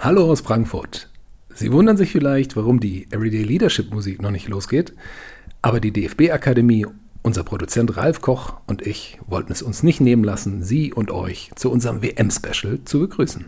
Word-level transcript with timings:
Hallo 0.00 0.30
aus 0.30 0.42
Frankfurt. 0.42 1.10
Sie 1.52 1.72
wundern 1.72 1.96
sich 1.96 2.12
vielleicht, 2.12 2.54
warum 2.54 2.78
die 2.78 3.08
Everyday 3.10 3.42
Leadership 3.42 3.92
Musik 3.92 4.22
noch 4.22 4.30
nicht 4.30 4.46
losgeht, 4.46 4.92
aber 5.60 5.80
die 5.80 5.90
DFB 5.90 6.30
Akademie, 6.30 6.86
unser 7.22 7.42
Produzent 7.42 7.96
Ralf 7.96 8.20
Koch 8.20 8.54
und 8.68 8.86
ich 8.86 9.18
wollten 9.26 9.50
es 9.50 9.60
uns 9.60 9.82
nicht 9.82 10.00
nehmen 10.00 10.22
lassen, 10.22 10.62
Sie 10.62 10.92
und 10.92 11.10
euch 11.10 11.50
zu 11.56 11.72
unserem 11.72 12.00
WM-Special 12.00 12.78
zu 12.84 13.00
begrüßen. 13.00 13.46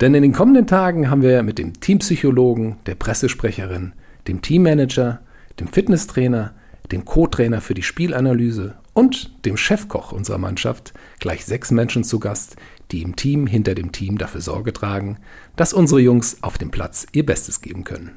Denn 0.00 0.14
in 0.14 0.22
den 0.22 0.32
kommenden 0.32 0.68
Tagen 0.68 1.10
haben 1.10 1.22
wir 1.22 1.42
mit 1.42 1.58
dem 1.58 1.80
Teampsychologen, 1.80 2.76
der 2.86 2.94
Pressesprecherin, 2.94 3.94
dem 4.28 4.42
Teammanager, 4.42 5.18
dem 5.58 5.66
Fitnesstrainer, 5.66 6.54
dem 6.92 7.04
Co-Trainer 7.04 7.60
für 7.60 7.74
die 7.74 7.82
Spielanalyse 7.82 8.76
und 8.94 9.44
dem 9.44 9.56
Chefkoch 9.56 10.12
unserer 10.12 10.38
Mannschaft 10.38 10.94
gleich 11.18 11.44
sechs 11.44 11.72
Menschen 11.72 12.04
zu 12.04 12.20
Gast, 12.20 12.54
die 12.92 13.02
im 13.02 13.16
Team 13.16 13.46
hinter 13.46 13.74
dem 13.74 13.92
Team 13.92 14.18
dafür 14.18 14.40
Sorge 14.40 14.72
tragen, 14.72 15.18
dass 15.56 15.72
unsere 15.72 16.00
Jungs 16.00 16.42
auf 16.42 16.58
dem 16.58 16.70
Platz 16.70 17.06
ihr 17.12 17.24
Bestes 17.24 17.60
geben 17.60 17.84
können. 17.84 18.12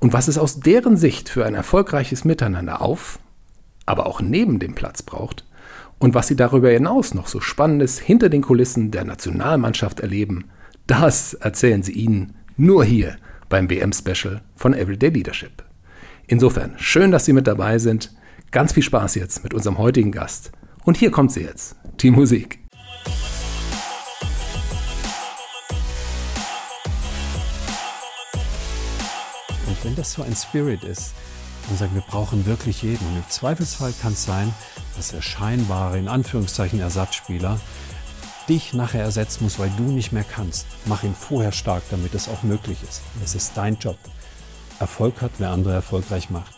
Und 0.00 0.12
was 0.12 0.28
es 0.28 0.38
aus 0.38 0.60
deren 0.60 0.96
Sicht 0.96 1.28
für 1.28 1.44
ein 1.44 1.54
erfolgreiches 1.54 2.24
Miteinander 2.24 2.80
auf, 2.80 3.18
aber 3.86 4.06
auch 4.06 4.20
neben 4.20 4.58
dem 4.58 4.74
Platz 4.74 5.02
braucht 5.02 5.44
und 5.98 6.14
was 6.14 6.28
sie 6.28 6.36
darüber 6.36 6.70
hinaus 6.70 7.14
noch 7.14 7.26
so 7.26 7.40
Spannendes 7.40 7.98
hinter 7.98 8.28
den 8.28 8.42
Kulissen 8.42 8.90
der 8.90 9.04
Nationalmannschaft 9.04 10.00
erleben, 10.00 10.44
das 10.86 11.34
erzählen 11.34 11.82
sie 11.82 11.92
Ihnen 11.92 12.34
nur 12.56 12.84
hier 12.84 13.16
beim 13.48 13.68
WM-Special 13.68 14.42
von 14.56 14.74
Everyday 14.74 15.10
Leadership. 15.10 15.64
Insofern 16.26 16.74
schön, 16.76 17.10
dass 17.10 17.24
Sie 17.24 17.32
mit 17.32 17.46
dabei 17.46 17.78
sind. 17.78 18.14
Ganz 18.50 18.72
viel 18.72 18.82
Spaß 18.82 19.14
jetzt 19.16 19.42
mit 19.42 19.54
unserem 19.54 19.78
heutigen 19.78 20.12
Gast. 20.12 20.52
Und 20.84 20.96
hier 20.96 21.10
kommt 21.10 21.32
sie 21.32 21.42
jetzt, 21.42 21.76
die 22.00 22.10
Musik. 22.10 22.60
Das 29.98 30.12
so 30.12 30.22
ein 30.22 30.34
Spirit 30.34 30.84
ist, 30.84 31.12
und 31.68 31.78
sagen, 31.78 31.94
wir 31.94 32.02
brauchen 32.02 32.46
wirklich 32.46 32.82
jeden. 32.82 33.06
Und 33.08 33.16
im 33.16 33.28
Zweifelsfall 33.28 33.92
kann 34.00 34.12
es 34.12 34.24
sein, 34.24 34.52
dass 34.96 35.10
der 35.10 35.22
scheinbare, 35.22 35.98
in 35.98 36.08
Anführungszeichen, 36.08 36.80
Ersatzspieler 36.80 37.60
dich 38.48 38.72
nachher 38.72 39.02
ersetzen 39.02 39.44
muss, 39.44 39.58
weil 39.58 39.70
du 39.76 39.82
nicht 39.82 40.12
mehr 40.12 40.24
kannst. 40.24 40.66
Mach 40.86 41.02
ihn 41.02 41.14
vorher 41.14 41.52
stark, 41.52 41.82
damit 41.90 42.14
es 42.14 42.28
auch 42.28 42.42
möglich 42.42 42.78
ist. 42.88 43.02
Es 43.22 43.34
ist 43.34 43.52
dein 43.56 43.76
Job. 43.76 43.98
Erfolg 44.80 45.20
hat, 45.20 45.32
wer 45.38 45.50
andere 45.50 45.74
erfolgreich 45.74 46.30
macht. 46.30 46.54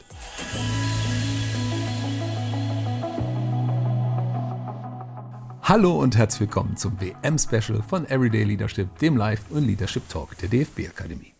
Hallo 5.63 5.99
und 5.99 6.17
herzlich 6.17 6.41
willkommen 6.41 6.77
zum 6.77 7.01
WM-Special 7.01 7.83
von 7.83 8.05
Everyday 8.09 8.45
Leadership, 8.45 8.99
dem 8.99 9.17
Live- 9.17 9.51
und 9.51 9.67
Leadership 9.67 10.09
Talk 10.09 10.37
der 10.39 10.49
DFB-Akademie. 10.49 11.33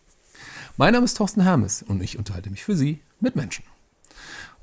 Mein 0.77 0.93
Name 0.93 1.03
ist 1.03 1.17
Thorsten 1.17 1.41
Hermes 1.41 1.83
und 1.83 2.01
ich 2.01 2.17
unterhalte 2.17 2.49
mich 2.49 2.63
für 2.63 2.77
Sie 2.77 3.01
mit 3.19 3.35
Menschen. 3.35 3.65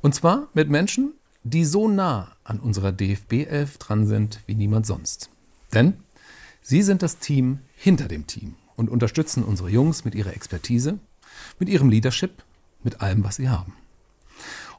Und 0.00 0.14
zwar 0.14 0.48
mit 0.54 0.70
Menschen, 0.70 1.12
die 1.44 1.66
so 1.66 1.86
nah 1.86 2.32
an 2.44 2.60
unserer 2.60 2.88
DFB-11 2.88 3.78
dran 3.78 4.06
sind 4.06 4.40
wie 4.46 4.54
niemand 4.54 4.86
sonst. 4.86 5.28
Denn 5.74 5.98
sie 6.62 6.82
sind 6.82 7.02
das 7.02 7.18
Team 7.18 7.60
hinter 7.76 8.08
dem 8.08 8.26
Team 8.26 8.54
und 8.74 8.88
unterstützen 8.88 9.44
unsere 9.44 9.68
Jungs 9.68 10.06
mit 10.06 10.14
ihrer 10.14 10.34
Expertise, 10.34 10.98
mit 11.58 11.68
ihrem 11.68 11.90
Leadership, 11.90 12.42
mit 12.82 13.02
allem, 13.02 13.22
was 13.22 13.36
sie 13.36 13.50
haben. 13.50 13.74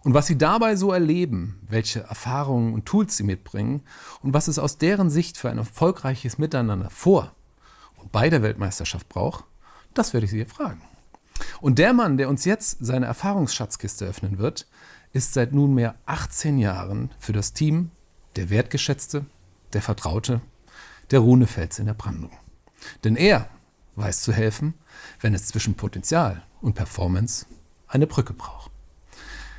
Und 0.02 0.16
was 0.16 0.26
sie 0.26 0.38
dabei 0.38 0.76
so 0.76 0.92
erleben, 0.92 1.60
welche 1.68 2.02
Erfahrungen 2.02 2.74
und 2.74 2.86
Tools 2.86 3.18
sie 3.18 3.24
mitbringen 3.24 3.82
und 4.24 4.34
was 4.34 4.48
es 4.48 4.58
aus 4.58 4.80
deren 4.80 5.12
Sicht 5.12 5.38
für 5.38 5.50
ein 5.50 5.60
erfolgreiches 5.60 6.40
Miteinander 6.40 6.90
vor 6.90 7.34
und 7.98 8.12
bei 8.12 8.30
der 8.32 8.42
Weltmeisterschaft 8.42 9.08
braucht, 9.10 9.44
das 9.94 10.14
werde 10.14 10.26
ich 10.26 10.32
Sie 10.32 10.46
fragen. 10.46 10.82
Und 11.62 11.80
der 11.80 11.94
Mann, 11.94 12.18
der 12.18 12.30
uns 12.30 12.46
jetzt 12.46 12.78
seine 12.80 13.06
Erfahrungsschatzkiste 13.06 14.06
öffnen 14.06 14.38
wird, 14.38 14.68
ist 15.14 15.34
seit 15.34 15.54
nunmehr 15.54 15.96
18 16.06 16.58
Jahren 16.58 17.12
für 17.20 17.34
das 17.34 17.54
Team 17.54 17.92
der 18.36 18.50
Wertgeschätzte, 18.50 19.26
der 19.74 19.82
Vertraute, 19.82 20.42
der 21.12 21.20
Runefels 21.20 21.80
in 21.80 21.88
der 21.88 21.94
Brandung. 21.94 22.32
Denn 23.04 23.16
er 23.16 23.50
weiß 23.96 24.22
zu 24.22 24.32
helfen, 24.32 24.76
wenn 25.20 25.34
es 25.34 25.48
zwischen 25.48 25.76
Potenzial 25.76 26.44
und 26.62 26.76
Performance 26.76 27.46
eine 27.88 28.08
Brücke 28.08 28.34
braucht. 28.34 28.72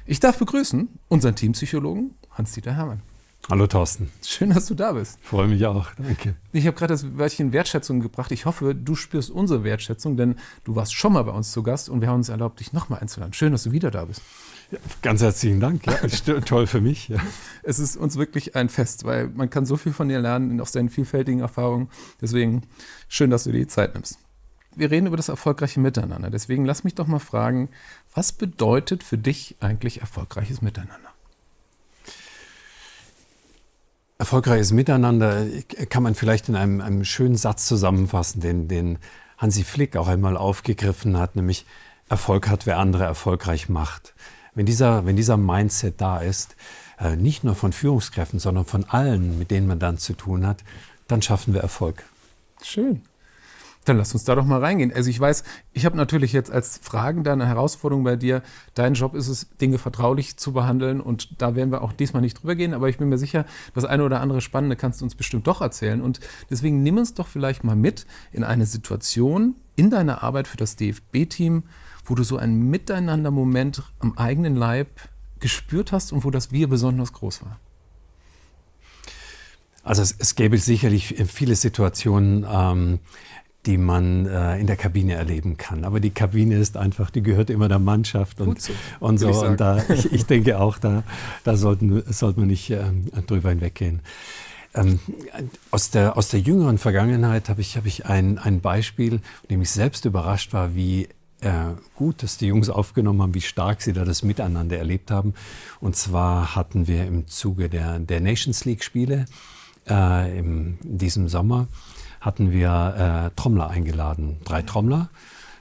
Ich 0.06 0.20
darf 0.20 0.38
begrüßen 0.38 0.88
unseren 1.08 1.36
Teampsychologen 1.36 2.14
Hans-Dieter 2.30 2.74
Hermann. 2.74 3.02
Hallo 3.50 3.66
Thorsten. 3.66 4.12
Schön, 4.24 4.50
dass 4.50 4.66
du 4.66 4.76
da 4.76 4.92
bist. 4.92 5.18
Freue 5.22 5.48
mich 5.48 5.66
auch, 5.66 5.88
danke. 5.96 6.36
Ich 6.52 6.68
habe 6.68 6.76
gerade 6.76 6.94
das 6.94 7.18
Wörtchen 7.18 7.52
Wertschätzung 7.52 7.98
gebracht. 7.98 8.30
Ich 8.30 8.46
hoffe, 8.46 8.76
du 8.76 8.94
spürst 8.94 9.28
unsere 9.28 9.64
Wertschätzung, 9.64 10.16
denn 10.16 10.36
du 10.62 10.76
warst 10.76 10.94
schon 10.94 11.14
mal 11.14 11.24
bei 11.24 11.32
uns 11.32 11.50
zu 11.50 11.64
Gast 11.64 11.88
und 11.88 12.00
wir 12.00 12.06
haben 12.06 12.18
uns 12.18 12.28
erlaubt, 12.28 12.60
dich 12.60 12.72
nochmal 12.72 13.00
einzuladen. 13.00 13.32
Schön, 13.32 13.50
dass 13.50 13.64
du 13.64 13.72
wieder 13.72 13.90
da 13.90 14.04
bist. 14.04 14.22
Ja, 14.70 14.78
ganz 15.02 15.20
herzlichen 15.20 15.58
Dank. 15.58 15.84
Ja, 15.84 16.40
toll 16.42 16.68
für 16.68 16.80
mich. 16.80 17.08
Ja. 17.08 17.18
Es 17.64 17.80
ist 17.80 17.96
uns 17.96 18.14
wirklich 18.16 18.54
ein 18.54 18.68
Fest, 18.68 19.02
weil 19.02 19.26
man 19.26 19.50
kann 19.50 19.66
so 19.66 19.76
viel 19.76 19.92
von 19.92 20.08
dir 20.08 20.20
lernen 20.20 20.60
aus 20.60 20.70
deinen 20.70 20.88
vielfältigen 20.88 21.40
Erfahrungen. 21.40 21.88
Deswegen 22.20 22.62
schön, 23.08 23.30
dass 23.30 23.42
du 23.42 23.50
dir 23.50 23.58
die 23.58 23.66
Zeit 23.66 23.94
nimmst. 23.94 24.20
Wir 24.76 24.92
reden 24.92 25.08
über 25.08 25.16
das 25.16 25.28
erfolgreiche 25.28 25.80
Miteinander. 25.80 26.30
Deswegen 26.30 26.64
lass 26.64 26.84
mich 26.84 26.94
doch 26.94 27.08
mal 27.08 27.18
fragen, 27.18 27.68
was 28.14 28.30
bedeutet 28.30 29.02
für 29.02 29.18
dich 29.18 29.56
eigentlich 29.58 30.02
erfolgreiches 30.02 30.62
Miteinander? 30.62 31.09
Erfolgreiches 34.20 34.70
Miteinander 34.72 35.46
kann 35.88 36.02
man 36.02 36.14
vielleicht 36.14 36.50
in 36.50 36.54
einem, 36.54 36.82
einem 36.82 37.06
schönen 37.06 37.36
Satz 37.36 37.64
zusammenfassen, 37.64 38.42
den, 38.42 38.68
den 38.68 38.98
Hansi 39.38 39.64
Flick 39.64 39.96
auch 39.96 40.08
einmal 40.08 40.36
aufgegriffen 40.36 41.16
hat, 41.16 41.36
nämlich 41.36 41.64
Erfolg 42.10 42.46
hat, 42.50 42.66
wer 42.66 42.76
andere 42.76 43.04
erfolgreich 43.04 43.70
macht. 43.70 44.12
Wenn 44.54 44.66
dieser, 44.66 45.06
wenn 45.06 45.16
dieser 45.16 45.38
Mindset 45.38 46.02
da 46.02 46.18
ist, 46.18 46.54
äh, 46.98 47.16
nicht 47.16 47.44
nur 47.44 47.54
von 47.54 47.72
Führungskräften, 47.72 48.38
sondern 48.38 48.66
von 48.66 48.84
allen, 48.84 49.38
mit 49.38 49.50
denen 49.50 49.66
man 49.66 49.78
dann 49.78 49.96
zu 49.96 50.12
tun 50.12 50.46
hat, 50.46 50.64
dann 51.08 51.22
schaffen 51.22 51.54
wir 51.54 51.62
Erfolg. 51.62 52.04
Schön. 52.62 53.00
Dann 53.90 53.96
lass 53.96 54.12
uns 54.12 54.22
da 54.22 54.36
doch 54.36 54.44
mal 54.44 54.60
reingehen. 54.60 54.92
Also 54.94 55.10
ich 55.10 55.18
weiß, 55.18 55.42
ich 55.72 55.84
habe 55.84 55.96
natürlich 55.96 56.32
jetzt 56.32 56.48
als 56.48 56.78
Fragender 56.80 57.32
eine 57.32 57.48
Herausforderung 57.48 58.04
bei 58.04 58.14
dir. 58.14 58.44
Dein 58.74 58.94
Job 58.94 59.16
ist 59.16 59.26
es, 59.26 59.48
Dinge 59.60 59.78
vertraulich 59.78 60.36
zu 60.36 60.52
behandeln 60.52 61.00
und 61.00 61.42
da 61.42 61.56
werden 61.56 61.72
wir 61.72 61.82
auch 61.82 61.92
diesmal 61.92 62.20
nicht 62.20 62.40
drüber 62.40 62.54
gehen, 62.54 62.72
aber 62.72 62.88
ich 62.88 62.98
bin 62.98 63.08
mir 63.08 63.18
sicher, 63.18 63.46
das 63.74 63.84
eine 63.84 64.04
oder 64.04 64.20
andere 64.20 64.42
Spannende 64.42 64.76
kannst 64.76 65.00
du 65.00 65.04
uns 65.04 65.16
bestimmt 65.16 65.48
doch 65.48 65.60
erzählen. 65.60 66.02
Und 66.02 66.20
deswegen 66.48 66.84
nimm 66.84 66.98
uns 66.98 67.14
doch 67.14 67.26
vielleicht 67.26 67.64
mal 67.64 67.74
mit 67.74 68.06
in 68.30 68.44
eine 68.44 68.64
Situation 68.64 69.56
in 69.74 69.90
deiner 69.90 70.22
Arbeit 70.22 70.46
für 70.46 70.56
das 70.56 70.76
DFB-Team, 70.76 71.64
wo 72.04 72.14
du 72.14 72.22
so 72.22 72.36
einen 72.36 72.70
Miteinander-Moment 72.70 73.82
am 73.98 74.16
eigenen 74.16 74.54
Leib 74.54 74.86
gespürt 75.40 75.90
hast 75.90 76.12
und 76.12 76.24
wo 76.24 76.30
das 76.30 76.52
Wir 76.52 76.68
besonders 76.68 77.12
groß 77.12 77.42
war. 77.42 77.58
Also 79.82 80.02
es, 80.02 80.14
es 80.18 80.34
gäbe 80.34 80.58
sicherlich 80.58 81.24
viele 81.26 81.56
Situationen, 81.56 82.46
ähm, 82.48 83.00
die 83.66 83.76
man 83.76 84.26
äh, 84.26 84.58
in 84.58 84.66
der 84.66 84.76
Kabine 84.76 85.14
erleben 85.14 85.56
kann. 85.56 85.84
Aber 85.84 86.00
die 86.00 86.10
Kabine 86.10 86.56
ist 86.56 86.76
einfach, 86.76 87.10
die 87.10 87.22
gehört 87.22 87.50
immer 87.50 87.68
der 87.68 87.78
Mannschaft 87.78 88.40
und 88.40 88.60
so. 88.60 88.72
Und, 89.00 89.18
so. 89.18 89.28
und 89.28 89.60
da, 89.60 89.82
ich, 89.88 90.12
ich, 90.12 90.26
denke 90.26 90.58
auch, 90.58 90.78
da, 90.78 91.02
da 91.44 91.56
sollten, 91.56 92.02
sollte 92.10 92.40
man 92.40 92.48
nicht 92.48 92.70
ähm, 92.70 93.10
drüber 93.26 93.50
hinweggehen. 93.50 94.00
Ähm, 94.74 95.00
aus, 95.70 95.90
der, 95.90 96.16
aus 96.16 96.28
der 96.28 96.40
jüngeren 96.40 96.78
Vergangenheit 96.78 97.48
habe 97.48 97.60
ich, 97.60 97.76
hab 97.76 97.84
ich 97.86 98.06
ein, 98.06 98.38
ein 98.38 98.60
Beispiel, 98.60 99.14
in 99.14 99.48
dem 99.50 99.62
ich 99.62 99.70
selbst 99.70 100.04
überrascht 100.06 100.52
war, 100.54 100.74
wie 100.74 101.08
äh, 101.40 101.50
gut, 101.96 102.22
dass 102.22 102.38
die 102.38 102.46
Jungs 102.46 102.70
aufgenommen 102.70 103.20
haben, 103.20 103.34
wie 103.34 103.40
stark 103.40 103.82
sie 103.82 103.92
da 103.92 104.04
das 104.04 104.22
Miteinander 104.22 104.78
erlebt 104.78 105.10
haben. 105.10 105.34
Und 105.80 105.96
zwar 105.96 106.54
hatten 106.54 106.86
wir 106.86 107.06
im 107.06 107.26
Zuge 107.26 107.68
der, 107.68 107.98
der 107.98 108.20
Nations 108.20 108.64
League-Spiele 108.64 109.26
äh, 109.88 110.38
in 110.38 110.78
diesem 110.82 111.28
Sommer 111.28 111.66
hatten 112.20 112.52
wir 112.52 113.30
äh, 113.32 113.36
Trommler 113.36 113.70
eingeladen, 113.70 114.38
drei 114.44 114.62
Trommler. 114.62 115.08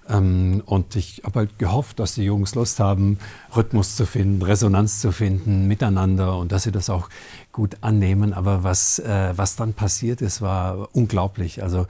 Ähm, 0.10 0.64
und 0.66 0.96
ich 0.96 1.22
habe 1.24 1.40
halt 1.40 1.60
gehofft, 1.60 2.00
dass 2.00 2.16
die 2.16 2.24
Jungs 2.24 2.56
Lust 2.56 2.80
haben, 2.80 3.20
Rhythmus 3.56 3.96
zu 3.96 4.06
finden, 4.06 4.42
Resonanz 4.42 5.00
zu 5.00 5.12
finden, 5.12 5.68
miteinander 5.68 6.38
und 6.38 6.52
dass 6.52 6.64
sie 6.64 6.72
das 6.72 6.90
auch 6.90 7.10
gut 7.52 7.78
annehmen. 7.82 8.34
Aber 8.34 8.64
was, 8.64 9.00
äh, 9.00 9.34
was 9.36 9.56
dann 9.56 9.74
passiert 9.74 10.22
ist, 10.22 10.42
war 10.42 10.90
unglaublich. 10.94 11.62
Also 11.64 11.86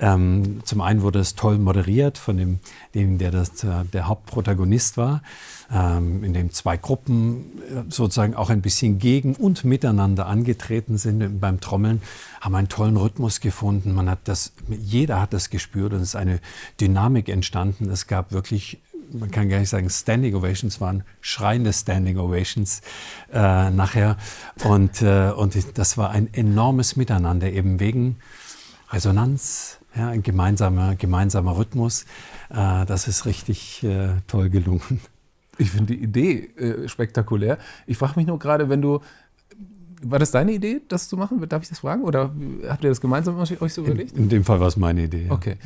ähm, 0.00 0.60
zum 0.64 0.80
einen 0.80 1.02
wurde 1.02 1.18
es 1.18 1.34
toll 1.34 1.58
moderiert 1.58 2.16
von 2.16 2.38
dem, 2.38 2.58
dem 2.94 3.18
der 3.18 3.30
das, 3.30 3.62
äh, 3.64 3.84
der 3.92 4.08
Hauptprotagonist 4.08 4.96
war, 4.96 5.22
ähm, 5.70 6.24
in 6.24 6.32
dem 6.32 6.50
zwei 6.52 6.78
Gruppen 6.78 7.60
äh, 7.68 7.90
sozusagen 7.90 8.34
auch 8.34 8.48
ein 8.48 8.62
bisschen 8.62 8.98
gegen 8.98 9.34
und 9.34 9.64
miteinander 9.64 10.26
angetreten 10.26 10.96
sind 10.96 11.38
beim 11.38 11.60
Trommeln, 11.60 12.00
haben 12.40 12.54
einen 12.54 12.68
tollen 12.68 12.96
Rhythmus 12.96 13.40
gefunden. 13.40 13.94
Man 13.94 14.08
hat 14.08 14.20
das, 14.24 14.52
jeder 14.68 15.20
hat 15.20 15.34
das 15.34 15.50
gespürt 15.50 15.92
und 15.92 16.00
es 16.00 16.10
ist 16.10 16.16
eine 16.16 16.40
Dynamik 16.80 17.28
entstanden. 17.28 17.90
Es 17.90 18.06
gab 18.06 18.32
wirklich 18.32 18.80
man 19.12 19.30
kann 19.32 19.48
gar 19.48 19.58
nicht 19.58 19.68
sagen 19.68 19.90
Standing 19.90 20.36
Ovations, 20.36 20.80
waren 20.80 21.02
schreiende 21.20 21.72
Standing 21.72 22.16
Ovations 22.16 22.80
äh, 23.32 23.68
nachher. 23.70 24.16
Und, 24.62 25.02
äh, 25.02 25.32
und 25.32 25.56
das 25.76 25.98
war 25.98 26.10
ein 26.10 26.32
enormes 26.32 26.94
Miteinander, 26.94 27.50
eben 27.50 27.80
wegen 27.80 28.18
Resonanz, 28.92 29.79
Ja, 29.96 30.08
ein 30.08 30.22
gemeinsamer, 30.22 30.94
gemeinsamer 30.94 31.56
Rhythmus. 31.56 32.04
Äh, 32.50 32.86
das 32.86 33.08
ist 33.08 33.26
richtig 33.26 33.82
äh, 33.82 34.08
toll 34.26 34.50
gelungen. 34.50 35.00
Ich 35.58 35.72
finde 35.72 35.94
die 35.94 36.02
Idee 36.02 36.50
äh, 36.56 36.88
spektakulär. 36.88 37.58
Ich 37.86 37.98
frage 37.98 38.14
mich 38.16 38.26
nur 38.26 38.38
gerade, 38.38 38.68
wenn 38.68 38.82
du. 38.82 39.00
War 40.02 40.18
das 40.18 40.30
deine 40.30 40.52
Idee, 40.52 40.80
das 40.88 41.08
zu 41.08 41.18
machen? 41.18 41.46
Darf 41.46 41.62
ich 41.62 41.68
das 41.68 41.80
fragen? 41.80 42.04
Oder 42.04 42.32
habt 42.66 42.82
ihr 42.82 42.88
das 42.88 43.02
gemeinsam 43.02 43.36
euch 43.36 43.74
so 43.74 43.82
überlegt? 43.82 44.12
In, 44.12 44.24
in 44.24 44.28
dem 44.30 44.44
Fall 44.44 44.58
war 44.58 44.68
es 44.68 44.78
meine 44.78 45.02
Idee. 45.02 45.26
Ja. 45.26 45.32
Okay. 45.32 45.58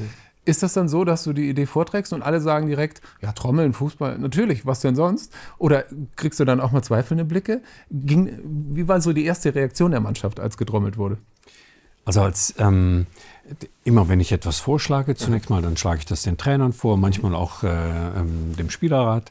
Ist 0.45 0.63
das 0.63 0.75
dann 0.75 0.89
so, 0.89 1.05
dass 1.05 1.23
du 1.23 1.33
die 1.33 1.49
Idee 1.49 1.67
vorträgst 1.67 2.13
und 2.13 2.23
alle 2.23 2.41
sagen 2.41 2.67
direkt, 2.67 3.01
ja, 3.23 3.33
Trommeln, 3.33 3.73
Fußball, 3.73 4.19
natürlich, 4.19 4.67
was 4.67 4.81
denn 4.81 4.95
sonst? 4.95 5.33
Oder 5.57 5.85
kriegst 6.17 6.39
du 6.39 6.45
dann 6.45 6.61
auch 6.61 6.73
mal 6.73 6.83
zweifelnde 6.83 7.25
Blicke? 7.25 7.63
Ging, 7.91 8.41
wie 8.45 8.87
war 8.89 9.01
so 9.01 9.13
die 9.13 9.25
erste 9.25 9.55
Reaktion 9.55 9.93
der 9.93 10.01
Mannschaft, 10.01 10.41
als 10.41 10.59
getrommelt 10.59 10.99
wurde? 10.99 11.17
Also 12.05 12.23
als 12.23 12.55
ähm, 12.59 13.07
immer 13.85 14.09
wenn 14.09 14.21
ich 14.21 14.33
etwas 14.33 14.59
vorschlage, 14.59 15.15
zunächst 15.15 15.51
mal, 15.51 15.63
dann 15.63 15.77
schlage 15.77 15.99
ich 15.99 16.07
das 16.07 16.23
den 16.23 16.37
Trainern 16.37 16.73
vor, 16.73 16.97
manchmal 16.97 17.35
auch 17.35 17.63
äh, 17.63 17.69
ähm, 17.69 18.57
dem 18.57 18.71
Spielerrat 18.71 19.31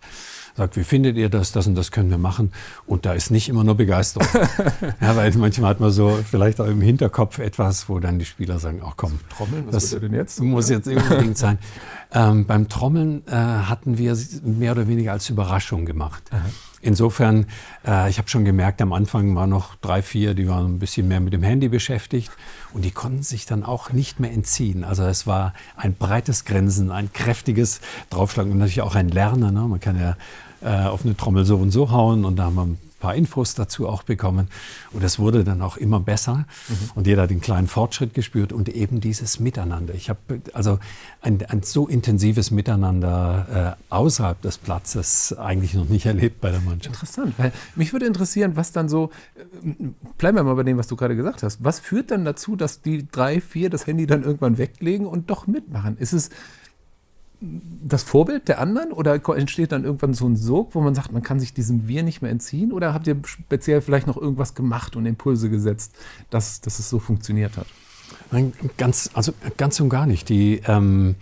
sagt, 0.55 0.77
wie 0.77 0.83
findet 0.83 1.17
ihr 1.17 1.29
das, 1.29 1.51
das 1.51 1.65
und 1.65 1.75
das 1.75 1.91
können 1.91 2.11
wir 2.11 2.17
machen. 2.17 2.51
Und 2.85 3.05
da 3.05 3.13
ist 3.13 3.31
nicht 3.31 3.49
immer 3.49 3.63
nur 3.63 3.75
Begeisterung. 3.75 4.27
ja, 5.01 5.15
weil 5.15 5.31
manchmal 5.35 5.71
hat 5.71 5.79
man 5.79 5.91
so 5.91 6.19
vielleicht 6.29 6.61
auch 6.61 6.67
im 6.67 6.81
Hinterkopf 6.81 7.39
etwas, 7.39 7.89
wo 7.89 7.99
dann 7.99 8.19
die 8.19 8.25
Spieler 8.25 8.59
sagen, 8.59 8.81
ach 8.85 8.93
komm, 8.95 9.19
Trommeln, 9.35 9.65
was 9.65 9.89
das 9.89 9.99
denn 9.99 10.13
jetzt? 10.13 10.39
muss 10.41 10.69
jetzt 10.69 10.87
unbedingt 10.87 11.37
sein. 11.37 11.57
Ähm, 12.13 12.45
beim 12.45 12.69
Trommeln 12.69 13.23
äh, 13.27 13.31
hatten 13.31 13.97
wir 13.97 14.15
mehr 14.43 14.73
oder 14.73 14.87
weniger 14.87 15.11
als 15.11 15.29
Überraschung 15.29 15.85
gemacht. 15.85 16.23
Aha. 16.31 16.41
Insofern, 16.81 17.45
äh, 17.87 18.09
ich 18.09 18.17
habe 18.17 18.27
schon 18.29 18.43
gemerkt, 18.43 18.81
am 18.81 18.91
Anfang 18.91 19.33
waren 19.35 19.49
noch 19.49 19.75
drei, 19.75 20.01
vier, 20.01 20.33
die 20.33 20.49
waren 20.49 20.75
ein 20.75 20.79
bisschen 20.79 21.07
mehr 21.07 21.21
mit 21.21 21.31
dem 21.31 21.41
Handy 21.41 21.69
beschäftigt 21.69 22.29
und 22.73 22.83
die 22.83 22.91
konnten 22.91 23.23
sich 23.23 23.45
dann 23.45 23.63
auch 23.63 23.93
nicht 23.93 24.19
mehr 24.19 24.31
entziehen. 24.31 24.83
Also 24.83 25.03
es 25.03 25.25
war 25.25 25.53
ein 25.77 25.95
breites 25.95 26.43
Grinsen, 26.43 26.91
ein 26.91 27.11
kräftiges 27.13 27.79
Draufschlagen 28.09 28.51
und 28.51 28.57
natürlich 28.57 28.81
auch 28.81 28.95
ein 28.95 29.07
Lernen. 29.07 29.53
Ne? 29.53 29.61
Man 29.61 29.79
kann 29.79 29.97
ja 29.97 30.17
äh, 30.61 30.87
auf 30.87 31.05
eine 31.05 31.15
Trommel 31.15 31.45
so 31.45 31.55
und 31.55 31.71
so 31.71 31.89
hauen 31.89 32.25
und 32.25 32.35
da 32.35 32.43
haben 32.43 32.55
wir 32.55 32.77
paar 33.03 33.15
Infos 33.15 33.53
dazu 33.53 33.89
auch 33.89 34.03
bekommen. 34.03 34.47
Und 34.93 35.03
es 35.03 35.19
wurde 35.19 35.43
dann 35.43 35.61
auch 35.61 35.75
immer 35.75 35.99
besser 35.99 36.45
mhm. 36.69 36.75
und 36.95 37.05
jeder 37.05 37.23
hat 37.23 37.31
den 37.31 37.41
kleinen 37.41 37.67
Fortschritt 37.67 38.13
gespürt 38.13 38.53
und 38.53 38.69
eben 38.69 39.01
dieses 39.01 39.41
Miteinander. 39.41 39.93
Ich 39.93 40.09
habe 40.09 40.39
also 40.53 40.79
ein, 41.21 41.45
ein, 41.49 41.63
so 41.63 41.85
intensives 41.89 42.49
Miteinander 42.49 43.75
äh, 43.77 43.93
außerhalb 43.93 44.41
des 44.41 44.57
Platzes 44.57 45.37
eigentlich 45.37 45.73
noch 45.73 45.89
nicht 45.89 46.05
erlebt 46.05 46.39
bei 46.39 46.51
der 46.51 46.61
Mannschaft. 46.61 46.95
Interessant, 46.95 47.33
weil 47.37 47.51
mich 47.75 47.91
würde 47.91 48.05
interessieren, 48.05 48.55
was 48.55 48.71
dann 48.71 48.87
so, 48.87 49.09
äh, 49.65 49.73
bleiben 50.17 50.37
wir 50.37 50.43
mal 50.43 50.55
bei 50.55 50.63
dem, 50.63 50.77
was 50.77 50.87
du 50.87 50.95
gerade 50.95 51.17
gesagt 51.17 51.43
hast, 51.43 51.61
was 51.61 51.81
führt 51.81 52.09
dann 52.09 52.23
dazu, 52.23 52.55
dass 52.55 52.81
die 52.81 53.05
drei, 53.11 53.41
vier 53.41 53.69
das 53.69 53.85
Handy 53.85 54.07
dann 54.07 54.23
irgendwann 54.23 54.57
weglegen 54.57 55.07
und 55.07 55.29
doch 55.29 55.45
mitmachen? 55.45 55.97
Ist 55.97 56.13
es 56.13 56.29
das 57.83 58.03
Vorbild 58.03 58.47
der 58.47 58.59
anderen 58.59 58.91
oder 58.91 59.19
entsteht 59.35 59.71
dann 59.71 59.83
irgendwann 59.83 60.13
so 60.13 60.25
ein 60.27 60.35
Sog, 60.35 60.75
wo 60.75 60.81
man 60.81 60.95
sagt, 60.95 61.11
man 61.11 61.23
kann 61.23 61.39
sich 61.39 61.53
diesem 61.53 61.87
Wir 61.87 62.03
nicht 62.03 62.21
mehr 62.21 62.31
entziehen? 62.31 62.71
Oder 62.71 62.93
habt 62.93 63.07
ihr 63.07 63.17
speziell 63.25 63.81
vielleicht 63.81 64.07
noch 64.07 64.17
irgendwas 64.17 64.55
gemacht 64.55 64.95
und 64.95 65.05
Impulse 65.05 65.49
gesetzt, 65.49 65.95
dass, 66.29 66.61
dass 66.61 66.79
es 66.79 66.89
so 66.89 66.99
funktioniert 66.99 67.57
hat? 67.57 67.67
Nein, 68.31 68.53
ganz, 68.77 69.09
also 69.13 69.33
ganz 69.57 69.79
und 69.79 69.89
gar 69.89 70.05
nicht. 70.05 70.29
Die, 70.29 70.61
ähm, 70.65 71.15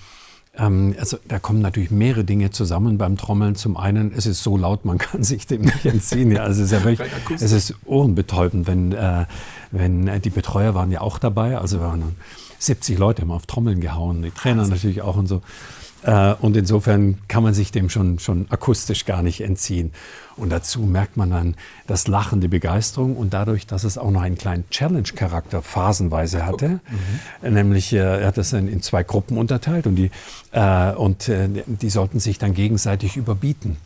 ähm, 0.58 0.96
also 1.00 1.18
da 1.28 1.40
kommen 1.40 1.62
natürlich 1.62 1.92
mehrere 1.92 2.24
Dinge 2.24 2.52
zusammen 2.52 2.98
beim 2.98 3.18
Trommeln. 3.18 3.56
Zum 3.56 3.78
einen, 3.78 4.12
es 4.16 4.26
ist 4.26 4.44
so 4.44 4.58
laut, 4.58 4.86
man 4.86 4.98
kann 5.00 5.24
sich 5.24 5.48
dem 5.48 5.62
nicht 5.62 5.86
entziehen. 5.86 6.32
Ja, 6.32 6.44
also 6.44 6.62
es, 6.62 6.72
ist 6.72 6.78
ja 6.78 6.84
wirklich, 6.84 7.10
es 7.40 7.52
ist 7.52 7.76
ohrenbetäubend, 7.86 8.68
wenn, 8.68 8.92
äh, 8.92 9.26
wenn 9.72 10.08
äh, 10.08 10.20
die 10.20 10.30
Betreuer 10.30 10.76
waren 10.76 10.92
ja 10.92 11.02
auch 11.02 11.18
dabei. 11.18 11.58
Also 11.58 11.80
wir 11.80 11.88
waren 11.88 12.16
70 12.60 12.98
Leute 12.98 13.24
haben 13.24 13.32
auf 13.32 13.46
Trommeln 13.46 13.82
gehauen, 13.82 14.22
die 14.22 14.32
Trainer 14.32 14.68
natürlich 14.68 15.02
auch 15.02 15.18
und 15.18 15.28
so. 15.28 15.42
Äh, 16.04 16.34
und 16.36 16.58
insofern 16.58 17.20
kann 17.28 17.44
man 17.44 17.54
sich 17.54 17.72
dem 17.72 17.90
schon, 17.90 18.20
schon 18.20 18.48
akustisch 18.50 19.06
gar 19.06 19.22
nicht 19.22 19.42
entziehen. 19.42 19.92
Und 20.38 20.50
dazu 20.50 20.82
merkt 20.82 21.18
man 21.18 21.30
dann 21.30 21.56
das 21.88 22.08
Lachen, 22.08 22.42
die 22.42 22.48
Begeisterung 22.48 23.16
und 23.16 23.34
dadurch, 23.34 23.68
dass 23.68 23.84
es 23.84 23.98
auch 23.98 24.12
noch 24.12 24.22
einen 24.22 24.38
kleinen 24.38 24.70
Challenge-Charakter 24.70 25.62
phasenweise 25.62 26.46
hatte. 26.46 26.80
Mhm. 27.42 27.54
Nämlich, 27.54 27.94
äh, 27.94 27.98
er 27.98 28.28
hat 28.28 28.38
das 28.38 28.54
in, 28.54 28.68
in, 28.68 28.82
zwei 28.82 29.04
Gruppen 29.04 29.38
unterteilt 29.38 29.86
und, 29.88 29.96
die, 29.96 30.10
äh, 30.52 30.92
und 30.94 31.32
die 31.32 31.90
sollten 31.90 32.20
sich 32.20 32.40
dann 32.40 32.54
gegenseitig 32.54 33.18
überbieten. 33.18 33.78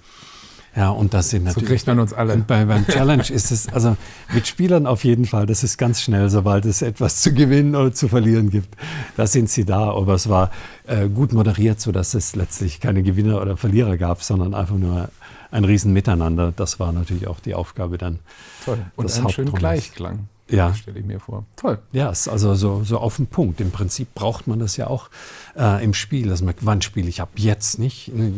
Ja, 0.75 0.89
und 0.89 1.13
das 1.13 1.29
sind 1.29 1.45
natürlich. 1.45 1.67
So 1.67 1.73
kriegt 1.73 1.87
man 1.87 1.99
uns 1.99 2.11
alle. 2.11 2.35
Bei, 2.37 2.65
beim 2.65 2.85
Challenge 2.85 3.23
ist 3.29 3.51
es, 3.51 3.69
also 3.69 3.95
mit 4.33 4.45
Spielern 4.45 4.87
auf 4.87 5.05
jeden 5.05 5.25
Fall, 5.25 5.45
das 5.45 5.63
ist 5.63 5.77
ganz 5.77 6.01
schnell, 6.01 6.29
sobald 6.29 6.65
es 6.65 6.81
etwas 6.81 7.21
zu 7.21 7.33
gewinnen 7.33 7.75
oder 7.75 7.93
zu 7.93 8.09
verlieren 8.09 8.49
gibt. 8.49 8.75
Da 9.15 9.25
sind 9.25 9.49
sie 9.49 9.63
da. 9.63 9.91
Aber 9.91 10.15
es 10.15 10.27
war 10.27 10.51
äh, 10.85 11.07
gut 11.07 11.31
moderiert, 11.31 11.79
sodass 11.79 12.13
es 12.13 12.35
letztlich 12.35 12.81
keine 12.81 13.03
Gewinner 13.03 13.41
oder 13.41 13.55
Verlierer 13.55 13.95
gab, 13.95 14.21
sondern 14.21 14.53
einfach 14.53 14.75
nur 14.75 15.09
ein 15.51 15.63
Riesenmiteinander. 15.63 16.51
Das 16.53 16.79
war 16.79 16.91
natürlich 16.91 17.27
auch 17.27 17.39
die 17.39 17.55
Aufgabe 17.55 17.97
dann. 17.97 18.19
Toll. 18.65 18.79
Und 18.97 19.15
einen 19.15 19.29
schönen 19.29 19.53
Gleichklang. 19.53 20.27
Ja. 20.47 20.73
Stelle 20.75 20.99
ich 20.99 21.05
mir 21.05 21.19
vor. 21.19 21.45
Toll. 21.55 21.79
Ja, 21.91 22.09
ist 22.09 22.27
also 22.27 22.53
so, 22.53 22.83
so 22.83 22.99
auf 22.99 23.15
den 23.15 23.27
Punkt. 23.27 23.59
Im 23.61 23.71
Prinzip 23.71 24.13
braucht 24.13 24.45
man 24.45 24.59
das 24.59 24.77
ja 24.77 24.87
auch 24.87 25.09
äh, 25.57 25.83
im 25.83 25.93
Spiel. 25.93 26.29
Dass 26.29 26.41
man, 26.41 26.53
wann 26.61 26.81
spiele 26.81 27.09
ich 27.09 27.21
ab? 27.21 27.29
Jetzt 27.35 27.79
nicht. 27.79 28.11
Eine 28.13 28.31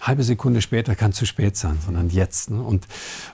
halbe 0.00 0.22
Sekunde 0.22 0.62
später 0.62 0.94
kann 0.94 1.12
zu 1.12 1.26
spät 1.26 1.56
sein, 1.56 1.78
sondern 1.84 2.08
jetzt. 2.08 2.50
Ne? 2.50 2.62
Und 2.62 2.86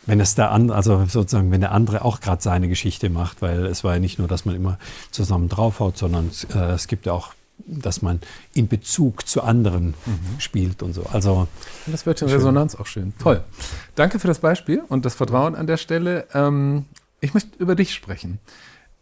wenn 0.06 0.20
es 0.20 0.34
der 0.34 0.50
andere, 0.50 0.76
also 0.76 1.04
sozusagen, 1.06 1.52
wenn 1.52 1.60
der 1.60 1.72
andere 1.72 2.04
auch 2.04 2.20
gerade 2.20 2.42
seine 2.42 2.68
Geschichte 2.68 3.10
macht, 3.10 3.42
weil 3.42 3.66
es 3.66 3.84
war 3.84 3.94
ja 3.94 4.00
nicht 4.00 4.18
nur, 4.18 4.26
dass 4.26 4.44
man 4.44 4.56
immer 4.56 4.78
zusammen 5.12 5.48
draufhaut, 5.48 5.96
sondern 5.96 6.30
äh, 6.52 6.72
es 6.72 6.88
gibt 6.88 7.06
ja 7.06 7.12
auch 7.12 7.34
dass 7.66 8.00
man 8.00 8.20
in 8.54 8.68
Bezug 8.68 9.28
zu 9.28 9.42
anderen 9.42 9.94
mhm. 10.06 10.40
spielt 10.40 10.82
und 10.82 10.94
so. 10.94 11.04
Also 11.12 11.46
das 11.86 12.06
wird 12.06 12.22
in 12.22 12.28
Resonanz 12.28 12.74
auch 12.74 12.86
schön. 12.86 13.12
Toll. 13.22 13.44
Danke 13.94 14.18
für 14.18 14.28
das 14.28 14.38
Beispiel 14.38 14.82
und 14.88 15.04
das 15.04 15.14
Vertrauen 15.14 15.54
an 15.54 15.66
der 15.66 15.76
Stelle. 15.76 16.26
Ähm, 16.32 16.86
ich 17.20 17.34
möchte 17.34 17.58
über 17.58 17.74
dich 17.74 17.94
sprechen. 17.94 18.38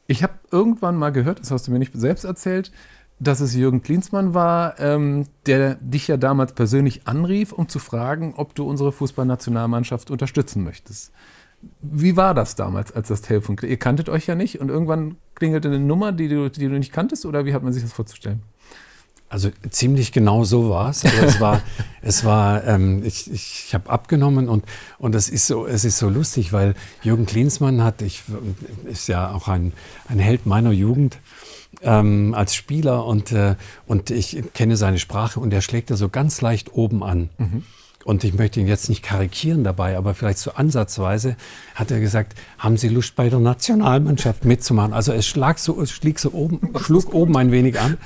Ich 0.06 0.22
habe 0.22 0.34
irgendwann 0.50 0.96
mal 0.96 1.10
gehört, 1.10 1.40
das 1.40 1.50
hast 1.50 1.66
du 1.66 1.70
mir 1.70 1.78
nicht 1.78 1.92
selbst 1.94 2.24
erzählt, 2.24 2.72
dass 3.20 3.40
es 3.40 3.54
Jürgen 3.54 3.82
Klinsmann 3.82 4.32
war, 4.32 4.78
ähm, 4.78 5.26
der 5.46 5.74
dich 5.76 6.08
ja 6.08 6.16
damals 6.16 6.52
persönlich 6.52 7.06
anrief, 7.06 7.52
um 7.52 7.68
zu 7.68 7.78
fragen, 7.78 8.34
ob 8.36 8.54
du 8.54 8.64
unsere 8.68 8.92
Fußballnationalmannschaft 8.92 10.10
unterstützen 10.10 10.62
möchtest. 10.62 11.12
Wie 11.80 12.16
war 12.16 12.34
das 12.34 12.54
damals, 12.54 12.92
als 12.92 13.08
das 13.08 13.22
Telefon 13.22 13.56
Ihr 13.62 13.78
kanntet 13.78 14.08
euch 14.08 14.26
ja 14.26 14.36
nicht 14.36 14.60
und 14.60 14.68
irgendwann 14.68 15.16
klingelte 15.34 15.68
eine 15.68 15.80
Nummer, 15.80 16.12
die 16.12 16.28
du, 16.28 16.48
die 16.48 16.68
du 16.68 16.78
nicht 16.78 16.92
kanntest, 16.92 17.26
oder 17.26 17.44
wie 17.44 17.52
hat 17.52 17.64
man 17.64 17.72
sich 17.72 17.82
das 17.82 17.92
vorzustellen? 17.92 18.42
Also 19.30 19.50
ziemlich 19.68 20.12
genau 20.12 20.44
so 20.44 20.70
war 20.70 20.90
es. 20.90 21.04
Also 21.04 21.22
es 21.22 21.40
war, 21.40 21.60
es 22.02 22.24
war, 22.24 22.64
ähm, 22.64 23.02
ich, 23.04 23.30
ich 23.30 23.74
habe 23.74 23.90
abgenommen 23.90 24.48
und 24.48 24.64
und 24.98 25.14
es 25.14 25.28
ist 25.28 25.46
so, 25.46 25.66
es 25.66 25.84
ist 25.84 25.98
so 25.98 26.08
lustig, 26.08 26.52
weil 26.52 26.74
Jürgen 27.02 27.26
Klinsmann 27.26 27.82
hat, 27.82 28.00
ich 28.00 28.22
ist 28.84 29.08
ja 29.08 29.32
auch 29.32 29.48
ein 29.48 29.72
ein 30.08 30.18
Held 30.18 30.46
meiner 30.46 30.72
Jugend 30.72 31.18
ähm, 31.82 32.34
als 32.34 32.54
Spieler 32.54 33.04
und 33.04 33.32
äh, 33.32 33.56
und 33.86 34.10
ich 34.10 34.42
kenne 34.54 34.76
seine 34.76 34.98
Sprache 34.98 35.40
und 35.40 35.52
er 35.52 35.60
schlägt 35.60 35.90
da 35.90 35.96
so 35.96 36.08
ganz 36.08 36.40
leicht 36.40 36.72
oben 36.72 37.02
an. 37.02 37.28
Mhm. 37.36 37.64
Und 38.04 38.24
ich 38.24 38.32
möchte 38.32 38.58
ihn 38.58 38.66
jetzt 38.66 38.88
nicht 38.88 39.02
karikieren 39.02 39.64
dabei, 39.64 39.98
aber 39.98 40.14
vielleicht 40.14 40.38
so 40.38 40.52
ansatzweise 40.52 41.36
hat 41.74 41.90
er 41.90 42.00
gesagt, 42.00 42.38
haben 42.56 42.78
Sie 42.78 42.88
Lust 42.88 43.16
bei 43.16 43.28
der 43.28 43.38
Nationalmannschaft 43.38 44.46
mitzumachen? 44.46 44.94
Also 44.94 45.12
es 45.12 45.26
schlag 45.26 45.58
so, 45.58 45.78
es 45.82 45.90
schlägt 45.90 46.18
so 46.18 46.32
oben, 46.32 46.72
schlug 46.80 47.12
oben 47.12 47.36
ein 47.36 47.52
wenig 47.52 47.78
an. 47.78 47.98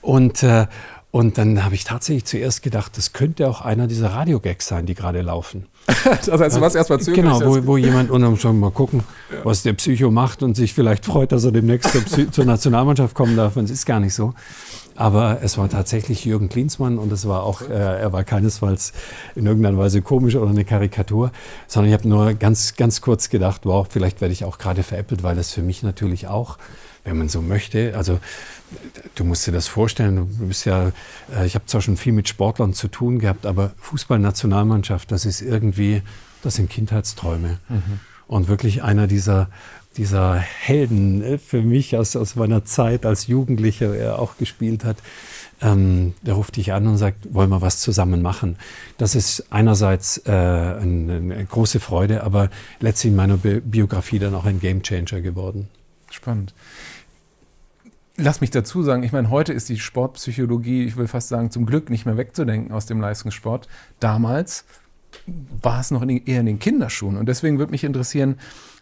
Und, 0.00 0.42
äh, 0.42 0.66
und 1.10 1.38
dann 1.38 1.64
habe 1.64 1.74
ich 1.74 1.84
tatsächlich 1.84 2.26
zuerst 2.26 2.62
gedacht, 2.62 2.96
das 2.96 3.12
könnte 3.12 3.48
auch 3.48 3.62
einer 3.62 3.86
dieser 3.86 4.12
Radiogags 4.12 4.68
sein, 4.68 4.86
die 4.86 4.94
gerade 4.94 5.22
laufen. 5.22 5.66
das 5.86 6.28
heißt, 6.28 6.56
du 6.56 6.60
warst 6.60 6.76
erstmal 6.76 7.00
zögerlich. 7.00 7.38
Genau, 7.38 7.54
wo, 7.54 7.66
wo 7.66 7.76
jemand 7.76 8.10
dann 8.10 8.36
schon 8.36 8.60
mal 8.60 8.70
gucken, 8.70 9.04
ja. 9.32 9.44
was 9.44 9.62
der 9.62 9.72
Psycho 9.72 10.10
macht 10.10 10.42
und 10.42 10.54
sich 10.54 10.74
vielleicht 10.74 11.06
freut, 11.06 11.32
dass 11.32 11.44
er 11.44 11.52
demnächst 11.52 11.92
zur, 12.10 12.30
zur 12.30 12.44
Nationalmannschaft 12.44 13.14
kommen 13.14 13.36
darf. 13.36 13.56
Und 13.56 13.64
es 13.64 13.70
ist 13.70 13.86
gar 13.86 14.00
nicht 14.00 14.14
so. 14.14 14.34
Aber 14.98 15.38
es 15.42 15.56
war 15.56 15.68
tatsächlich 15.70 16.24
Jürgen 16.24 16.48
Klinsmann 16.48 16.98
und 16.98 17.12
es 17.12 17.26
war 17.26 17.44
auch, 17.44 17.62
äh, 17.62 17.72
er 17.72 18.12
war 18.12 18.24
keinesfalls 18.24 18.92
in 19.36 19.46
irgendeiner 19.46 19.78
Weise 19.78 20.02
komisch 20.02 20.34
oder 20.34 20.50
eine 20.50 20.64
Karikatur, 20.64 21.30
sondern 21.68 21.92
ich 21.92 21.98
habe 21.98 22.08
nur 22.08 22.34
ganz, 22.34 22.74
ganz 22.74 23.00
kurz 23.00 23.30
gedacht, 23.30 23.60
wow, 23.62 23.86
vielleicht 23.88 24.20
werde 24.20 24.32
ich 24.32 24.44
auch 24.44 24.58
gerade 24.58 24.82
veräppelt, 24.82 25.22
weil 25.22 25.36
das 25.36 25.52
für 25.52 25.62
mich 25.62 25.84
natürlich 25.84 26.26
auch, 26.26 26.58
wenn 27.04 27.18
man 27.18 27.28
so 27.28 27.40
möchte, 27.40 27.96
also 27.96 28.20
du 29.14 29.24
musst 29.24 29.46
dir 29.46 29.52
das 29.52 29.68
vorstellen, 29.68 30.16
du 30.16 30.46
bist 30.46 30.64
ja, 30.66 30.92
äh, 31.34 31.46
ich 31.46 31.54
habe 31.54 31.66
zwar 31.66 31.80
schon 31.80 31.96
viel 31.96 32.12
mit 32.12 32.28
Sportlern 32.28 32.74
zu 32.74 32.88
tun 32.88 33.18
gehabt, 33.18 33.46
aber 33.46 33.72
Fußballnationalmannschaft, 33.78 35.10
das 35.10 35.24
ist 35.24 35.40
irgendwie, 35.40 36.02
das 36.42 36.56
sind 36.56 36.70
Kindheitsträume. 36.70 37.58
Mhm. 37.68 38.00
Und 38.26 38.48
wirklich 38.48 38.82
einer 38.82 39.06
dieser, 39.06 39.48
dieser 39.96 40.34
Helden 40.36 41.22
äh, 41.22 41.38
für 41.38 41.62
mich 41.62 41.96
aus, 41.96 42.14
aus 42.16 42.36
meiner 42.36 42.64
Zeit 42.64 43.06
als 43.06 43.26
Jugendlicher, 43.26 43.94
er 43.94 44.18
auch 44.18 44.36
gespielt 44.36 44.84
hat, 44.84 44.98
ähm, 45.60 46.14
der 46.22 46.34
ruft 46.34 46.56
dich 46.56 46.72
an 46.72 46.86
und 46.86 46.98
sagt, 46.98 47.34
wollen 47.34 47.50
wir 47.50 47.60
was 47.60 47.80
zusammen 47.80 48.22
machen. 48.22 48.56
Das 48.96 49.14
ist 49.14 49.46
einerseits 49.50 50.18
äh, 50.26 50.30
eine, 50.30 51.16
eine, 51.16 51.44
große 51.44 51.80
Freude, 51.80 52.22
aber 52.22 52.50
letztlich 52.80 53.10
in 53.10 53.16
meiner 53.16 53.38
Bi 53.38 53.60
Biografie 53.60 54.18
dann 54.18 54.34
auch 54.34 54.44
ein 54.44 54.60
Gamechanger 54.60 55.20
geworden. 55.20 55.68
Spannend 56.18 56.52
lass 58.18 58.40
mich 58.40 58.50
dazu 58.50 58.82
sagen, 58.82 59.04
ich 59.04 59.12
meine, 59.12 59.30
heute 59.30 59.52
ist 59.52 59.68
die 59.68 59.78
Sportpsychologie, 59.78 60.84
ich 60.84 60.96
will 60.96 61.06
fast 61.06 61.28
sagen, 61.28 61.50
zum 61.50 61.64
Glück 61.64 61.88
nicht 61.88 62.04
mehr 62.04 62.16
wegzudenken 62.16 62.72
aus 62.72 62.86
dem 62.86 63.00
Leistungssport. 63.00 63.68
Damals 64.00 64.64
war 65.62 65.80
es 65.80 65.90
noch 65.90 66.02
in, 66.02 66.10
eher 66.10 66.40
in 66.40 66.46
den 66.46 66.58
Kinderschuhen. 66.58 67.16
Und 67.16 67.28
deswegen 67.28 67.58
würde 67.58 67.70
mich 67.70 67.84
interessieren, 67.84 68.36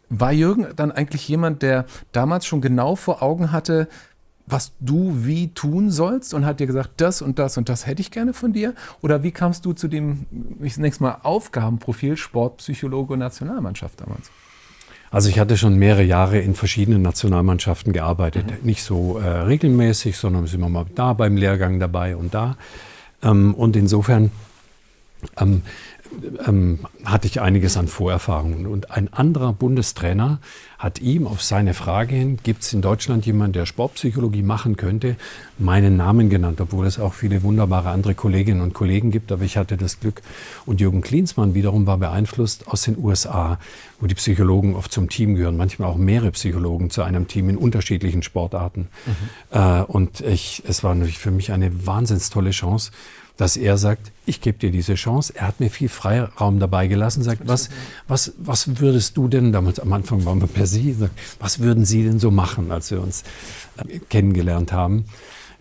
war 0.09 0.33
Jürgen 0.33 0.67
dann 0.75 0.91
eigentlich 0.91 1.29
jemand, 1.29 1.63
der 1.63 1.85
damals 2.13 2.47
schon 2.47 2.61
genau 2.61 2.97
vor 2.97 3.23
Augen 3.23 3.53
hatte, 3.53 3.89
was 4.47 4.73
du 4.81 5.27
wie 5.27 5.53
tun 5.53 5.91
sollst 5.91 6.33
und 6.33 6.47
hat 6.47 6.61
dir 6.61 6.67
gesagt, 6.67 6.93
das 6.99 7.21
und 7.21 7.39
das 7.39 7.59
und 7.59 7.69
das 7.69 7.87
hätte 7.87 8.01
ich 8.01 8.11
gerne 8.13 8.33
von 8.33 8.53
dir? 8.53 8.75
Oder 9.03 9.23
wie 9.23 9.33
kamst 9.33 9.65
du 9.67 9.73
zu 9.73 9.89
dem, 9.89 10.27
ich 10.63 10.79
nächstes 10.79 11.01
Mal 11.01 11.19
Aufgabenprofil 11.25 12.17
Sportpsychologe 12.17 13.15
und 13.15 13.19
Nationalmannschaft 13.19 14.01
damals? 14.01 14.31
Also 15.11 15.29
ich 15.29 15.39
hatte 15.39 15.57
schon 15.57 15.77
mehrere 15.77 16.03
Jahre 16.03 16.39
in 16.39 16.55
verschiedenen 16.55 17.03
Nationalmannschaften 17.03 17.93
gearbeitet. 17.93 18.47
Mhm. 18.47 18.67
Nicht 18.67 18.83
so 18.83 19.19
äh, 19.19 19.27
regelmäßig, 19.27 20.17
sondern 20.17 20.47
sind 20.47 20.61
wir 20.61 20.69
mal 20.69 20.87
da 20.95 21.13
beim 21.13 21.37
Lehrgang 21.37 21.79
dabei 21.81 22.17
und 22.17 22.35
da. 22.35 22.57
Ähm, 23.23 23.55
und 23.55 23.77
insofern 23.77 24.31
ähm, 25.39 25.63
ähm, 26.47 26.81
hatte 27.05 27.27
ich 27.27 27.41
einiges 27.41 27.77
an 27.77 27.89
Vorerfahrungen. 27.89 28.67
Und 28.67 28.91
ein 28.91 29.13
anderer 29.13 29.53
Bundestrainer 29.53 30.39
hat 30.79 31.01
ihm 31.01 31.27
auf 31.27 31.43
seine 31.43 31.73
Frage 31.73 32.15
hin, 32.15 32.39
gibt 32.43 32.63
es 32.63 32.73
in 32.73 32.83
Deutschland 32.83 33.25
jemanden, 33.25 33.55
der 33.55 33.67
Sportpsychologie 33.67 34.43
machen 34.43 34.77
könnte, 34.77 35.17
meinen 35.59 35.97
Namen 35.97 36.29
genannt, 36.29 36.61
obwohl 36.61 36.87
es 36.87 36.99
auch 36.99 37.15
viele 37.15 37.43
wunderbare 37.43 37.89
andere 37.91 38.15
Kolleginnen 38.15 38.61
und 38.61 38.75
Kollegen 38.75 39.11
gibt. 39.11 39.33
Aber 39.33 39.43
ich 39.43 39.57
hatte 39.57 39.77
das 39.77 40.01
Glück. 40.01 40.23
Und 40.67 40.81
Jürgen 40.81 41.01
Klinsmann 41.01 41.55
wiederum 41.55 41.87
war 41.87 41.99
beeinflusst 41.99 42.69
aus 42.69 42.83
den 42.83 42.99
USA, 42.99 43.59
wo 44.01 44.07
die 44.07 44.15
Psychologen 44.15 44.75
oft 44.75 44.93
zum 44.93 45.09
Team 45.09 45.35
gehören, 45.35 45.57
manchmal 45.57 45.89
auch 45.89 45.97
mehrere 45.97 46.33
Psychologen 46.33 46.91
zu 46.91 47.03
einem 47.03 47.29
Team 47.29 47.49
in 47.49 47.57
unterschiedlichen 47.57 48.23
Sportarten. 48.23 48.89
Mhm. 49.07 49.59
Äh, 49.59 49.83
und 49.83 50.21
ich, 50.21 50.63
es 50.67 50.85
war 50.85 50.95
natürlich 50.95 51.19
für 51.19 51.31
mich 51.31 51.53
eine 51.53 51.87
wahnsinns 51.87 52.31
tolle 52.31 52.51
Chance, 52.51 52.91
dass 53.37 53.57
er 53.57 53.77
sagt, 53.77 54.13
ich 54.25 54.41
gebe 54.41 54.59
dir 54.59 54.71
diese 54.71 54.95
Chance. 54.95 55.35
Er 55.37 55.47
hat 55.47 55.61
mir 55.61 55.71
viel 55.71 55.89
Freiraum 55.89 56.59
dabei 56.59 56.87
gelassen, 56.87 57.23
sagt, 57.23 57.43
was, 57.47 57.69
was, 58.09 58.33
was 58.39 58.81
würdest 58.81 59.17
du 59.17 59.29
denn, 59.29 59.53
damals 59.53 59.79
am 59.79 59.93
Anfang 59.93 60.25
waren 60.25 60.41
wir 60.41 60.49
per 60.49 60.67
Sie, 60.67 60.93
sagt, 60.93 61.19
was 61.39 61.61
würden 61.61 61.85
Sie 61.85 62.03
denn 62.03 62.19
so 62.19 62.31
machen, 62.31 62.73
als 62.73 62.91
wir 62.91 63.01
uns 63.01 63.25
äh, 63.77 63.99
kennengelernt 64.09 64.73
haben? 64.73 65.05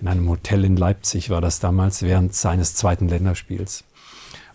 In 0.01 0.07
einem 0.07 0.29
Hotel 0.29 0.63
in 0.65 0.77
Leipzig 0.77 1.29
war 1.29 1.41
das 1.41 1.59
damals 1.59 2.01
während 2.01 2.33
seines 2.33 2.75
zweiten 2.75 3.07
Länderspiels. 3.07 3.83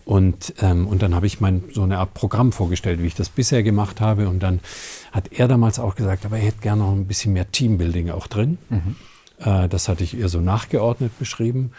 Und, 0.03 0.55
ähm, 0.61 0.87
und 0.87 1.03
dann 1.03 1.13
habe 1.13 1.27
ich 1.27 1.39
mein, 1.39 1.63
so 1.71 1.83
eine 1.83 1.99
Art 1.99 2.13
Programm 2.13 2.51
vorgestellt, 2.51 3.01
wie 3.01 3.07
ich 3.07 3.15
das 3.15 3.29
bisher 3.29 3.63
gemacht 3.63 4.01
habe. 4.01 4.29
Und 4.29 4.41
dann 4.41 4.59
hat 5.11 5.31
er 5.31 5.47
damals 5.47 5.79
auch 5.79 5.95
gesagt, 5.95 6.25
aber 6.25 6.37
er 6.37 6.45
hätte 6.45 6.61
gerne 6.61 6.83
noch 6.83 6.91
ein 6.91 7.05
bisschen 7.05 7.33
mehr 7.33 7.51
Teambuilding 7.51 8.09
auch 8.09 8.27
drin. 8.27 8.57
Mhm. 8.69 8.95
Äh, 9.39 9.69
das 9.69 9.87
hatte 9.87 10.03
ich 10.03 10.15
ihr 10.15 10.29
so 10.29 10.41
nachgeordnet 10.41 11.17
beschrieben. 11.19 11.71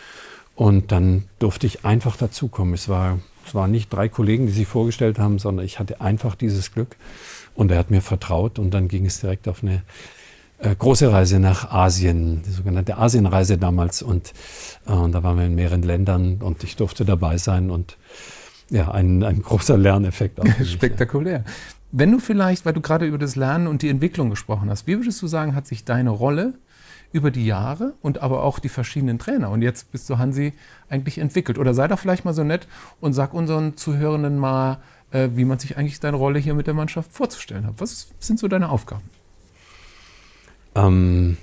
Und 0.55 0.93
dann 0.93 1.25
durfte 1.39 1.67
ich 1.67 1.85
einfach 1.85 2.17
dazukommen. 2.17 2.75
Es 2.75 2.89
war, 2.89 3.19
es 3.47 3.55
waren 3.55 3.71
nicht 3.71 3.93
drei 3.93 4.09
Kollegen, 4.09 4.47
die 4.47 4.53
sich 4.53 4.67
vorgestellt 4.67 5.19
haben, 5.19 5.39
sondern 5.39 5.65
ich 5.65 5.79
hatte 5.79 6.01
einfach 6.01 6.35
dieses 6.35 6.73
Glück. 6.73 6.97
Und 7.55 7.71
er 7.71 7.79
hat 7.79 7.91
mir 7.91 8.03
vertraut 8.03 8.59
und 8.59 8.73
dann 8.73 8.89
ging 8.89 9.07
es 9.07 9.21
direkt 9.21 9.49
auf 9.49 9.63
eine 9.63 9.83
äh, 10.59 10.75
große 10.75 11.13
Reise 11.13 11.39
nach 11.39 11.71
Asien, 11.71 12.43
die 12.43 12.51
sogenannte 12.51 12.97
Asienreise 12.97 13.59
damals. 13.59 14.03
Und, 14.03 14.33
äh, 14.87 14.93
und 14.93 15.13
da 15.13 15.23
waren 15.23 15.37
wir 15.37 15.47
in 15.47 15.55
mehreren 15.55 15.83
Ländern 15.83 16.37
und 16.41 16.65
ich 16.65 16.77
durfte 16.77 17.05
dabei 17.05 17.39
sein 17.39 17.71
und 17.71 17.97
ja, 18.71 18.91
ein, 18.91 19.23
ein 19.23 19.43
großer 19.43 19.77
Lerneffekt. 19.77 20.41
Auch 20.41 20.65
Spektakulär. 20.65 21.45
Wenn 21.91 22.11
du 22.11 22.19
vielleicht, 22.19 22.65
weil 22.65 22.73
du 22.73 22.81
gerade 22.81 23.05
über 23.05 23.19
das 23.19 23.37
Lernen 23.37 23.67
und 23.67 23.83
die 23.83 23.91
Entwicklung 23.91 24.31
gesprochen 24.31 24.71
hast, 24.71 24.87
wie 24.87 24.97
würdest 24.97 25.21
du 25.21 25.27
sagen, 25.27 25.55
hat 25.55 25.67
sich 25.67 25.85
deine 25.85 26.11
Rolle 26.11 26.55
über 27.13 27.31
die 27.31 27.47
Jahre 27.47 27.95
und 28.01 28.23
aber 28.23 28.43
auch 28.43 28.59
die 28.59 28.69
verschiedenen 28.69 29.19
Trainer 29.19 29.51
und 29.51 29.63
jetzt 29.63 29.93
bis 29.93 30.07
zu 30.07 30.19
Hansi 30.19 30.53
eigentlich 30.89 31.19
entwickelt? 31.19 31.59
Oder 31.59 31.75
sei 31.75 31.89
doch 31.89 31.99
vielleicht 31.99 32.25
mal 32.25 32.35
so 32.35 32.45
nett 32.45 32.67
und 33.01 33.13
sag 33.13 33.35
unseren 33.35 33.77
Zuhörenden 33.77 34.39
mal, 34.39 34.79
äh, 35.11 35.29
wie 35.35 35.45
man 35.45 35.59
sich 35.59 35.77
eigentlich 35.77 36.01
deine 36.01 36.17
Rolle 36.17 36.39
hier 36.39 36.55
mit 36.55 36.67
der 36.67 36.75
Mannschaft 36.75 37.13
vorzustellen 37.13 37.67
hat. 37.67 37.75
Was 37.79 38.09
sind 38.19 38.39
so 38.39 38.49
deine 38.49 38.71
Aufgaben? 38.71 39.05
Ähm, 40.75 41.37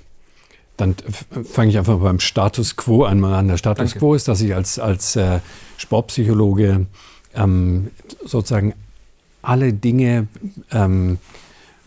dann 0.76 0.96
fange 1.52 1.70
ich 1.70 1.78
einfach 1.78 1.98
beim 1.98 2.20
Status 2.20 2.76
Quo 2.76 3.04
einmal 3.04 3.34
an. 3.34 3.48
Der 3.48 3.58
Status 3.58 3.90
Danke. 3.90 3.98
Quo 3.98 4.14
ist, 4.14 4.28
dass 4.28 4.40
ich 4.40 4.54
als, 4.54 4.78
als 4.78 5.14
äh, 5.16 5.40
Sportpsychologe 5.76 6.86
ähm, 7.34 7.90
sozusagen 8.24 8.74
alle 9.42 9.72
Dinge 9.72 10.26
ähm, 10.72 11.18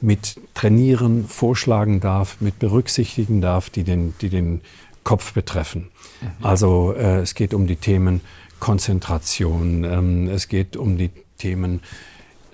mit 0.04 0.36
trainieren, 0.54 1.26
vorschlagen 1.28 2.02
darf, 2.02 2.42
mit 2.42 2.60
berücksichtigen 2.60 3.40
darf, 3.40 3.70
die 3.70 3.84
den, 3.84 4.14
die 4.20 4.30
den 4.30 4.62
Kopf 5.04 5.34
betreffen. 5.34 5.90
Mhm. 6.22 6.46
Also 6.46 6.94
äh, 6.94 7.22
es 7.22 7.36
geht 7.36 7.54
um 7.54 7.68
die 7.68 7.78
Themen 7.78 8.22
Konzentration, 8.60 9.84
ähm, 9.86 10.28
es 10.28 10.50
geht 10.50 10.76
um 10.76 10.98
die 10.98 11.10
Themen 11.38 11.82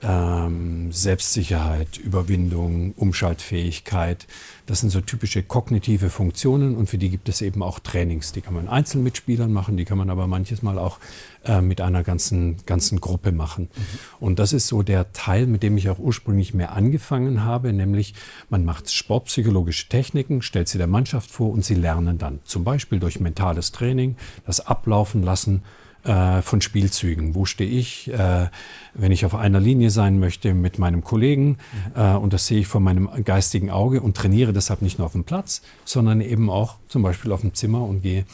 ähm, 0.02 0.92
Selbstsicherheit, 0.92 1.98
Überwindung, 1.98 2.94
Umschaltfähigkeit. 2.94 4.28
Das 4.66 4.82
sind 4.82 4.90
so 4.90 5.02
typische 5.02 5.44
kognitive 5.44 6.10
Funktionen 6.10 6.76
und 6.76 6.88
für 6.88 6.98
die 6.98 7.10
gibt 7.10 7.28
es 7.30 7.42
eben 7.42 7.64
auch 7.64 7.80
Trainings. 7.80 8.32
Die 8.32 8.42
kann 8.42 8.54
man 8.54 8.68
einzeln 8.68 9.04
mit 9.04 9.18
Spielern 9.18 9.52
machen, 9.52 9.78
die 9.78 9.86
kann 9.86 9.98
man 9.98 10.10
aber 10.10 10.28
manches 10.28 10.62
Mal 10.62 10.78
auch 10.78 11.00
äh, 11.46 11.62
mit 11.62 11.82
einer 11.82 12.04
ganzen, 12.04 12.58
ganzen 12.66 13.02
Gruppe 13.02 13.32
machen. 13.32 13.70
Mhm. 13.76 13.84
Und 14.20 14.40
das 14.40 14.54
ist 14.54 14.68
so 14.68 14.84
der 14.84 15.12
Teil, 15.14 15.48
mit 15.48 15.64
dem 15.64 15.78
ich 15.78 15.90
auch 15.90 16.00
ursprünglich 16.00 16.54
mehr 16.54 16.74
angefangen 16.74 17.44
habe, 17.44 17.74
nämlich 17.74 18.14
man 18.50 18.66
macht 18.66 18.92
sportpsychologische 18.92 19.90
Techniken, 19.90 20.42
stellt 20.42 20.68
sie 20.68 20.78
der 20.78 20.88
Mannschaft 20.88 21.32
vor 21.32 21.52
und 21.52 21.66
sie 21.66 21.76
lernen 21.76 22.18
dann. 22.18 22.40
Zum 22.44 22.64
Beispiel 22.64 23.00
durch 23.00 23.20
mentales 23.20 23.72
Training, 23.72 24.16
das 24.46 24.66
Ablaufen 24.66 25.24
lassen 25.24 25.64
äh, 26.04 26.42
von 26.42 26.62
Spielzügen. 26.62 27.36
Wo 27.36 27.46
stehe 27.46 27.70
ich, 27.70 28.12
äh, 28.12 28.48
wenn 28.94 29.12
ich 29.12 29.26
auf 29.26 29.36
einer 29.36 29.60
Linie 29.60 29.90
sein 29.90 30.20
möchte 30.20 30.54
mit 30.54 30.80
meinem 30.80 31.04
Kollegen 31.04 31.58
mhm. 31.96 32.02
äh, 32.02 32.16
und 32.16 32.34
das 32.34 32.48
sehe 32.48 32.60
ich 32.60 32.68
vor 32.68 32.82
meinem 32.82 33.10
geistigen 33.24 33.70
Auge 33.70 34.02
und 34.02 34.16
trainiere 34.16 34.54
deshalb 34.54 34.82
nicht 34.82 35.00
nur 35.00 35.06
auf 35.06 35.14
dem 35.14 35.24
Platz, 35.24 35.62
sondern 35.86 36.22
eben 36.22 36.50
auch 36.50 36.78
zum 36.88 37.02
Beispiel 37.02 37.32
auf 37.32 37.42
dem 37.42 37.54
Zimmer 37.54 37.84
und 37.84 38.02
gehe 38.02 38.26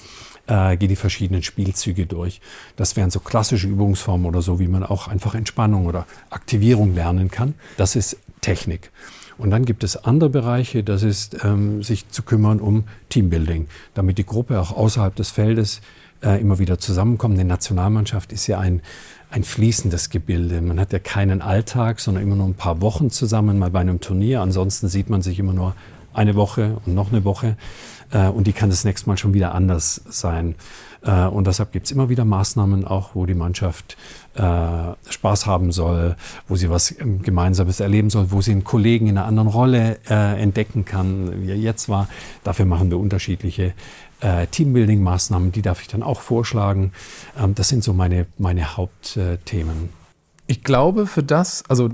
äh, 0.48 0.78
gehe 0.78 0.88
die 0.88 0.96
verschiedenen 0.96 1.44
Spielzüge 1.44 2.06
durch. 2.06 2.42
Das 2.76 2.96
wären 2.96 3.10
so 3.10 3.20
klassische 3.20 3.68
Übungsformen 3.68 4.28
oder 4.28 4.42
so, 4.42 4.60
wie 4.60 4.68
man 4.68 4.84
auch 4.84 5.08
einfach 5.08 5.36
Entspannung 5.36 5.86
oder 5.88 6.06
Aktivierung 6.30 6.94
lernen 6.94 7.32
kann. 7.32 7.56
Das 7.78 7.96
ist 7.96 8.18
Technik. 8.42 8.92
Und 9.38 9.50
dann 9.50 9.66
gibt 9.66 9.84
es 9.84 9.98
andere 9.98 10.30
Bereiche, 10.30 10.84
das 10.84 11.04
ist 11.04 11.44
ähm, 11.44 11.84
sich 11.84 12.08
zu 12.10 12.24
kümmern 12.24 12.62
um 12.62 12.86
Teambuilding, 13.10 13.68
damit 13.94 14.18
die 14.18 14.26
Gruppe 14.26 14.60
auch 14.62 14.72
außerhalb 14.72 15.14
des 15.16 15.30
Feldes 15.30 15.82
äh, 16.22 16.40
immer 16.40 16.60
wieder 16.60 16.80
zusammenkommen. 16.80 17.38
Die 17.38 17.44
Nationalmannschaft 17.44 18.32
ist 18.32 18.48
ja 18.48 18.60
ein, 18.60 18.82
ein 19.32 19.44
fließendes 19.44 20.10
Gebilde. 20.10 20.62
Man 20.62 20.80
hat 20.80 20.94
ja 20.94 21.00
keinen 21.00 21.42
Alltag, 21.42 22.00
sondern 22.00 22.24
immer 22.24 22.36
nur 22.36 22.48
ein 22.48 22.54
paar 22.56 22.82
Wochen 22.82 23.10
zusammen, 23.10 23.60
mal 23.60 23.70
bei 23.70 23.80
einem 23.80 24.02
Turnier. 24.02 24.42
Ansonsten 24.42 24.88
sieht 24.88 25.10
man 25.10 25.22
sich 25.22 25.40
immer 25.40 25.54
nur 25.54 25.76
eine 26.14 26.36
Woche 26.36 26.78
und 26.86 26.96
noch 26.96 27.12
eine 27.12 27.24
Woche. 27.24 27.58
Äh, 28.12 28.28
und 28.28 28.48
die 28.48 28.54
kann 28.54 28.70
das 28.70 28.86
nächste 28.86 29.10
Mal 29.10 29.18
schon 29.18 29.34
wieder 29.34 29.54
anders 29.54 30.02
sein. 30.08 30.56
Äh, 31.04 31.26
und 31.26 31.48
deshalb 31.48 31.72
gibt 31.72 31.86
es 31.86 31.92
immer 31.92 32.10
wieder 32.10 32.26
Maßnahmen, 32.26 32.86
auch 32.86 33.16
wo 33.16 33.26
die 33.26 33.36
Mannschaft 33.36 33.98
äh, 34.36 35.12
Spaß 35.12 35.46
haben 35.46 35.72
soll, 35.72 36.16
wo 36.48 36.56
sie 36.56 36.70
was 36.70 36.98
ähm, 37.00 37.22
Gemeinsames 37.22 37.80
erleben 37.80 38.10
soll, 38.10 38.32
wo 38.32 38.42
sie 38.42 38.52
einen 38.52 38.64
Kollegen 38.64 39.08
in 39.08 39.18
einer 39.18 39.28
anderen 39.28 39.48
Rolle 39.48 39.98
äh, 40.10 40.42
entdecken 40.42 40.86
kann, 40.86 41.44
wie 41.44 41.50
er 41.50 41.58
jetzt 41.58 41.90
war. 41.90 42.08
Dafür 42.44 42.66
machen 42.66 42.90
wir 42.92 43.00
unterschiedliche 43.00 43.74
äh, 44.22 44.48
Teambuilding-Maßnahmen, 44.48 45.52
die 45.52 45.62
darf 45.62 45.82
ich 45.82 45.88
dann 45.88 46.04
auch 46.04 46.20
vorschlagen. 46.20 46.92
Ähm, 47.40 47.56
das 47.56 47.70
sind 47.70 47.84
so 47.84 47.94
meine, 47.94 48.28
meine 48.38 48.78
Hauptthemen. 48.78 49.90
Ich 50.48 50.64
glaube, 50.64 51.08
für 51.08 51.24
das, 51.24 51.64
also 51.68 51.90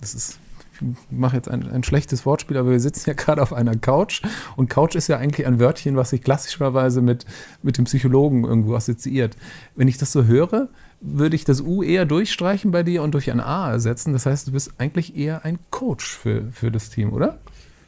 das 0.00 0.14
ist 0.14 0.38
ich 0.74 0.96
mache 1.10 1.36
jetzt 1.36 1.48
ein, 1.48 1.70
ein, 1.70 1.84
schlechtes 1.84 2.26
Wortspiel, 2.26 2.56
aber 2.56 2.72
wir 2.72 2.80
sitzen 2.80 3.08
ja 3.08 3.14
gerade 3.14 3.40
auf 3.40 3.52
einer 3.52 3.76
Couch 3.76 4.22
und 4.56 4.68
Couch 4.68 4.96
ist 4.96 5.06
ja 5.08 5.18
eigentlich 5.18 5.46
ein 5.46 5.60
Wörtchen, 5.60 5.96
was 5.96 6.10
sich 6.10 6.22
klassischerweise 6.22 7.00
mit, 7.00 7.24
mit 7.62 7.78
dem 7.78 7.84
Psychologen 7.84 8.44
irgendwo 8.44 8.74
assoziiert. 8.74 9.36
Wenn 9.76 9.86
ich 9.86 9.98
das 9.98 10.10
so 10.10 10.24
höre, 10.24 10.68
würde 11.04 11.36
ich 11.36 11.44
das 11.44 11.60
U 11.60 11.82
eher 11.82 12.06
durchstreichen 12.06 12.70
bei 12.70 12.82
dir 12.82 13.02
und 13.02 13.12
durch 13.12 13.30
ein 13.30 13.40
A 13.40 13.70
ersetzen. 13.70 14.12
Das 14.12 14.26
heißt, 14.26 14.48
du 14.48 14.52
bist 14.52 14.72
eigentlich 14.78 15.16
eher 15.16 15.44
ein 15.44 15.58
Coach 15.70 16.06
für, 16.06 16.44
für 16.52 16.70
das 16.70 16.90
Team, 16.90 17.12
oder? 17.12 17.38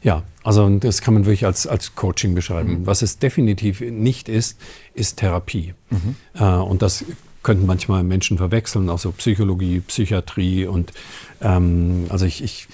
Ja, 0.03 0.23
also 0.45 0.69
das 0.79 1.01
kann 1.01 1.15
man 1.15 1.25
wirklich 1.25 1.47
als, 1.47 1.67
als 1.67 1.95
Coaching 1.97 2.35
beschreiben. 2.35 2.81
Mhm. 2.81 2.87
Was 2.87 3.03
es 3.03 3.19
definitiv 3.19 3.81
nicht 3.81 4.29
ist, 4.29 4.59
ist 4.95 5.17
Therapie. 5.19 5.75
Mhm. 5.91 6.17
Äh, 6.35 6.45
und 6.45 6.83
das 6.83 7.05
könnten 7.43 7.67
manchmal 7.67 8.03
Menschen 8.03 8.39
verwechseln, 8.39 8.91
also 8.91 9.13
Psychologie, 9.13 9.81
Psychiatrie 9.81 10.67
und 10.67 10.93
ähm, 11.41 12.07
also 12.09 12.27
ich, 12.27 12.43
ich 12.43 12.67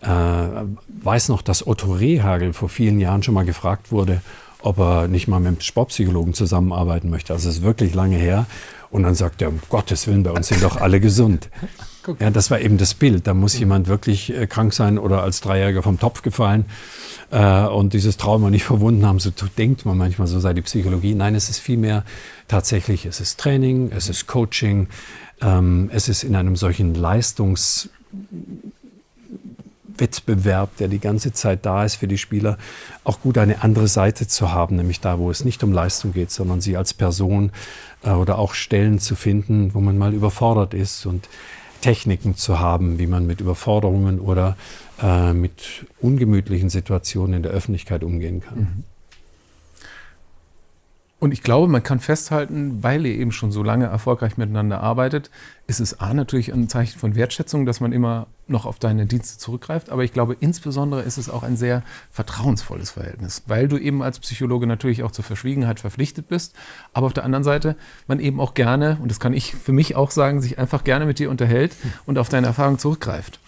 äh, 0.00 0.06
weiß 0.06 1.28
noch, 1.28 1.42
dass 1.42 1.66
Otto 1.66 1.92
Rehagel 1.92 2.52
vor 2.52 2.68
vielen 2.68 3.00
Jahren 3.00 3.22
schon 3.22 3.34
mal 3.34 3.44
gefragt 3.44 3.90
wurde, 3.90 4.20
ob 4.60 4.78
er 4.78 5.08
nicht 5.08 5.28
mal 5.28 5.40
mit 5.40 5.48
einem 5.48 5.60
Sportpsychologen 5.60 6.34
zusammenarbeiten 6.34 7.10
möchte. 7.10 7.32
Also 7.32 7.48
es 7.48 7.56
ist 7.56 7.62
wirklich 7.62 7.94
lange 7.94 8.16
her. 8.16 8.46
Und 8.92 9.04
dann 9.04 9.14
sagt 9.14 9.40
er, 9.40 9.48
um 9.48 9.58
Gottes 9.70 10.06
Willen, 10.06 10.22
bei 10.22 10.30
uns 10.30 10.48
sind 10.48 10.62
doch 10.62 10.76
alle 10.76 11.00
gesund. 11.00 11.48
Ja, 12.20 12.30
das 12.30 12.50
war 12.50 12.60
eben 12.60 12.76
das 12.76 12.92
Bild. 12.92 13.26
Da 13.26 13.32
muss 13.32 13.58
jemand 13.58 13.88
wirklich 13.88 14.34
äh, 14.34 14.46
krank 14.46 14.74
sein 14.74 14.98
oder 14.98 15.22
als 15.22 15.40
Dreijähriger 15.40 15.82
vom 15.82 15.98
Topf 15.98 16.20
gefallen 16.20 16.66
äh, 17.30 17.64
und 17.64 17.94
dieses 17.94 18.18
Trauma 18.18 18.50
nicht 18.50 18.64
verwunden 18.64 19.06
haben. 19.06 19.18
So 19.18 19.30
denkt 19.56 19.86
man 19.86 19.96
manchmal, 19.96 20.28
so 20.28 20.40
sei 20.40 20.52
die 20.52 20.60
Psychologie. 20.60 21.14
Nein, 21.14 21.34
es 21.34 21.48
ist 21.48 21.58
vielmehr 21.58 22.04
tatsächlich, 22.48 23.06
es 23.06 23.18
ist 23.20 23.40
Training, 23.40 23.90
es 23.96 24.10
ist 24.10 24.26
Coaching, 24.26 24.88
ähm, 25.40 25.88
es 25.90 26.10
ist 26.10 26.22
in 26.22 26.36
einem 26.36 26.56
solchen 26.56 26.94
Leistungs 26.94 27.88
Wettbewerb, 29.98 30.76
der 30.78 30.88
die 30.88 30.98
ganze 30.98 31.32
Zeit 31.32 31.64
da 31.66 31.84
ist 31.84 31.96
für 31.96 32.08
die 32.08 32.18
Spieler, 32.18 32.58
auch 33.04 33.20
gut 33.20 33.38
eine 33.38 33.62
andere 33.62 33.88
Seite 33.88 34.26
zu 34.26 34.52
haben, 34.52 34.76
nämlich 34.76 35.00
da, 35.00 35.18
wo 35.18 35.30
es 35.30 35.44
nicht 35.44 35.62
um 35.62 35.72
Leistung 35.72 36.12
geht, 36.12 36.30
sondern 36.30 36.60
sie 36.60 36.76
als 36.76 36.94
Person 36.94 37.52
äh, 38.02 38.10
oder 38.10 38.38
auch 38.38 38.54
Stellen 38.54 38.98
zu 38.98 39.14
finden, 39.14 39.74
wo 39.74 39.80
man 39.80 39.98
mal 39.98 40.14
überfordert 40.14 40.74
ist 40.74 41.06
und 41.06 41.28
Techniken 41.80 42.36
zu 42.36 42.60
haben, 42.60 42.98
wie 42.98 43.06
man 43.06 43.26
mit 43.26 43.40
Überforderungen 43.40 44.20
oder 44.20 44.56
äh, 45.02 45.32
mit 45.32 45.86
ungemütlichen 46.00 46.70
Situationen 46.70 47.34
in 47.34 47.42
der 47.42 47.52
Öffentlichkeit 47.52 48.04
umgehen 48.04 48.40
kann. 48.40 48.58
Mhm. 48.58 48.84
Und 51.22 51.30
ich 51.30 51.44
glaube, 51.44 51.68
man 51.68 51.84
kann 51.84 52.00
festhalten, 52.00 52.82
weil 52.82 53.06
ihr 53.06 53.14
eben 53.14 53.30
schon 53.30 53.52
so 53.52 53.62
lange 53.62 53.86
erfolgreich 53.86 54.38
miteinander 54.38 54.80
arbeitet, 54.80 55.30
ist 55.68 55.78
es 55.78 56.00
A 56.00 56.14
natürlich 56.14 56.52
ein 56.52 56.68
Zeichen 56.68 56.98
von 56.98 57.14
Wertschätzung, 57.14 57.64
dass 57.64 57.78
man 57.78 57.92
immer 57.92 58.26
noch 58.52 58.66
auf 58.66 58.78
deine 58.78 59.06
Dienste 59.06 59.38
zurückgreift. 59.38 59.90
Aber 59.90 60.04
ich 60.04 60.12
glaube, 60.12 60.36
insbesondere 60.38 61.02
ist 61.02 61.18
es 61.18 61.28
auch 61.28 61.42
ein 61.42 61.56
sehr 61.56 61.82
vertrauensvolles 62.10 62.92
Verhältnis, 62.92 63.42
weil 63.46 63.66
du 63.66 63.78
eben 63.78 64.02
als 64.02 64.20
Psychologe 64.20 64.66
natürlich 64.66 65.02
auch 65.02 65.10
zur 65.10 65.24
Verschwiegenheit 65.24 65.80
verpflichtet 65.80 66.28
bist. 66.28 66.54
Aber 66.92 67.06
auf 67.06 67.12
der 67.12 67.24
anderen 67.24 67.44
Seite 67.44 67.76
man 68.06 68.20
eben 68.20 68.40
auch 68.40 68.54
gerne, 68.54 68.98
und 69.02 69.10
das 69.10 69.18
kann 69.18 69.32
ich 69.32 69.54
für 69.54 69.72
mich 69.72 69.96
auch 69.96 70.10
sagen, 70.10 70.40
sich 70.40 70.58
einfach 70.58 70.84
gerne 70.84 71.06
mit 71.06 71.18
dir 71.18 71.30
unterhält 71.30 71.74
und 72.06 72.18
auf 72.18 72.28
deine 72.28 72.46
Erfahrung 72.46 72.78
zurückgreift. 72.78 73.40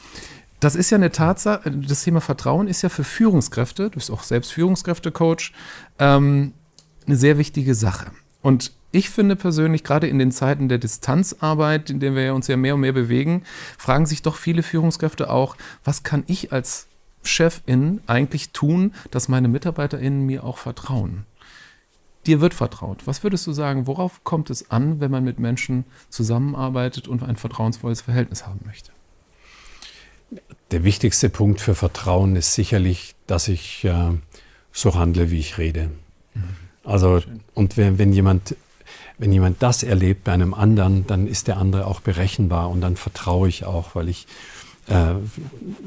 Das 0.60 0.74
ist 0.74 0.90
ja 0.90 0.96
eine 0.96 1.12
Tatsache, 1.12 1.70
das 1.70 2.04
Thema 2.04 2.20
Vertrauen 2.20 2.68
ist 2.68 2.82
ja 2.82 2.88
für 2.88 3.04
Führungskräfte, 3.04 3.90
du 3.90 3.96
bist 3.96 4.10
auch 4.10 4.22
selbst 4.22 4.52
Führungskräftecoach, 4.52 5.52
ähm, 5.98 6.54
eine 7.06 7.16
sehr 7.16 7.36
wichtige 7.36 7.74
Sache. 7.74 8.06
Und 8.44 8.72
ich 8.92 9.08
finde 9.08 9.36
persönlich, 9.36 9.84
gerade 9.84 10.06
in 10.06 10.18
den 10.18 10.30
Zeiten 10.30 10.68
der 10.68 10.76
Distanzarbeit, 10.76 11.88
in 11.88 11.98
denen 11.98 12.14
wir 12.14 12.34
uns 12.34 12.46
ja 12.46 12.58
mehr 12.58 12.74
und 12.74 12.82
mehr 12.82 12.92
bewegen, 12.92 13.42
fragen 13.78 14.04
sich 14.04 14.20
doch 14.20 14.36
viele 14.36 14.62
Führungskräfte 14.62 15.30
auch, 15.30 15.56
was 15.82 16.02
kann 16.02 16.24
ich 16.26 16.52
als 16.52 16.86
Chefin 17.22 18.02
eigentlich 18.06 18.50
tun, 18.50 18.92
dass 19.10 19.28
meine 19.28 19.48
MitarbeiterInnen 19.48 20.26
mir 20.26 20.44
auch 20.44 20.58
vertrauen? 20.58 21.24
Dir 22.26 22.42
wird 22.42 22.52
vertraut. 22.52 23.06
Was 23.06 23.22
würdest 23.22 23.46
du 23.46 23.54
sagen, 23.54 23.86
worauf 23.86 24.22
kommt 24.24 24.50
es 24.50 24.70
an, 24.70 25.00
wenn 25.00 25.10
man 25.10 25.24
mit 25.24 25.38
Menschen 25.38 25.86
zusammenarbeitet 26.10 27.08
und 27.08 27.22
ein 27.22 27.36
vertrauensvolles 27.36 28.02
Verhältnis 28.02 28.46
haben 28.46 28.60
möchte? 28.66 28.92
Der 30.70 30.84
wichtigste 30.84 31.30
Punkt 31.30 31.62
für 31.62 31.74
Vertrauen 31.74 32.36
ist 32.36 32.52
sicherlich, 32.52 33.14
dass 33.26 33.48
ich 33.48 33.86
äh, 33.86 34.10
so 34.70 34.94
handle, 34.94 35.30
wie 35.30 35.38
ich 35.38 35.56
rede. 35.56 35.92
Mhm. 36.34 36.63
Also, 36.84 37.22
und 37.54 37.76
wenn, 37.76 37.98
wenn 37.98 38.12
jemand 38.12 38.56
wenn 39.18 39.32
jemand 39.32 39.62
das 39.62 39.82
erlebt 39.82 40.24
bei 40.24 40.32
einem 40.32 40.54
anderen, 40.54 41.06
dann 41.06 41.26
ist 41.26 41.46
der 41.46 41.56
andere 41.58 41.86
auch 41.86 42.00
berechenbar 42.00 42.70
und 42.70 42.80
dann 42.80 42.96
vertraue 42.96 43.48
ich 43.48 43.64
auch, 43.64 43.94
weil 43.94 44.08
ich 44.08 44.26
äh, 44.88 45.14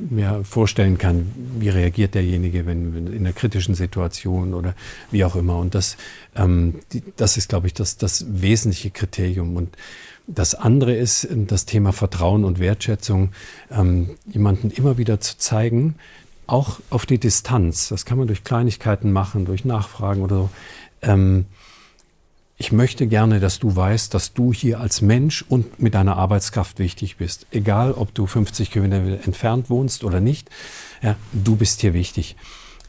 mir 0.09 0.43
vorstellen 0.43 0.97
kann, 0.97 1.31
wie 1.59 1.69
reagiert 1.69 2.15
derjenige, 2.15 2.65
wenn, 2.65 2.95
wenn, 2.95 3.07
in 3.07 3.19
einer 3.19 3.33
kritischen 3.33 3.75
Situation 3.75 4.53
oder 4.53 4.73
wie 5.11 5.23
auch 5.23 5.35
immer. 5.35 5.57
Und 5.57 5.75
das, 5.75 5.97
ähm, 6.35 6.75
die, 6.93 7.03
das 7.15 7.37
ist, 7.37 7.49
glaube 7.49 7.67
ich, 7.67 7.73
das, 7.73 7.97
das 7.97 8.25
wesentliche 8.27 8.89
Kriterium. 8.89 9.55
Und 9.55 9.75
das 10.25 10.55
andere 10.55 10.95
ist 10.95 11.27
das 11.31 11.65
Thema 11.65 11.93
Vertrauen 11.93 12.43
und 12.43 12.59
Wertschätzung, 12.59 13.33
ähm, 13.69 14.15
jemanden 14.25 14.71
immer 14.71 14.97
wieder 14.97 15.19
zu 15.19 15.37
zeigen, 15.37 15.95
auch 16.47 16.79
auf 16.89 17.05
die 17.05 17.19
Distanz. 17.19 17.89
Das 17.89 18.05
kann 18.05 18.17
man 18.17 18.27
durch 18.27 18.43
Kleinigkeiten 18.43 19.11
machen, 19.11 19.45
durch 19.45 19.65
Nachfragen 19.65 20.21
oder 20.21 20.35
so 20.35 20.49
ähm, 21.01 21.45
ich 22.59 22.71
möchte 22.71 23.05
gerne, 23.05 23.39
dass 23.39 23.59
du 23.59 23.75
weißt, 23.75 24.13
dass 24.13 24.33
du 24.33 24.51
hier 24.51 24.79
als 24.79 25.01
Mensch 25.01 25.45
und 25.47 25.79
mit 25.79 25.93
deiner 25.93 26.17
Arbeitskraft 26.17 26.79
wichtig 26.79 27.17
bist. 27.17 27.45
Egal, 27.51 27.91
ob 27.91 28.15
du 28.15 28.25
50 28.25 28.71
Kilometer 28.71 29.23
entfernt 29.23 29.69
wohnst 29.69 30.03
oder 30.03 30.19
nicht, 30.19 30.49
ja, 31.03 31.15
du 31.33 31.55
bist 31.55 31.81
hier 31.81 31.93
wichtig. 31.93 32.35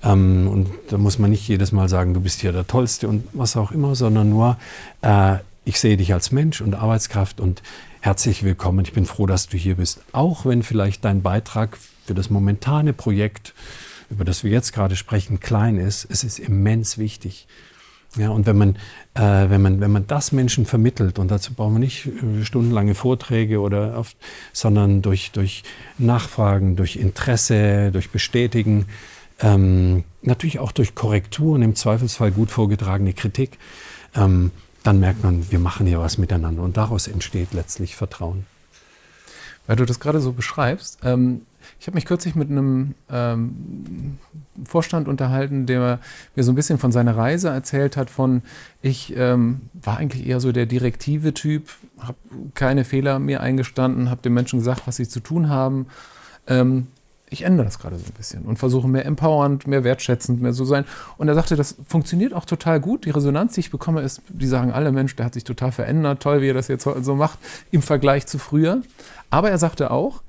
Ähm, 0.03 0.49
und 0.49 0.71
da 0.89 0.97
muss 0.97 1.19
man 1.19 1.31
nicht 1.31 1.47
jedes 1.47 1.73
Mal 1.73 1.89
sagen, 1.89 2.15
du 2.15 2.21
bist 2.21 2.41
hier 2.41 2.53
der 2.53 2.67
Tollste 2.67 3.09
und 3.09 3.25
was 3.35 3.57
auch 3.57 3.71
immer, 3.71 3.95
sondern 3.95 4.31
nur, 4.31 4.57
äh, 5.03 5.37
ich 5.67 5.79
sehe 5.79 5.99
dich 5.99 6.15
als 6.15 6.33
Mensch 6.33 6.63
und 6.63 6.75
Arbeitskraft 6.75 7.39
und 7.39 7.63
herzlich 8.01 8.43
willkommen. 8.43 8.87
Ich 8.87 8.95
bin 8.95 9.05
froh, 9.05 9.27
dass 9.27 9.49
du 9.49 9.59
hier 9.59 9.75
bist. 9.75 10.01
Auch 10.13 10.47
wenn 10.47 10.63
vielleicht 10.63 11.05
dein 11.05 11.21
Beitrag 11.21 11.77
für 12.07 12.15
das 12.15 12.31
momentane 12.31 12.95
Projekt, 12.95 13.53
über 14.09 14.25
das 14.25 14.45
wir 14.45 14.51
jetzt 14.51 14.73
gerade 14.73 14.97
sprechen, 14.97 15.41
klein 15.41 15.77
ist, 15.77 16.07
es 16.09 16.25
ist 16.25 16.39
immens 16.39 16.97
wichtig. 16.97 17.47
Ja, 18.19 18.31
und 18.31 18.47
wenn 18.47 18.59
man, 18.59 18.77
äh, 19.15 19.49
wenn, 19.49 19.63
man, 19.63 19.81
wenn 19.81 19.93
man 19.93 20.07
das 20.07 20.33
Menschen 20.33 20.67
vermittelt, 20.67 21.19
und 21.19 21.31
dazu 21.31 21.55
brauchen 21.55 21.75
wir 21.75 21.79
nicht 21.79 22.07
äh, 22.07 22.45
stundenlange 22.45 22.95
Vorträge, 22.95 23.61
oder 23.61 23.97
oft, 23.97 24.17
sondern 24.53 25.03
durch, 25.03 25.31
durch 25.31 25.63
Nachfragen, 25.99 26.75
durch 26.75 26.97
Interesse, 26.97 27.93
durch 27.93 28.11
Bestätigen, 28.11 28.87
ähm, 29.41 30.05
natürlich 30.23 30.59
auch 30.59 30.73
durch 30.73 30.97
Korrekturen, 30.97 31.63
im 31.63 31.77
Zweifelsfall 31.77 32.33
gut 32.33 32.51
vorgetragene 32.51 33.13
Kritik, 33.13 33.59
ähm, 34.17 34.51
dann 34.83 34.99
merkt 35.01 35.23
man, 35.23 35.51
wir 35.51 35.59
machen 35.61 35.87
hier 35.87 36.01
was 36.01 36.19
miteinander 36.19 36.63
und 36.63 36.77
daraus 36.77 37.07
entsteht 37.07 37.53
letztlich 37.53 37.95
Vertrauen. 37.95 38.47
Weil 39.67 39.77
du 39.77 39.85
das 39.85 40.01
gerade 40.01 40.21
so 40.21 40.33
beschreibst, 40.33 40.99
ähm, 41.05 41.43
ich 41.81 41.87
habe 41.87 41.95
mich 41.95 42.05
kürzlich 42.05 42.35
mit 42.35 42.51
einem 42.51 42.95
ähm, 43.11 44.19
Vorstand 44.65 45.09
unterhalten, 45.09 45.67
der 45.67 46.01
mir 46.35 46.45
so 46.45 46.53
ein 46.53 46.55
bisschen 46.55 46.79
von 46.79 46.93
seiner 46.93 47.17
Reise 47.17 47.49
erzählt 47.49 47.97
hat, 47.97 48.11
von 48.11 48.43
ich 48.83 49.15
ähm, 49.17 49.63
war 49.73 49.99
eigentlich 49.99 50.27
eher 50.27 50.41
so 50.41 50.53
der 50.53 50.67
direktive 50.67 51.35
Typ, 51.35 51.69
habe 52.01 52.19
keine 52.55 52.85
Fehler 52.85 53.19
mir 53.19 53.41
eingestanden, 53.41 54.11
habe 54.11 54.23
den 54.23 54.35
Menschen 54.35 54.59
gesagt, 54.59 54.87
was 54.87 54.97
sie 54.97 55.09
zu 55.09 55.21
tun 55.21 55.49
haben. 55.49 55.87
Ähm, 56.47 56.89
ich 57.31 57.43
ändere 57.43 57.67
das 57.67 57.79
gerade 57.79 57.99
so 57.99 58.07
ein 58.07 58.13
bisschen 58.17 58.45
und 58.45 58.59
versuche 58.59 58.89
mehr 58.89 59.05
empowernd, 59.05 59.67
mehr 59.67 59.85
wertschätzend, 59.85 60.41
mehr 60.41 60.53
so 60.53 60.65
sein. 60.65 60.85
Und 61.17 61.29
er 61.29 61.35
sagte, 61.35 61.57
das 61.57 61.77
funktioniert 61.87 62.33
auch 62.33 62.45
total 62.45 62.81
gut. 62.81 63.05
Die 63.05 63.11
Resonanz, 63.11 63.55
die 63.55 63.61
ich 63.61 63.71
bekomme, 63.71 64.01
ist, 64.01 64.23
die 64.29 64.47
sagen 64.47 64.73
alle, 64.73 64.93
Mensch, 64.93 65.15
der 65.17 65.27
hat 65.27 65.35
sich 65.35 65.45
total 65.45 65.73
verändert, 65.73 66.23
toll, 66.23 66.41
wie 66.41 66.49
er 66.49 66.55
das 66.55 66.69
jetzt 66.69 66.85
so 66.85 67.15
macht 67.15 67.39
im 67.71 67.83
Vergleich 67.83 68.27
zu 68.27 68.39
früher. 68.39 68.83
Aber 69.31 69.51
er 69.51 69.59
sagte 69.59 69.91
auch, 69.91 70.23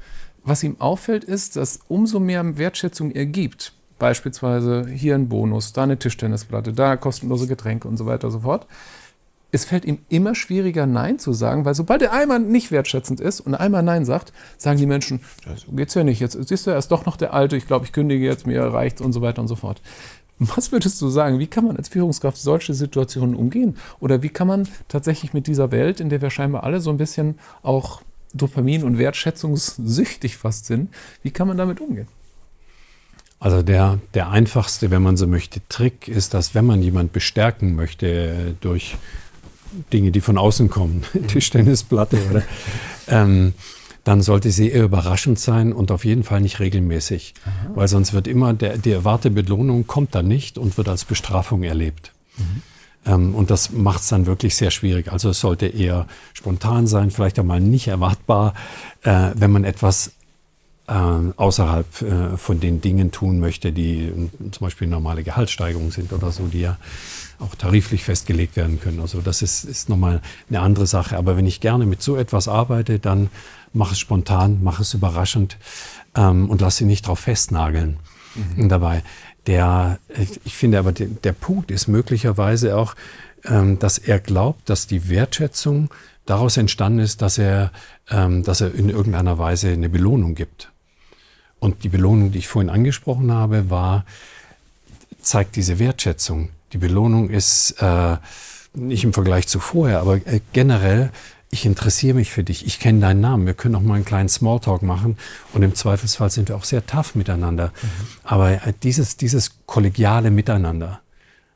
was 0.43 0.63
ihm 0.63 0.79
auffällt, 0.79 1.23
ist, 1.23 1.55
dass 1.55 1.79
umso 1.87 2.19
mehr 2.19 2.57
Wertschätzung 2.57 3.11
er 3.11 3.25
gibt, 3.25 3.73
beispielsweise 3.97 4.87
hier 4.87 5.15
ein 5.15 5.29
Bonus, 5.29 5.73
da 5.73 5.83
eine 5.83 5.99
Tischtennisplatte, 5.99 6.73
da 6.73 6.95
kostenlose 6.95 7.47
Getränke 7.47 7.87
und 7.87 7.97
so 7.97 8.05
weiter 8.05 8.27
und 8.27 8.33
so 8.33 8.39
fort, 8.39 8.67
es 9.51 9.65
fällt 9.65 9.85
ihm 9.85 9.99
immer 10.09 10.35
schwieriger, 10.35 10.85
Nein 10.85 11.17
zu 11.17 11.33
sagen, 11.33 11.65
weil 11.65 11.73
sobald 11.73 12.01
er 12.01 12.13
einmal 12.13 12.39
nicht 12.39 12.71
wertschätzend 12.71 13.19
ist 13.19 13.39
und 13.39 13.55
einmal 13.55 13.81
Nein 13.81 14.05
sagt, 14.05 14.31
sagen 14.57 14.77
die 14.77 14.85
Menschen, 14.85 15.21
so 15.55 15.71
geht's 15.71 15.95
ja 15.95 16.03
nicht. 16.03 16.19
Jetzt 16.19 16.37
siehst 16.47 16.67
du, 16.67 16.71
er 16.71 16.77
ist 16.77 16.89
doch 16.89 17.05
noch 17.05 17.17
der 17.17 17.33
Alte, 17.33 17.57
ich 17.57 17.65
glaube, 17.65 17.85
ich 17.85 17.91
kündige 17.91 18.25
jetzt, 18.25 18.45
mir 18.45 18.61
reicht 18.61 19.01
und 19.01 19.11
so 19.11 19.21
weiter 19.21 19.41
und 19.41 19.47
so 19.47 19.55
fort. 19.55 19.81
Was 20.37 20.71
würdest 20.71 21.01
du 21.01 21.09
sagen? 21.09 21.39
Wie 21.39 21.47
kann 21.47 21.65
man 21.65 21.75
als 21.75 21.89
Führungskraft 21.89 22.37
solche 22.37 22.73
Situationen 22.73 23.35
umgehen? 23.35 23.75
Oder 23.99 24.23
wie 24.23 24.29
kann 24.29 24.47
man 24.47 24.69
tatsächlich 24.87 25.33
mit 25.33 25.47
dieser 25.47 25.71
Welt, 25.71 25.99
in 25.99 26.09
der 26.09 26.21
wir 26.21 26.29
scheinbar 26.29 26.63
alle 26.63 26.79
so 26.79 26.91
ein 26.91 26.97
bisschen 26.97 27.37
auch 27.61 28.01
Dopamin- 28.33 28.83
und 28.83 28.97
Wertschätzungssüchtig 28.97 30.37
fast 30.37 30.65
sind. 30.65 30.89
Wie 31.23 31.31
kann 31.31 31.47
man 31.47 31.57
damit 31.57 31.79
umgehen? 31.79 32.07
Also 33.39 33.61
der, 33.61 33.99
der 34.13 34.29
einfachste, 34.29 34.91
wenn 34.91 35.01
man 35.01 35.15
so 35.15 35.25
möchte, 35.25 35.61
Trick 35.69 36.07
ist, 36.07 36.33
dass 36.33 36.55
wenn 36.55 36.65
man 36.65 36.83
jemand 36.83 37.13
bestärken 37.13 37.75
möchte 37.75 38.55
durch 38.59 38.97
Dinge, 39.93 40.11
die 40.11 40.21
von 40.21 40.37
außen 40.37 40.69
kommen, 40.69 41.03
mhm. 41.13 41.27
Tischtennisplatte 41.27 42.17
oder, 42.29 42.43
ähm, 43.07 43.53
dann 44.03 44.21
sollte 44.21 44.51
sie 44.51 44.69
eher 44.69 44.83
überraschend 44.83 45.39
sein 45.39 45.71
und 45.71 45.91
auf 45.91 46.03
jeden 46.03 46.23
Fall 46.23 46.41
nicht 46.41 46.59
regelmäßig, 46.59 47.33
Aha. 47.45 47.71
weil 47.75 47.87
sonst 47.87 48.13
wird 48.13 48.27
immer 48.27 48.53
der, 48.53 48.77
die 48.77 48.91
erwartete 48.91 49.31
Belohnung 49.31 49.87
kommt 49.87 50.15
dann 50.15 50.27
nicht 50.27 50.57
und 50.57 50.77
wird 50.77 50.89
als 50.89 51.05
Bestrafung 51.05 51.63
erlebt. 51.63 52.11
Mhm. 52.37 52.61
Ähm, 53.05 53.35
und 53.35 53.49
das 53.49 53.71
macht 53.71 54.01
es 54.01 54.09
dann 54.09 54.25
wirklich 54.25 54.55
sehr 54.55 54.71
schwierig. 54.71 55.11
Also 55.11 55.29
es 55.29 55.39
sollte 55.39 55.67
eher 55.67 56.07
spontan 56.33 56.87
sein, 56.87 57.11
vielleicht 57.11 57.39
einmal 57.39 57.59
nicht 57.59 57.87
erwartbar, 57.87 58.53
äh, 59.03 59.31
wenn 59.35 59.51
man 59.51 59.63
etwas 59.63 60.11
äh, 60.87 60.93
außerhalb 60.93 62.01
äh, 62.01 62.37
von 62.37 62.59
den 62.59 62.81
Dingen 62.81 63.11
tun 63.11 63.39
möchte, 63.39 63.71
die 63.71 64.11
zum 64.51 64.65
Beispiel 64.65 64.87
normale 64.87 65.23
Gehaltssteigerungen 65.23 65.91
sind 65.91 66.11
oder 66.13 66.31
so, 66.31 66.47
die 66.47 66.61
ja 66.61 66.77
auch 67.39 67.55
tariflich 67.55 68.03
festgelegt 68.03 68.55
werden 68.55 68.81
können. 68.81 68.99
Also 68.99 69.21
das 69.21 69.41
ist, 69.41 69.63
ist 69.63 69.87
nochmal 69.87 70.21
eine 70.49 70.59
andere 70.59 70.87
Sache. 70.87 71.17
Aber 71.17 71.37
wenn 71.37 71.47
ich 71.47 71.61
gerne 71.61 71.85
mit 71.85 72.01
so 72.01 72.17
etwas 72.17 72.47
arbeite, 72.47 72.99
dann 72.99 73.29
mache 73.71 73.93
es 73.93 73.99
spontan, 73.99 74.63
mache 74.63 74.81
es 74.81 74.93
überraschend 74.93 75.57
ähm, 76.15 76.49
und 76.49 76.59
lasse 76.59 76.79
sie 76.79 76.85
nicht 76.85 77.05
darauf 77.05 77.19
festnageln 77.19 77.97
mhm. 78.55 78.69
dabei. 78.69 79.03
Der, 79.47 79.99
ich 80.43 80.55
finde 80.55 80.79
aber, 80.79 80.91
der, 80.91 81.33
Punkt 81.33 81.71
ist 81.71 81.87
möglicherweise 81.87 82.77
auch, 82.77 82.95
ähm, 83.45 83.79
dass 83.79 83.97
er 83.97 84.19
glaubt, 84.19 84.69
dass 84.69 84.87
die 84.87 85.09
Wertschätzung 85.09 85.89
daraus 86.25 86.57
entstanden 86.57 86.99
ist, 86.99 87.21
dass 87.21 87.37
er, 87.37 87.71
ähm, 88.09 88.43
dass 88.43 88.61
er 88.61 88.73
in 88.75 88.89
irgendeiner 88.89 89.37
Weise 89.37 89.69
eine 89.69 89.89
Belohnung 89.89 90.35
gibt. 90.35 90.71
Und 91.59 91.83
die 91.83 91.89
Belohnung, 91.89 92.31
die 92.31 92.39
ich 92.39 92.47
vorhin 92.47 92.69
angesprochen 92.69 93.31
habe, 93.31 93.69
war, 93.69 94.05
zeigt 95.21 95.55
diese 95.55 95.79
Wertschätzung. 95.79 96.49
Die 96.73 96.77
Belohnung 96.77 97.29
ist 97.29 97.71
äh, 97.81 98.17
nicht 98.73 99.03
im 99.03 99.13
Vergleich 99.13 99.47
zu 99.47 99.59
vorher, 99.59 100.01
aber 100.01 100.15
äh, 100.15 100.41
generell, 100.53 101.11
ich 101.51 101.65
interessiere 101.65 102.15
mich 102.15 102.31
für 102.31 102.43
dich, 102.43 102.65
ich 102.65 102.79
kenne 102.79 102.99
deinen 102.99 103.21
Namen, 103.21 103.45
wir 103.45 103.55
können 103.55 103.75
auch 103.75 103.81
mal 103.81 103.95
einen 103.95 104.05
kleinen 104.05 104.29
Smalltalk 104.29 104.83
machen 104.83 105.17
und 105.53 105.63
im 105.63 105.73
Zweifelsfall 105.73 106.29
sind 106.29 106.49
wir 106.49 106.55
auch 106.55 106.63
sehr 106.63 106.85
tough 106.85 107.15
miteinander. 107.15 107.67
Mhm. 107.81 107.87
Aber 108.23 108.51
äh, 108.51 108.73
dieses, 108.83 109.17
dieses 109.17 109.51
kollegiale 109.65 110.29
Miteinander, 110.29 111.01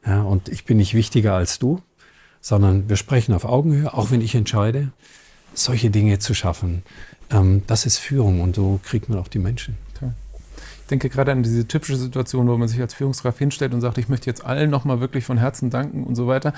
ja, 0.05 0.21
und 0.21 0.49
ich 0.49 0.65
bin 0.65 0.77
nicht 0.77 0.93
wichtiger 0.95 1.35
als 1.35 1.59
du, 1.59 1.81
sondern 2.41 2.89
wir 2.89 2.97
sprechen 2.97 3.33
auf 3.33 3.45
Augenhöhe, 3.45 3.93
auch 3.93 4.11
wenn 4.11 4.21
ich 4.21 4.35
entscheide, 4.35 4.91
solche 5.53 5.91
Dinge 5.91 6.19
zu 6.19 6.33
schaffen. 6.33 6.83
Ähm, 7.29 7.61
das 7.67 7.85
ist 7.85 7.99
Führung 7.99 8.41
und 8.41 8.55
so 8.55 8.79
kriegt 8.83 9.09
man 9.09 9.19
auch 9.19 9.27
die 9.27 9.39
Menschen. 9.39 9.77
Ich 10.83 10.89
denke 10.89 11.09
gerade 11.09 11.31
an 11.31 11.43
diese 11.43 11.65
typische 11.65 11.95
Situation, 11.95 12.47
wo 12.47 12.57
man 12.57 12.67
sich 12.67 12.79
als 12.81 12.93
Führungskraft 12.93 13.39
hinstellt 13.39 13.73
und 13.73 13.79
sagt, 13.79 13.97
ich 13.97 14.09
möchte 14.09 14.29
jetzt 14.29 14.45
allen 14.45 14.69
nochmal 14.69 14.99
wirklich 14.99 15.23
von 15.23 15.37
Herzen 15.37 15.69
danken 15.69 16.03
und 16.03 16.15
so 16.15 16.27
weiter 16.27 16.53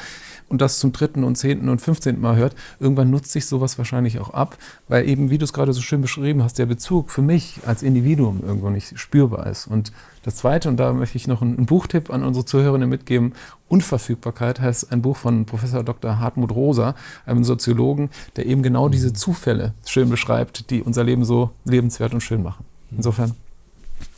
und 0.49 0.61
das 0.61 0.79
zum 0.79 0.91
dritten 0.91 1.23
und 1.23 1.35
zehnten 1.35 1.69
und 1.69 1.79
fünfzehnten 1.79 2.21
Mal 2.21 2.35
hört. 2.35 2.55
Irgendwann 2.79 3.11
nutzt 3.11 3.31
sich 3.31 3.45
sowas 3.45 3.77
wahrscheinlich 3.77 4.19
auch 4.19 4.31
ab, 4.31 4.57
weil 4.87 5.07
eben, 5.07 5.29
wie 5.29 5.37
du 5.37 5.45
es 5.45 5.53
gerade 5.53 5.73
so 5.73 5.81
schön 5.81 6.01
beschrieben 6.01 6.41
hast, 6.41 6.57
der 6.57 6.65
Bezug 6.65 7.11
für 7.11 7.21
mich 7.21 7.59
als 7.67 7.83
Individuum 7.83 8.41
irgendwo 8.43 8.71
nicht 8.71 8.97
spürbar 8.99 9.45
ist. 9.45 9.67
Und 9.67 9.91
das 10.23 10.37
Zweite, 10.37 10.69
und 10.69 10.77
da 10.77 10.91
möchte 10.91 11.17
ich 11.17 11.27
noch 11.27 11.43
einen 11.43 11.67
Buchtipp 11.67 12.09
an 12.09 12.23
unsere 12.23 12.45
Zuhörerinnen 12.45 12.89
mitgeben, 12.89 13.33
Unverfügbarkeit 13.67 14.59
heißt 14.59 14.91
ein 14.91 15.03
Buch 15.03 15.17
von 15.17 15.45
Professor 15.45 15.83
Dr. 15.83 16.19
Hartmut 16.19 16.51
Rosa, 16.51 16.95
einem 17.27 17.43
Soziologen, 17.43 18.09
der 18.35 18.47
eben 18.47 18.63
genau 18.63 18.89
diese 18.89 19.13
Zufälle 19.13 19.73
schön 19.85 20.09
beschreibt, 20.09 20.71
die 20.71 20.81
unser 20.81 21.03
Leben 21.03 21.25
so 21.25 21.51
lebenswert 21.63 22.13
und 22.15 22.21
schön 22.21 22.41
machen. 22.41 22.65
Insofern 22.89 23.35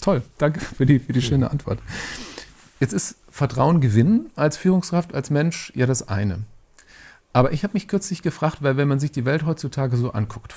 Toll, 0.07 0.21
danke 0.37 0.61
für 0.61 0.85
die, 0.85 0.99
für 0.99 1.11
die 1.11 1.21
schöne 1.21 1.51
Antwort. 1.51 1.79
Jetzt 2.79 2.93
ist 2.93 3.17
Vertrauen 3.29 3.81
gewinnen 3.81 4.31
als 4.37 4.55
Führungskraft, 4.55 5.13
als 5.13 5.29
Mensch 5.31 5.73
ja 5.75 5.85
das 5.85 6.07
eine. 6.07 6.43
Aber 7.33 7.51
ich 7.51 7.65
habe 7.65 7.73
mich 7.73 7.89
kürzlich 7.89 8.21
gefragt, 8.21 8.59
weil 8.61 8.77
wenn 8.77 8.87
man 8.87 9.01
sich 9.01 9.11
die 9.11 9.25
Welt 9.25 9.45
heutzutage 9.45 9.97
so 9.97 10.11
anguckt, 10.11 10.55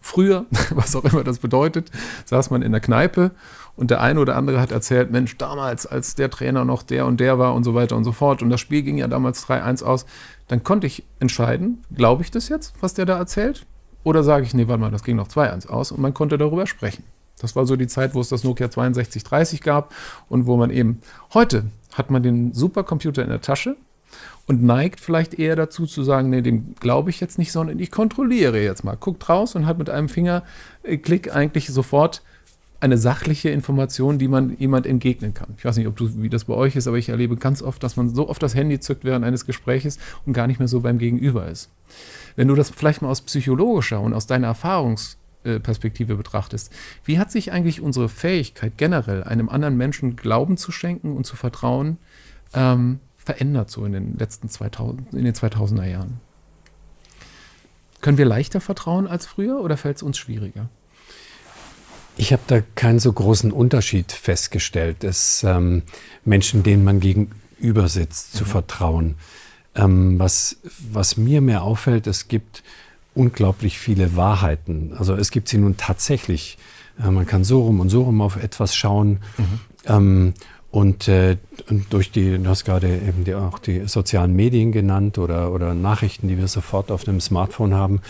früher, 0.00 0.46
was 0.70 0.96
auch 0.96 1.04
immer 1.04 1.22
das 1.22 1.38
bedeutet, 1.38 1.92
saß 2.24 2.50
man 2.50 2.62
in 2.62 2.72
der 2.72 2.80
Kneipe 2.80 3.30
und 3.76 3.92
der 3.92 4.00
eine 4.00 4.18
oder 4.18 4.34
andere 4.34 4.60
hat 4.60 4.72
erzählt, 4.72 5.12
Mensch, 5.12 5.38
damals, 5.38 5.86
als 5.86 6.16
der 6.16 6.28
Trainer 6.28 6.64
noch 6.64 6.82
der 6.82 7.06
und 7.06 7.20
der 7.20 7.38
war 7.38 7.54
und 7.54 7.62
so 7.62 7.76
weiter 7.76 7.96
und 7.96 8.02
so 8.02 8.10
fort 8.10 8.42
und 8.42 8.50
das 8.50 8.58
Spiel 8.58 8.82
ging 8.82 8.98
ja 8.98 9.06
damals 9.06 9.46
3-1 9.46 9.84
aus, 9.84 10.06
dann 10.48 10.64
konnte 10.64 10.88
ich 10.88 11.04
entscheiden, 11.20 11.84
glaube 11.94 12.24
ich 12.24 12.32
das 12.32 12.48
jetzt, 12.48 12.74
was 12.80 12.94
der 12.94 13.06
da 13.06 13.16
erzählt? 13.16 13.64
Oder 14.02 14.24
sage 14.24 14.44
ich, 14.44 14.54
nee, 14.54 14.66
warte 14.66 14.80
mal, 14.80 14.90
das 14.90 15.04
ging 15.04 15.14
noch 15.14 15.28
2-1 15.28 15.68
aus 15.68 15.92
und 15.92 16.00
man 16.00 16.14
konnte 16.14 16.36
darüber 16.36 16.66
sprechen. 16.66 17.04
Das 17.40 17.56
war 17.56 17.66
so 17.66 17.76
die 17.76 17.86
Zeit, 17.86 18.14
wo 18.14 18.20
es 18.20 18.28
das 18.28 18.44
Nokia 18.44 18.66
6230 18.66 19.60
gab 19.60 19.94
und 20.28 20.46
wo 20.46 20.56
man 20.56 20.70
eben 20.70 21.00
heute 21.34 21.64
hat 21.92 22.10
man 22.10 22.22
den 22.22 22.52
Supercomputer 22.52 23.22
in 23.22 23.30
der 23.30 23.40
Tasche 23.40 23.76
und 24.46 24.62
neigt 24.62 25.00
vielleicht 25.00 25.34
eher 25.34 25.56
dazu 25.56 25.86
zu 25.86 26.02
sagen, 26.02 26.30
nee, 26.30 26.42
dem 26.42 26.74
glaube 26.80 27.10
ich 27.10 27.20
jetzt 27.20 27.38
nicht, 27.38 27.52
sondern 27.52 27.78
ich 27.78 27.90
kontrolliere 27.90 28.60
jetzt 28.60 28.84
mal. 28.84 28.96
Guckt 28.96 29.28
raus 29.28 29.54
und 29.54 29.66
hat 29.66 29.78
mit 29.78 29.90
einem 29.90 30.08
Fingerklick 30.08 31.34
eigentlich 31.34 31.68
sofort 31.68 32.22
eine 32.80 32.96
sachliche 32.96 33.50
Information, 33.50 34.18
die 34.18 34.26
man 34.26 34.56
jemand 34.56 34.86
entgegnen 34.86 35.34
kann. 35.34 35.54
Ich 35.58 35.64
weiß 35.64 35.76
nicht, 35.76 35.86
ob 35.86 35.96
du, 35.96 36.22
wie 36.22 36.30
das 36.30 36.44
bei 36.44 36.54
euch 36.54 36.76
ist, 36.76 36.88
aber 36.88 36.96
ich 36.96 37.10
erlebe 37.10 37.36
ganz 37.36 37.62
oft, 37.62 37.82
dass 37.82 37.96
man 37.96 38.14
so 38.14 38.28
oft 38.28 38.42
das 38.42 38.54
Handy 38.54 38.80
zückt 38.80 39.04
während 39.04 39.24
eines 39.24 39.44
Gespräches 39.44 39.98
und 40.24 40.32
gar 40.32 40.46
nicht 40.46 40.58
mehr 40.58 40.68
so 40.68 40.80
beim 40.80 40.98
Gegenüber 40.98 41.46
ist. 41.46 41.70
Wenn 42.36 42.48
du 42.48 42.54
das 42.54 42.70
vielleicht 42.70 43.02
mal 43.02 43.08
aus 43.10 43.20
psychologischer 43.20 44.00
und 44.00 44.14
aus 44.14 44.26
deiner 44.26 44.46
Erfahrungs 44.46 45.14
äh, 45.14 45.19
Perspektive 45.42 46.16
betrachtest. 46.16 46.72
Wie 47.04 47.18
hat 47.18 47.32
sich 47.32 47.52
eigentlich 47.52 47.80
unsere 47.80 48.08
Fähigkeit 48.08 48.76
generell, 48.76 49.24
einem 49.24 49.48
anderen 49.48 49.76
Menschen 49.76 50.16
Glauben 50.16 50.56
zu 50.56 50.72
schenken 50.72 51.16
und 51.16 51.24
zu 51.24 51.36
vertrauen, 51.36 51.98
ähm, 52.54 53.00
verändert 53.16 53.70
so 53.70 53.84
in 53.84 53.92
den 53.92 54.18
letzten 54.18 54.48
2000, 54.48 55.14
in 55.14 55.24
den 55.24 55.34
2000er 55.34 55.86
Jahren? 55.86 56.20
Können 58.00 58.18
wir 58.18 58.24
leichter 58.24 58.60
vertrauen 58.60 59.06
als 59.06 59.26
früher 59.26 59.60
oder 59.60 59.76
fällt 59.76 59.98
es 59.98 60.02
uns 60.02 60.18
schwieriger? 60.18 60.68
Ich 62.16 62.32
habe 62.32 62.42
da 62.46 62.60
keinen 62.74 62.98
so 62.98 63.12
großen 63.12 63.52
Unterschied 63.52 64.12
festgestellt, 64.12 65.04
dass 65.04 65.42
ähm, 65.42 65.82
Menschen, 66.24 66.62
denen 66.62 66.84
man 66.84 67.00
gegenüber 67.00 67.88
sitzt, 67.88 68.34
zu 68.34 68.44
mhm. 68.44 68.48
vertrauen. 68.48 69.14
Ähm, 69.74 70.18
was, 70.18 70.58
was 70.92 71.16
mir 71.16 71.40
mehr 71.40 71.62
auffällt, 71.62 72.06
es 72.06 72.28
gibt 72.28 72.62
unglaublich 73.14 73.78
viele 73.78 74.16
Wahrheiten. 74.16 74.94
Also 74.96 75.14
es 75.14 75.30
gibt 75.30 75.48
sie 75.48 75.58
nun 75.58 75.76
tatsächlich. 75.76 76.58
Äh, 77.02 77.10
man 77.10 77.26
kann 77.26 77.44
so 77.44 77.62
rum 77.62 77.80
und 77.80 77.88
so 77.88 78.02
rum 78.02 78.20
auf 78.20 78.36
etwas 78.42 78.74
schauen. 78.74 79.20
Mhm. 79.36 79.60
Ähm, 79.86 80.34
und, 80.70 81.08
äh, 81.08 81.36
und, 81.68 81.92
durch 81.92 82.12
die, 82.12 82.38
du 82.38 82.48
hast 82.48 82.64
gerade 82.64 82.86
eben 82.88 83.24
die, 83.24 83.34
auch 83.34 83.58
die 83.58 83.88
sozialen 83.88 84.36
Medien 84.36 84.70
genannt 84.70 85.18
oder, 85.18 85.52
oder 85.52 85.74
Nachrichten, 85.74 86.28
die 86.28 86.38
wir 86.38 86.46
sofort 86.46 86.92
auf 86.92 87.02
dem 87.02 87.20
Smartphone 87.20 87.74
haben, 87.74 88.00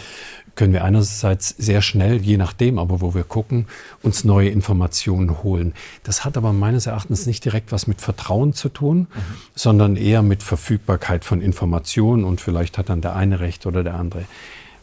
können 0.56 0.74
wir 0.74 0.84
einerseits 0.84 1.54
sehr 1.56 1.80
schnell, 1.80 2.20
je 2.20 2.36
nachdem 2.36 2.78
aber 2.78 3.00
wo 3.00 3.14
wir 3.14 3.24
gucken, 3.24 3.66
uns 4.02 4.24
neue 4.24 4.50
Informationen 4.50 5.42
holen. 5.42 5.72
Das 6.02 6.26
hat 6.26 6.36
aber 6.36 6.52
meines 6.52 6.84
Erachtens 6.84 7.26
nicht 7.26 7.46
direkt 7.46 7.72
was 7.72 7.86
mit 7.86 8.02
Vertrauen 8.02 8.52
zu 8.52 8.68
tun, 8.68 8.98
mhm. 8.98 9.06
sondern 9.54 9.96
eher 9.96 10.20
mit 10.20 10.42
Verfügbarkeit 10.42 11.24
von 11.24 11.40
Informationen 11.40 12.24
und 12.24 12.42
vielleicht 12.42 12.76
hat 12.76 12.90
dann 12.90 13.00
der 13.00 13.16
eine 13.16 13.40
recht 13.40 13.64
oder 13.64 13.82
der 13.82 13.94
andere. 13.94 14.24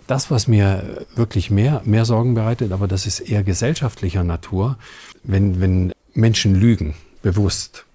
Das, 0.07 0.31
was 0.31 0.47
mir 0.47 1.05
wirklich 1.15 1.51
mehr, 1.51 1.81
mehr 1.83 2.05
Sorgen 2.05 2.33
bereitet, 2.33 2.71
aber 2.71 2.87
das 2.87 3.05
ist 3.05 3.19
eher 3.19 3.43
gesellschaftlicher 3.43 4.23
Natur, 4.23 4.77
wenn, 5.23 5.59
wenn 5.59 5.91
Menschen 6.13 6.55
lügen, 6.55 6.95
bewusst, 7.21 7.85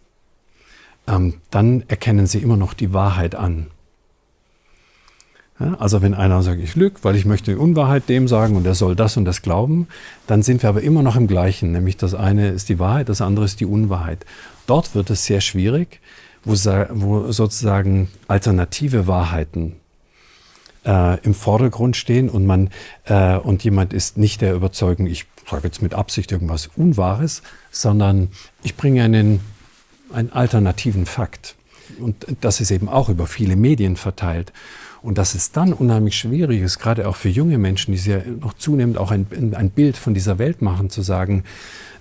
ähm, 1.08 1.34
dann 1.50 1.84
erkennen 1.88 2.26
sie 2.26 2.38
immer 2.38 2.56
noch 2.56 2.74
die 2.74 2.92
Wahrheit 2.92 3.34
an. 3.34 3.68
Ja, 5.58 5.74
also 5.74 6.02
wenn 6.02 6.14
einer 6.14 6.42
sagt, 6.42 6.60
ich 6.60 6.76
lüge, 6.76 6.96
weil 7.02 7.16
ich 7.16 7.24
möchte 7.24 7.58
Unwahrheit 7.58 8.08
dem 8.08 8.28
sagen 8.28 8.56
und 8.56 8.66
er 8.66 8.74
soll 8.74 8.96
das 8.96 9.16
und 9.16 9.24
das 9.24 9.42
glauben, 9.42 9.88
dann 10.26 10.42
sind 10.42 10.62
wir 10.62 10.68
aber 10.68 10.82
immer 10.82 11.02
noch 11.02 11.16
im 11.16 11.26
Gleichen, 11.26 11.72
nämlich 11.72 11.96
das 11.96 12.14
eine 12.14 12.50
ist 12.50 12.68
die 12.68 12.78
Wahrheit, 12.78 13.08
das 13.08 13.20
andere 13.20 13.44
ist 13.44 13.60
die 13.60 13.66
Unwahrheit. 13.66 14.24
Dort 14.66 14.94
wird 14.94 15.10
es 15.10 15.24
sehr 15.24 15.40
schwierig, 15.40 16.00
wo, 16.44 16.52
wo 16.54 17.32
sozusagen 17.32 18.08
alternative 18.28 19.06
Wahrheiten 19.06 19.76
äh, 20.84 21.20
im 21.20 21.34
Vordergrund 21.34 21.96
stehen 21.96 22.28
und 22.28 22.46
man 22.46 22.70
äh, 23.04 23.36
und 23.36 23.64
jemand 23.64 23.92
ist 23.92 24.16
nicht 24.16 24.40
der 24.40 24.54
Überzeugung, 24.54 25.06
ich 25.06 25.26
sage 25.50 25.64
jetzt 25.64 25.82
mit 25.82 25.94
Absicht 25.94 26.32
irgendwas 26.32 26.70
Unwahres, 26.76 27.42
sondern 27.70 28.28
ich 28.62 28.76
bringe 28.76 29.02
einen, 29.02 29.40
einen 30.12 30.32
alternativen 30.32 31.06
Fakt. 31.06 31.56
Und 31.98 32.26
das 32.40 32.60
ist 32.60 32.70
eben 32.70 32.88
auch 32.88 33.08
über 33.08 33.26
viele 33.26 33.56
Medien 33.56 33.96
verteilt. 33.96 34.52
Und 35.02 35.18
dass 35.18 35.34
es 35.34 35.50
dann 35.50 35.72
unheimlich 35.72 36.16
schwierig 36.16 36.62
ist, 36.62 36.78
gerade 36.78 37.08
auch 37.08 37.16
für 37.16 37.28
junge 37.28 37.58
Menschen, 37.58 37.92
die 37.92 37.98
sich 37.98 38.12
ja 38.12 38.20
noch 38.40 38.54
zunehmend 38.54 38.98
auch 38.98 39.10
ein, 39.10 39.26
ein 39.54 39.70
Bild 39.70 39.96
von 39.96 40.14
dieser 40.14 40.38
Welt 40.38 40.62
machen, 40.62 40.90
zu 40.90 41.02
sagen, 41.02 41.42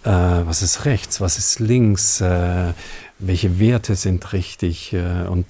äh, 0.03 0.09
was 0.09 0.61
ist 0.61 0.85
rechts, 0.85 1.19
was 1.19 1.37
ist 1.37 1.59
links, 1.59 2.21
äh, 2.21 2.73
welche 3.21 3.59
Werte 3.59 3.95
sind 3.95 4.33
richtig. 4.33 4.93
Äh, 4.93 5.27
und 5.27 5.45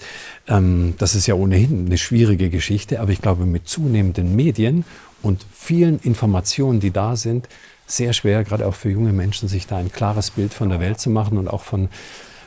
ähm, 0.47 0.95
das 0.97 1.15
ist 1.15 1.27
ja 1.27 1.35
ohnehin 1.35 1.85
eine 1.87 1.97
schwierige 1.97 2.49
Geschichte, 2.49 2.99
aber 2.99 3.11
ich 3.11 3.21
glaube, 3.21 3.45
mit 3.45 3.67
zunehmenden 3.67 4.35
Medien 4.35 4.85
und 5.21 5.45
vielen 5.53 5.99
Informationen, 5.99 6.79
die 6.79 6.91
da 6.91 7.15
sind, 7.15 7.47
sehr 7.87 8.13
schwer, 8.13 8.43
gerade 8.43 8.65
auch 8.65 8.75
für 8.75 8.89
junge 8.89 9.13
Menschen, 9.13 9.49
sich 9.49 9.67
da 9.67 9.77
ein 9.77 9.91
klares 9.91 10.31
Bild 10.31 10.53
von 10.53 10.69
der 10.69 10.79
Welt 10.79 10.99
zu 10.99 11.09
machen 11.09 11.37
und 11.37 11.47
auch 11.47 11.61
von, 11.61 11.89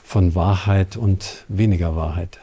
von 0.03 0.35
Wahrheit 0.35 0.97
und 0.97 1.45
weniger 1.49 1.97
Wahrheit. 1.97 2.39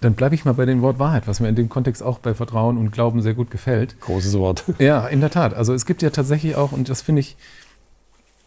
Dann 0.00 0.14
bleibe 0.14 0.34
ich 0.34 0.44
mal 0.44 0.54
bei 0.54 0.64
dem 0.64 0.80
Wort 0.80 0.98
Wahrheit, 1.00 1.26
was 1.26 1.40
mir 1.40 1.48
in 1.48 1.56
dem 1.56 1.68
Kontext 1.68 2.02
auch 2.02 2.20
bei 2.20 2.32
Vertrauen 2.32 2.78
und 2.78 2.92
Glauben 2.92 3.20
sehr 3.20 3.34
gut 3.34 3.50
gefällt. 3.50 4.00
Großes 4.00 4.38
Wort. 4.38 4.64
Ja, 4.78 5.06
in 5.08 5.20
der 5.20 5.30
Tat. 5.30 5.54
Also 5.54 5.74
es 5.74 5.86
gibt 5.86 6.02
ja 6.02 6.10
tatsächlich 6.10 6.54
auch, 6.54 6.70
und 6.70 6.88
das 6.88 7.02
finde 7.02 7.20
ich, 7.20 7.36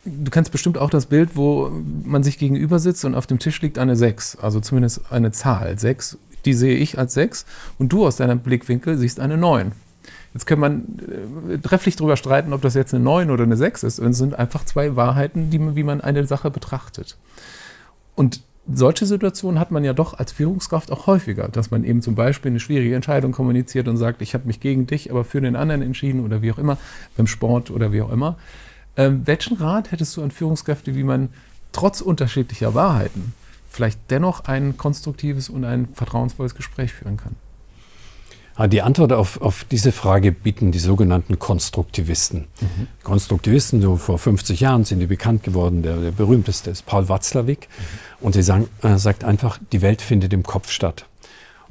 Du 0.03 0.31
kennst 0.31 0.51
bestimmt 0.51 0.77
auch 0.77 0.89
das 0.89 1.05
Bild, 1.05 1.35
wo 1.35 1.71
man 2.03 2.23
sich 2.23 2.39
gegenüber 2.39 2.79
sitzt 2.79 3.05
und 3.05 3.13
auf 3.13 3.27
dem 3.27 3.39
Tisch 3.39 3.61
liegt 3.61 3.77
eine 3.77 3.95
6, 3.95 4.37
also 4.37 4.59
zumindest 4.59 5.11
eine 5.11 5.31
Zahl. 5.31 5.77
6, 5.77 6.17
die 6.45 6.53
sehe 6.53 6.77
ich 6.77 6.97
als 6.97 7.13
6 7.13 7.45
und 7.77 7.93
du 7.93 8.05
aus 8.05 8.15
deinem 8.15 8.39
Blickwinkel 8.39 8.97
siehst 8.97 9.19
eine 9.19 9.37
9. 9.37 9.73
Jetzt 10.33 10.45
kann 10.45 10.59
man 10.59 10.99
äh, 11.49 11.57
trefflich 11.57 11.97
darüber 11.97 12.17
streiten, 12.17 12.53
ob 12.53 12.61
das 12.61 12.73
jetzt 12.73 12.93
eine 12.93 13.03
9 13.03 13.29
oder 13.29 13.43
eine 13.43 13.57
6 13.57 13.83
ist. 13.83 13.99
Es 13.99 14.17
sind 14.17 14.33
einfach 14.33 14.65
zwei 14.65 14.95
Wahrheiten, 14.95 15.49
die, 15.49 15.75
wie 15.75 15.83
man 15.83 16.01
eine 16.01 16.25
Sache 16.25 16.49
betrachtet. 16.49 17.17
Und 18.15 18.41
solche 18.71 19.05
Situationen 19.05 19.59
hat 19.59 19.71
man 19.71 19.83
ja 19.83 19.93
doch 19.93 20.13
als 20.13 20.31
Führungskraft 20.31 20.91
auch 20.91 21.07
häufiger, 21.07 21.47
dass 21.49 21.71
man 21.71 21.83
eben 21.83 22.01
zum 22.01 22.15
Beispiel 22.15 22.51
eine 22.51 22.59
schwierige 22.59 22.95
Entscheidung 22.95 23.31
kommuniziert 23.31 23.87
und 23.87 23.97
sagt, 23.97 24.21
ich 24.21 24.33
habe 24.33 24.47
mich 24.47 24.59
gegen 24.59 24.87
dich, 24.87 25.11
aber 25.11 25.25
für 25.25 25.41
den 25.41 25.55
anderen 25.55 25.81
entschieden 25.81 26.23
oder 26.23 26.41
wie 26.41 26.51
auch 26.51 26.57
immer, 26.57 26.77
beim 27.17 27.27
Sport 27.27 27.71
oder 27.71 27.91
wie 27.91 28.01
auch 28.01 28.11
immer. 28.11 28.37
Ähm, 28.97 29.25
welchen 29.25 29.57
Rat 29.57 29.91
hättest 29.91 30.17
du 30.17 30.23
an 30.23 30.31
Führungskräfte, 30.31 30.95
wie 30.95 31.03
man 31.03 31.29
trotz 31.71 32.01
unterschiedlicher 32.01 32.73
Wahrheiten 32.73 33.33
vielleicht 33.69 33.99
dennoch 34.09 34.45
ein 34.45 34.75
konstruktives 34.75 35.49
und 35.49 35.63
ein 35.63 35.87
vertrauensvolles 35.93 36.55
Gespräch 36.55 36.91
führen 36.91 37.17
kann? 37.17 37.35
Ah, 38.55 38.67
die 38.67 38.81
Antwort 38.81 39.13
auf, 39.13 39.41
auf 39.41 39.63
diese 39.63 39.93
Frage 39.93 40.33
bieten 40.33 40.71
die 40.71 40.79
sogenannten 40.79 41.39
Konstruktivisten. 41.39 42.47
Mhm. 42.59 42.87
Konstruktivisten, 43.01 43.81
so 43.81 43.95
vor 43.95 44.17
50 44.17 44.59
Jahren 44.59 44.83
sind 44.83 44.99
die 44.99 45.07
bekannt 45.07 45.43
geworden. 45.43 45.83
Der, 45.83 45.95
der 45.97 46.11
berühmteste 46.11 46.69
ist 46.69 46.85
Paul 46.85 47.07
Watzlawick. 47.07 47.69
Mhm. 47.69 48.25
Und 48.25 48.33
sie 48.33 48.43
sagen, 48.43 48.67
äh, 48.83 48.97
sagt 48.97 49.23
einfach, 49.23 49.57
die 49.71 49.81
Welt 49.81 50.01
findet 50.01 50.33
im 50.33 50.43
Kopf 50.43 50.69
statt. 50.69 51.05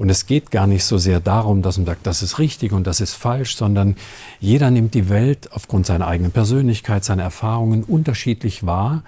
Und 0.00 0.08
es 0.08 0.24
geht 0.24 0.50
gar 0.50 0.66
nicht 0.66 0.84
so 0.84 0.96
sehr 0.96 1.20
darum, 1.20 1.60
dass 1.60 1.76
man 1.76 1.84
sagt, 1.84 2.06
das 2.06 2.22
ist 2.22 2.38
richtig 2.38 2.72
und 2.72 2.86
das 2.86 3.02
ist 3.02 3.12
falsch, 3.12 3.54
sondern 3.54 3.96
jeder 4.38 4.70
nimmt 4.70 4.94
die 4.94 5.10
Welt 5.10 5.50
aufgrund 5.52 5.84
seiner 5.84 6.06
eigenen 6.06 6.32
Persönlichkeit, 6.32 7.04
seiner 7.04 7.24
Erfahrungen 7.24 7.84
unterschiedlich 7.84 8.64
wahr. 8.64 9.02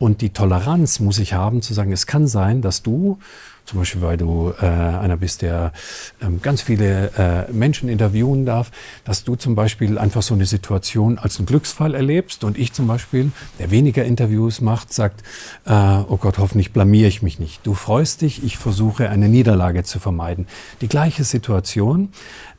Und 0.00 0.22
die 0.22 0.30
Toleranz 0.30 0.98
muss 0.98 1.20
ich 1.20 1.34
haben, 1.34 1.62
zu 1.62 1.72
sagen, 1.72 1.92
es 1.92 2.08
kann 2.08 2.26
sein, 2.26 2.62
dass 2.62 2.82
du 2.82 3.20
zum 3.64 3.78
Beispiel 3.78 4.02
weil 4.02 4.16
du 4.16 4.52
äh, 4.60 4.66
einer 4.66 5.16
bist, 5.16 5.42
der 5.42 5.72
ähm, 6.20 6.40
ganz 6.42 6.62
viele 6.62 7.10
äh, 7.16 7.52
Menschen 7.52 7.88
interviewen 7.88 8.44
darf, 8.44 8.70
dass 9.04 9.24
du 9.24 9.36
zum 9.36 9.54
Beispiel 9.54 9.98
einfach 9.98 10.22
so 10.22 10.34
eine 10.34 10.46
Situation 10.46 11.18
als 11.18 11.38
einen 11.38 11.46
Glücksfall 11.46 11.94
erlebst 11.94 12.44
und 12.44 12.58
ich 12.58 12.72
zum 12.72 12.86
Beispiel, 12.86 13.32
der 13.58 13.70
weniger 13.70 14.04
Interviews 14.04 14.60
macht, 14.60 14.92
sagt, 14.92 15.22
äh, 15.64 15.72
oh 15.72 16.18
Gott, 16.18 16.38
hoffentlich 16.38 16.72
blamier 16.72 17.08
ich 17.08 17.22
mich 17.22 17.38
nicht. 17.38 17.66
Du 17.66 17.74
freust 17.74 18.20
dich, 18.20 18.44
ich 18.44 18.58
versuche 18.58 19.08
eine 19.08 19.28
Niederlage 19.28 19.82
zu 19.84 19.98
vermeiden. 19.98 20.46
Die 20.80 20.88
gleiche 20.88 21.24
Situation 21.24 22.10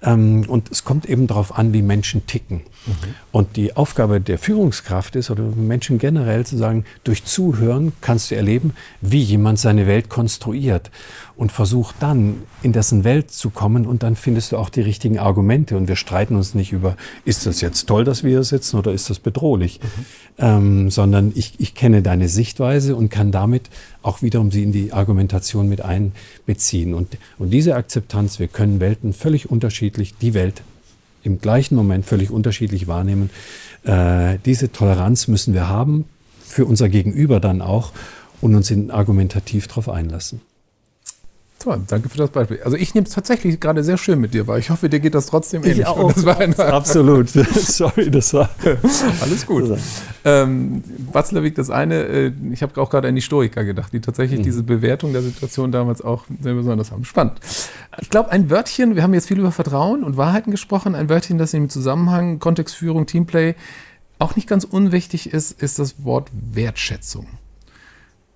ähm, 0.02 0.46
und 0.48 0.72
es 0.72 0.84
kommt 0.84 1.06
eben 1.06 1.28
darauf 1.28 1.58
an, 1.58 1.74
wie 1.74 1.82
Menschen 1.82 2.26
ticken. 2.26 2.62
Mhm. 2.86 2.94
Und 3.32 3.56
die 3.58 3.76
Aufgabe 3.76 4.22
der 4.22 4.38
Führungskraft 4.38 5.16
ist, 5.16 5.30
oder 5.30 5.44
Menschen 5.44 5.98
generell 5.98 6.46
zu 6.46 6.58
sagen, 6.58 6.86
durch 7.04 7.26
Zuhören 7.26 7.94
kannst 8.02 8.32
du 8.32 8.36
erleben, 8.36 8.74
wie 9.02 9.22
jemand 9.22 9.60
seine 9.60 9.88
Welt 9.88 10.10
konstruiert 10.10 10.92
und 11.38 11.52
versuch 11.52 11.92
dann 12.00 12.44
in 12.62 12.72
dessen 12.72 13.04
Welt 13.04 13.32
zu 13.32 13.50
kommen 13.50 13.86
und 13.86 14.04
dann 14.04 14.16
findest 14.16 14.52
du 14.52 14.58
auch 14.58 14.70
die 14.70 14.82
richtigen 14.82 15.20
Argumente 15.20 15.76
und 15.76 15.88
wir 15.88 15.96
streiten 15.96 16.36
uns 16.36 16.54
nicht 16.54 16.72
über, 16.72 16.96
ist 17.26 17.46
das 17.46 17.62
jetzt 17.62 17.86
toll, 17.86 18.04
dass 18.04 18.24
wir 18.24 18.32
hier 18.32 18.44
sitzen 18.44 18.78
oder 18.78 18.94
ist 18.94 19.10
das 19.10 19.20
bedrohlich, 19.20 19.80
mhm. 19.82 20.06
ähm, 20.38 20.90
sondern 20.90 21.32
ich, 21.36 21.56
ich 21.60 21.76
kenne 21.76 22.02
deine 22.02 22.30
Sichtweise 22.30 22.96
und 22.96 23.10
kann 23.10 23.32
damit 23.32 23.70
auch 24.02 24.22
wiederum 24.22 24.52
sie 24.52 24.64
in 24.64 24.72
die 24.72 24.94
Argumentation 24.94 25.68
mit 25.68 25.82
einbeziehen. 25.82 26.94
Und, 26.94 27.18
und 27.38 27.50
diese 27.50 27.76
Akzeptanz, 27.76 28.40
wir 28.40 28.48
können 28.48 28.80
Welten 28.80 29.14
völlig 29.14 29.50
unterschiedlich, 29.50 30.16
die 30.18 30.34
Welt 30.34 30.62
im 31.24 31.40
gleichen 31.40 31.76
Moment 31.76 32.06
völlig 32.06 32.30
unterschiedlich 32.30 32.88
wahrnehmen. 32.88 33.30
Äh, 33.84 34.38
diese 34.46 34.72
Toleranz 34.72 35.28
müssen 35.28 35.54
wir 35.54 35.68
haben, 35.68 36.06
für 36.46 36.66
unser 36.66 36.88
Gegenüber 36.88 37.40
dann 37.40 37.62
auch 37.62 37.92
und 38.40 38.56
uns 38.56 38.72
in 38.72 38.92
argumentativ 38.92 39.68
darauf 39.68 39.90
einlassen. 39.90 40.40
Toll, 41.66 41.82
danke 41.88 42.10
für 42.10 42.18
das 42.20 42.30
Beispiel. 42.30 42.60
Also 42.64 42.78
ich 42.78 42.94
nehme 42.94 43.08
es 43.08 43.14
tatsächlich 43.14 43.60
gerade 43.60 43.84
sehr 43.84 43.98
schön 43.98 44.22
mit 44.22 44.36
dir, 44.36 44.46
weil 44.46 44.60
ich 44.60 44.70
hoffe, 44.70 44.88
dir 44.88 45.00
geht 45.00 45.16
das 45.16 45.26
trotzdem 45.26 45.64
ähnlich. 45.64 45.80
Ich 45.80 45.88
auch. 45.88 45.98
Absolut. 46.60 47.28
Sorry, 47.56 48.12
das 48.12 48.36
war 48.36 48.52
alles 49.22 49.48
gut. 49.48 49.76
Ähm, 50.24 50.84
Watzlawick, 51.12 51.56
das 51.56 51.72
eine, 51.72 52.04
äh, 52.04 52.32
ich 52.52 52.62
habe 52.62 52.80
auch 52.80 52.92
gerade 52.92 53.08
an 53.08 53.16
die 53.16 53.24
Stoiker 53.24 53.64
gedacht, 53.64 53.94
die 53.94 54.00
tatsächlich 54.00 54.42
mhm. 54.42 54.44
diese 54.44 54.62
Bewertung 54.62 55.12
der 55.12 55.24
Situation 55.24 55.72
damals 55.72 56.04
auch 56.04 56.26
sehr 56.40 56.54
besonders 56.54 56.92
haben. 56.92 57.04
Spannend. 57.04 57.40
Ich 58.00 58.12
glaube, 58.12 58.32
ein 58.32 58.52
Wörtchen, 58.52 58.96
wir 58.96 59.02
haben 59.02 59.16
jetzt 59.16 59.28
viel 59.28 59.40
über 59.40 59.52
Vertrauen 59.52 60.04
und 60.04 60.18
Wahrheiten 60.18 60.52
gesprochen, 60.52 60.94
ein 60.94 61.10
Wörtchen, 61.10 61.40
das 61.40 61.52
im 61.56 61.72
Zusammenhang 61.72 62.38
Kontextführung, 62.38 63.08
Teamplay 63.08 63.56
auch 64.20 64.36
nicht 64.36 64.48
ganz 64.48 64.66
unwichtig 64.66 65.34
ist, 65.34 65.60
ist 65.64 65.80
das 65.80 66.06
Wort 66.06 66.30
Wertschätzung. 66.32 67.26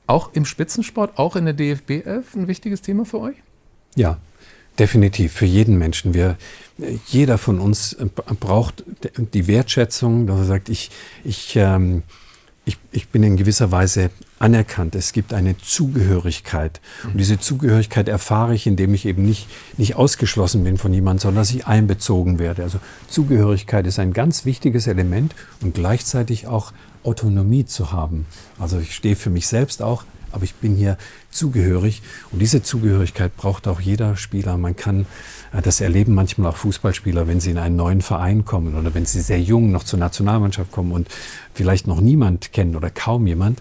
Auch 0.10 0.32
im 0.34 0.46
Spitzensport, 0.46 1.20
auch 1.20 1.36
in 1.36 1.46
der 1.46 1.54
DFB 1.54 2.04
11 2.04 2.34
ein 2.34 2.48
wichtiges 2.48 2.82
Thema 2.82 3.06
für 3.06 3.20
euch? 3.20 3.36
Ja, 3.96 4.18
definitiv 4.80 5.34
für 5.34 5.46
jeden 5.46 5.78
Menschen. 5.78 6.16
Wir, 6.16 6.36
jeder 7.06 7.38
von 7.38 7.60
uns 7.60 7.96
braucht 8.40 8.84
die 9.36 9.46
Wertschätzung, 9.46 10.26
dass 10.26 10.40
er 10.40 10.46
sagt, 10.46 10.70
ich, 10.70 10.90
ich, 11.24 11.56
ähm, 11.58 12.02
ich, 12.66 12.80
ich 12.92 13.10
bin 13.10 13.22
in 13.22 13.38
gewisser 13.38 13.70
Weise 13.70 14.10
anerkannt. 14.40 14.96
Es 14.96 15.14
gibt 15.14 15.32
eine 15.32 15.60
Zugehörigkeit. 15.60 16.82
Und 17.04 17.18
diese 17.20 17.40
Zugehörigkeit 17.40 18.08
erfahre 18.08 18.56
ich, 18.56 18.66
indem 18.66 18.96
ich 18.96 19.06
eben 19.06 19.24
nicht, 19.24 19.48
nicht 19.78 19.96
ausgeschlossen 19.96 20.64
bin 20.64 20.80
von 20.80 20.92
jemandem, 20.92 21.22
sondern 21.22 21.42
dass 21.42 21.52
ich 21.52 21.68
einbezogen 21.68 22.40
werde. 22.40 22.64
Also 22.64 22.80
Zugehörigkeit 23.10 23.86
ist 23.86 24.00
ein 24.00 24.14
ganz 24.14 24.44
wichtiges 24.44 24.88
Element 24.88 25.36
und 25.62 25.76
gleichzeitig 25.76 26.48
auch 26.48 26.74
Autonomie 27.04 27.66
zu 27.66 27.92
haben. 27.92 28.26
Also 28.60 28.80
ich 28.80 28.96
stehe 28.96 29.16
für 29.16 29.30
mich 29.30 29.48
selbst 29.48 29.82
auch, 29.82 30.04
aber 30.32 30.44
ich 30.44 30.56
bin 30.56 30.76
hier 30.76 30.98
zugehörig. 31.32 32.02
Und 32.32 32.40
diese 32.40 32.62
Zugehörigkeit 32.62 33.36
braucht 33.36 33.68
auch 33.68 33.80
jeder 33.80 34.16
Spieler. 34.16 34.58
Man 34.58 34.76
kann 34.76 35.06
äh, 35.54 35.62
das 35.62 35.82
erleben 35.82 36.14
manchmal 36.14 36.52
auch 36.52 36.58
Fußballspieler, 36.58 37.28
wenn 37.28 37.40
sie 37.40 37.52
in 37.52 37.58
einen 37.58 37.76
neuen 37.76 38.02
Verein 38.02 38.46
kommen 38.46 38.76
oder 38.76 38.94
wenn 38.94 39.06
sie 39.06 39.22
sehr 39.22 39.42
jung 39.42 39.72
noch 39.72 39.84
zur 39.84 40.00
Nationalmannschaft 40.00 40.72
kommen 40.72 40.92
und 40.92 41.08
vielleicht 41.54 41.88
noch 41.88 42.02
niemand 42.02 42.52
kennen 42.52 42.76
oder 42.76 42.90
kaum 42.90 43.28
jemand, 43.28 43.60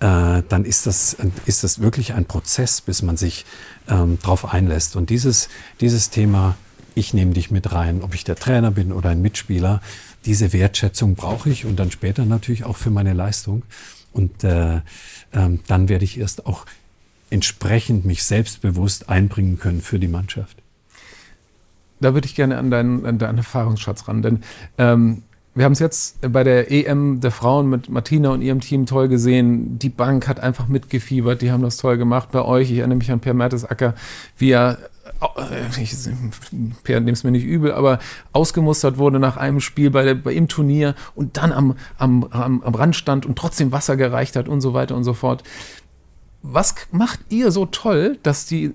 äh, 0.00 0.42
dann 0.48 0.64
ist 0.64 0.86
das, 0.86 1.16
ist 1.46 1.64
das 1.64 1.80
wirklich 1.80 2.14
ein 2.14 2.24
Prozess, 2.24 2.80
bis 2.80 3.02
man 3.02 3.16
sich 3.16 3.44
ähm, 3.88 4.18
darauf 4.22 4.52
einlässt. 4.52 4.96
Und 4.96 5.10
dieses, 5.10 5.48
dieses 5.80 6.10
Thema, 6.10 6.56
ich 6.94 7.14
nehme 7.14 7.32
dich 7.32 7.50
mit 7.50 7.72
rein, 7.72 8.02
ob 8.02 8.14
ich 8.14 8.24
der 8.24 8.36
Trainer 8.36 8.70
bin 8.70 8.92
oder 8.92 9.10
ein 9.10 9.22
Mitspieler, 9.22 9.80
diese 10.24 10.52
Wertschätzung 10.52 11.14
brauche 11.14 11.50
ich 11.50 11.64
und 11.64 11.76
dann 11.76 11.90
später 11.90 12.24
natürlich 12.24 12.64
auch 12.64 12.76
für 12.76 12.90
meine 12.90 13.12
Leistung. 13.12 13.62
Und 14.12 14.44
äh, 14.44 14.80
ähm, 15.32 15.60
dann 15.66 15.88
werde 15.88 16.04
ich 16.04 16.18
erst 16.18 16.46
auch 16.46 16.66
entsprechend 17.30 18.04
mich 18.04 18.24
selbstbewusst 18.24 19.08
einbringen 19.08 19.58
können 19.58 19.80
für 19.80 19.98
die 19.98 20.08
Mannschaft. 20.08 20.58
Da 22.00 22.14
würde 22.14 22.26
ich 22.26 22.34
gerne 22.34 22.58
an 22.58 22.70
deinen, 22.70 23.06
an 23.06 23.18
deinen 23.18 23.38
Erfahrungsschatz 23.38 24.08
ran, 24.08 24.22
denn 24.22 24.42
ähm, 24.76 25.22
wir 25.54 25.66
haben 25.66 25.72
es 25.72 25.80
jetzt 25.80 26.18
bei 26.32 26.44
der 26.44 26.70
EM 26.70 27.20
der 27.20 27.30
Frauen 27.30 27.68
mit 27.68 27.90
Martina 27.90 28.30
und 28.30 28.40
ihrem 28.40 28.60
Team 28.60 28.86
toll 28.86 29.08
gesehen. 29.08 29.78
Die 29.78 29.90
Bank 29.90 30.26
hat 30.26 30.40
einfach 30.40 30.66
mitgefiebert, 30.66 31.42
die 31.42 31.52
haben 31.52 31.62
das 31.62 31.76
toll 31.76 31.98
gemacht 31.98 32.30
bei 32.32 32.42
euch. 32.42 32.70
Ich 32.70 32.78
erinnere 32.78 32.96
mich 32.96 33.10
an 33.10 33.20
Per 33.20 33.34
Mertesacker, 33.34 33.94
wie 34.38 34.50
er 34.50 34.78
ich, 35.80 35.96
Per 36.84 37.00
nimmt 37.00 37.16
es 37.16 37.24
mir 37.24 37.30
nicht 37.30 37.44
übel, 37.44 37.72
aber 37.72 37.98
ausgemustert 38.32 38.98
wurde 38.98 39.18
nach 39.18 39.36
einem 39.36 39.60
Spiel 39.60 39.90
bei, 39.90 40.04
der, 40.04 40.14
bei 40.14 40.32
im 40.32 40.48
Turnier 40.48 40.94
und 41.14 41.36
dann 41.36 41.52
am, 41.52 41.76
am, 41.98 42.24
am, 42.30 42.62
am 42.62 42.74
Rand 42.74 42.96
stand 42.96 43.26
und 43.26 43.36
trotzdem 43.36 43.72
Wasser 43.72 43.96
gereicht 43.96 44.36
hat 44.36 44.48
und 44.48 44.60
so 44.60 44.74
weiter 44.74 44.96
und 44.96 45.04
so 45.04 45.14
fort. 45.14 45.42
Was 46.42 46.74
macht 46.90 47.20
ihr 47.28 47.52
so 47.52 47.66
toll, 47.66 48.18
dass 48.22 48.46
die 48.46 48.74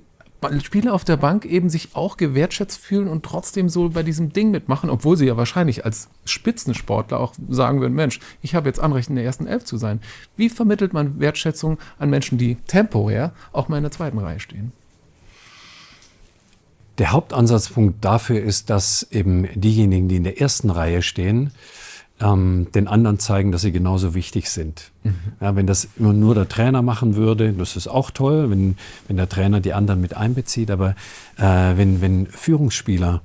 Spieler 0.61 0.93
auf 0.93 1.03
der 1.03 1.17
Bank 1.17 1.45
eben 1.45 1.69
sich 1.69 1.95
auch 1.95 2.15
gewertschätzt 2.15 2.79
fühlen 2.79 3.07
und 3.07 3.25
trotzdem 3.25 3.69
so 3.69 3.89
bei 3.89 4.03
diesem 4.03 4.31
Ding 4.31 4.51
mitmachen, 4.51 4.89
obwohl 4.89 5.17
sie 5.17 5.25
ja 5.25 5.35
wahrscheinlich 5.35 5.83
als 5.83 6.09
Spitzensportler 6.25 7.19
auch 7.19 7.33
sagen 7.49 7.81
würden, 7.81 7.95
Mensch, 7.95 8.19
ich 8.41 8.53
habe 8.53 8.69
jetzt 8.69 8.79
Anrecht 8.79 9.09
in 9.09 9.15
der 9.15 9.25
ersten 9.25 9.47
Elf 9.47 9.65
zu 9.65 9.77
sein. 9.77 9.99
Wie 10.35 10.49
vermittelt 10.49 10.93
man 10.93 11.19
Wertschätzung 11.19 11.79
an 11.97 12.09
Menschen, 12.09 12.37
die 12.37 12.55
temporär 12.67 13.33
auch 13.51 13.67
mal 13.67 13.77
in 13.77 13.83
der 13.83 13.91
zweiten 13.91 14.19
Reihe 14.19 14.39
stehen? 14.39 14.71
Der 16.97 17.11
Hauptansatzpunkt 17.11 18.03
dafür 18.03 18.41
ist, 18.41 18.69
dass 18.69 19.03
eben 19.11 19.47
diejenigen, 19.53 20.07
die 20.07 20.15
in 20.15 20.23
der 20.23 20.41
ersten 20.41 20.69
Reihe 20.69 21.01
stehen, 21.01 21.51
ähm, 22.19 22.67
den 22.73 22.87
anderen 22.87 23.19
zeigen, 23.19 23.51
dass 23.51 23.61
sie 23.61 23.71
genauso 23.71 24.15
wichtig 24.15 24.49
sind. 24.49 24.91
Mhm. 25.03 25.15
Ja, 25.39 25.55
wenn 25.55 25.67
das 25.67 25.87
immer 25.97 26.13
nur 26.13 26.33
der 26.33 26.49
Trainer 26.49 26.81
machen 26.81 27.15
würde, 27.15 27.53
das 27.53 27.75
ist 27.75 27.87
auch 27.87 28.09
toll, 28.09 28.49
wenn, 28.49 28.77
wenn 29.07 29.17
der 29.17 29.29
Trainer 29.29 29.59
die 29.59 29.73
anderen 29.73 30.01
mit 30.01 30.15
einbezieht, 30.15 30.71
aber 30.71 30.95
äh, 31.37 31.77
wenn, 31.77 32.01
wenn 32.01 32.25
Führungsspieler 32.25 33.21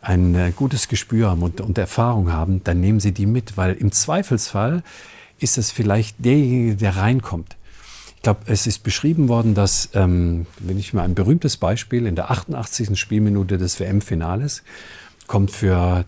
ein 0.00 0.34
äh, 0.34 0.52
gutes 0.54 0.88
Gespür 0.88 1.30
haben 1.30 1.42
und, 1.42 1.60
und 1.60 1.78
Erfahrung 1.78 2.32
haben, 2.32 2.64
dann 2.64 2.80
nehmen 2.80 2.98
sie 2.98 3.12
die 3.12 3.26
mit, 3.26 3.56
weil 3.56 3.74
im 3.74 3.92
Zweifelsfall 3.92 4.82
ist 5.38 5.58
es 5.58 5.70
vielleicht 5.70 6.24
derjenige, 6.24 6.76
der 6.76 6.96
reinkommt. 6.96 7.56
Ich 8.22 8.24
glaube, 8.24 8.42
es 8.46 8.68
ist 8.68 8.84
beschrieben 8.84 9.28
worden, 9.28 9.56
dass, 9.56 9.88
ähm, 9.94 10.46
wenn 10.60 10.78
ich 10.78 10.94
mal 10.94 11.02
ein 11.02 11.16
berühmtes 11.16 11.56
Beispiel, 11.56 12.06
in 12.06 12.14
der 12.14 12.30
88. 12.30 12.96
Spielminute 12.96 13.58
des 13.58 13.80
WM-Finales 13.80 14.62
kommt 15.26 15.50
für 15.50 16.04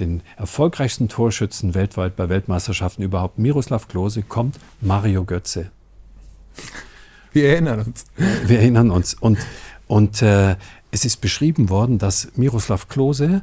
den 0.00 0.22
erfolgreichsten 0.38 1.10
Torschützen 1.10 1.74
weltweit 1.74 2.16
bei 2.16 2.30
Weltmeisterschaften 2.30 3.02
überhaupt, 3.02 3.38
Miroslav 3.38 3.86
Klose, 3.86 4.22
kommt 4.22 4.58
Mario 4.80 5.24
Götze. 5.24 5.70
Wir 7.34 7.50
erinnern 7.50 7.80
uns. 7.80 8.06
Wir 8.46 8.60
erinnern 8.60 8.90
uns. 8.90 9.12
Und, 9.12 9.36
und 9.88 10.22
äh, 10.22 10.56
es 10.90 11.04
ist 11.04 11.20
beschrieben 11.20 11.68
worden, 11.68 11.98
dass 11.98 12.28
Miroslav 12.34 12.88
Klose, 12.88 13.42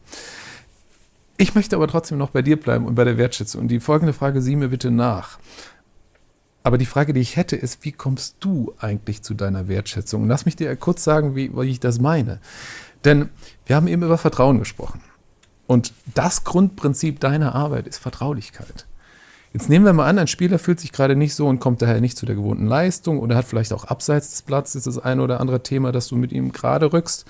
Ich 1.37 1.57
möchte 1.57 1.75
aber 1.75 1.89
trotzdem 1.89 2.19
noch 2.19 2.31
bei 2.31 2.41
dir 2.41 2.55
bleiben 2.55 2.87
und 2.87 2.95
bei 2.95 3.03
der 3.03 3.19
Wertschätzung. 3.19 3.63
Und 3.63 3.69
die 3.69 3.81
folgende 3.81 4.13
Frage 4.13 4.41
sieh 4.41 4.55
mir 4.55 4.69
bitte 4.69 4.93
nach. 4.93 5.41
Aber 6.63 6.79
die 6.79 6.87
Frage, 6.87 7.13
die 7.13 7.21
ich 7.21 7.35
hätte, 7.35 7.57
ist, 7.57 7.85
wie 7.85 7.91
kommst 7.91 8.37
du 8.39 8.73
eigentlich 8.79 9.23
zu 9.25 9.35
deiner 9.35 9.67
Wertschätzung? 9.67 10.23
Und 10.23 10.29
lass 10.29 10.47
mich 10.47 10.55
dir 10.55 10.77
kurz 10.77 11.03
sagen, 11.03 11.35
wie, 11.35 11.51
wie 11.53 11.71
ich 11.71 11.81
das 11.81 11.99
meine. 11.99 12.39
Denn 13.05 13.31
wir 13.67 13.75
haben 13.75 13.89
eben 13.89 14.05
über 14.05 14.19
Vertrauen 14.19 14.61
gesprochen. 14.61 15.01
Und 15.67 15.95
das 16.15 16.45
Grundprinzip 16.45 17.19
deiner 17.19 17.57
Arbeit 17.57 17.89
ist 17.89 17.99
Vertraulichkeit. 17.99 18.87
Jetzt 19.55 19.69
nehmen 19.69 19.85
wir 19.85 19.93
mal 19.93 20.09
an, 20.09 20.19
ein 20.19 20.27
Spieler 20.27 20.59
fühlt 20.59 20.81
sich 20.81 20.91
gerade 20.91 21.15
nicht 21.15 21.33
so 21.37 21.47
und 21.47 21.61
kommt 21.61 21.81
daher 21.81 22.01
nicht 22.01 22.19
zu 22.19 22.27
der 22.27 22.35
gewohnten 22.35 22.67
Leistung 22.67 23.21
oder 23.21 23.37
hat 23.37 23.45
vielleicht 23.45 23.73
auch 23.73 23.85
abseits 23.85 24.31
des 24.31 24.43
Platzes 24.43 24.83
das 24.83 24.99
eine 24.99 25.23
oder 25.23 25.39
andere 25.39 25.63
Thema, 25.63 25.93
das 25.93 26.09
du 26.09 26.17
mit 26.17 26.33
ihm 26.33 26.51
gerade 26.51 26.93
rückst 26.93 27.25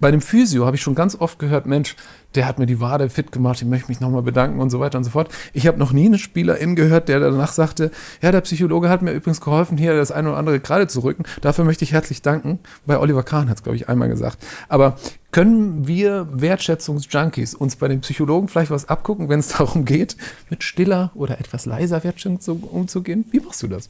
bei 0.00 0.10
dem 0.10 0.20
Physio 0.20 0.66
habe 0.66 0.76
ich 0.76 0.82
schon 0.82 0.94
ganz 0.94 1.16
oft 1.16 1.38
gehört, 1.38 1.66
Mensch, 1.66 1.96
der 2.34 2.46
hat 2.46 2.58
mir 2.58 2.66
die 2.66 2.80
Wade 2.80 3.08
fit 3.08 3.32
gemacht, 3.32 3.60
ich 3.62 3.66
möchte 3.66 3.88
mich 3.88 4.00
nochmal 4.00 4.22
bedanken 4.22 4.60
und 4.60 4.70
so 4.70 4.80
weiter 4.80 4.98
und 4.98 5.04
so 5.04 5.10
fort. 5.10 5.30
Ich 5.52 5.66
habe 5.66 5.78
noch 5.78 5.92
nie 5.92 6.06
einen 6.06 6.18
Spielerin 6.18 6.76
gehört, 6.76 7.08
der 7.08 7.20
danach 7.20 7.52
sagte, 7.52 7.90
ja, 8.20 8.30
der 8.30 8.42
Psychologe 8.42 8.88
hat 8.88 9.02
mir 9.02 9.12
übrigens 9.12 9.40
geholfen, 9.40 9.78
hier 9.78 9.96
das 9.96 10.12
eine 10.12 10.28
oder 10.30 10.38
andere 10.38 10.60
gerade 10.60 10.86
zu 10.86 11.00
rücken. 11.00 11.24
Dafür 11.40 11.64
möchte 11.64 11.84
ich 11.84 11.92
herzlich 11.92 12.22
danken. 12.22 12.58
Bei 12.86 12.98
Oliver 12.98 13.22
Kahn 13.22 13.48
hat 13.48 13.58
es, 13.58 13.62
glaube 13.62 13.76
ich, 13.76 13.88
einmal 13.88 14.08
gesagt. 14.08 14.38
Aber 14.68 14.96
können 15.30 15.86
wir 15.86 16.28
Wertschätzungsjunkies 16.32 17.54
uns 17.54 17.76
bei 17.76 17.88
den 17.88 18.00
Psychologen 18.00 18.48
vielleicht 18.48 18.70
was 18.70 18.88
abgucken, 18.88 19.28
wenn 19.28 19.40
es 19.40 19.48
darum 19.58 19.84
geht, 19.84 20.16
mit 20.50 20.62
stiller 20.62 21.10
oder 21.14 21.40
etwas 21.40 21.66
leiser 21.66 22.04
Wertschätzung 22.04 22.60
umzugehen? 22.62 23.24
Wie 23.30 23.40
machst 23.40 23.62
du 23.62 23.68
das? 23.68 23.88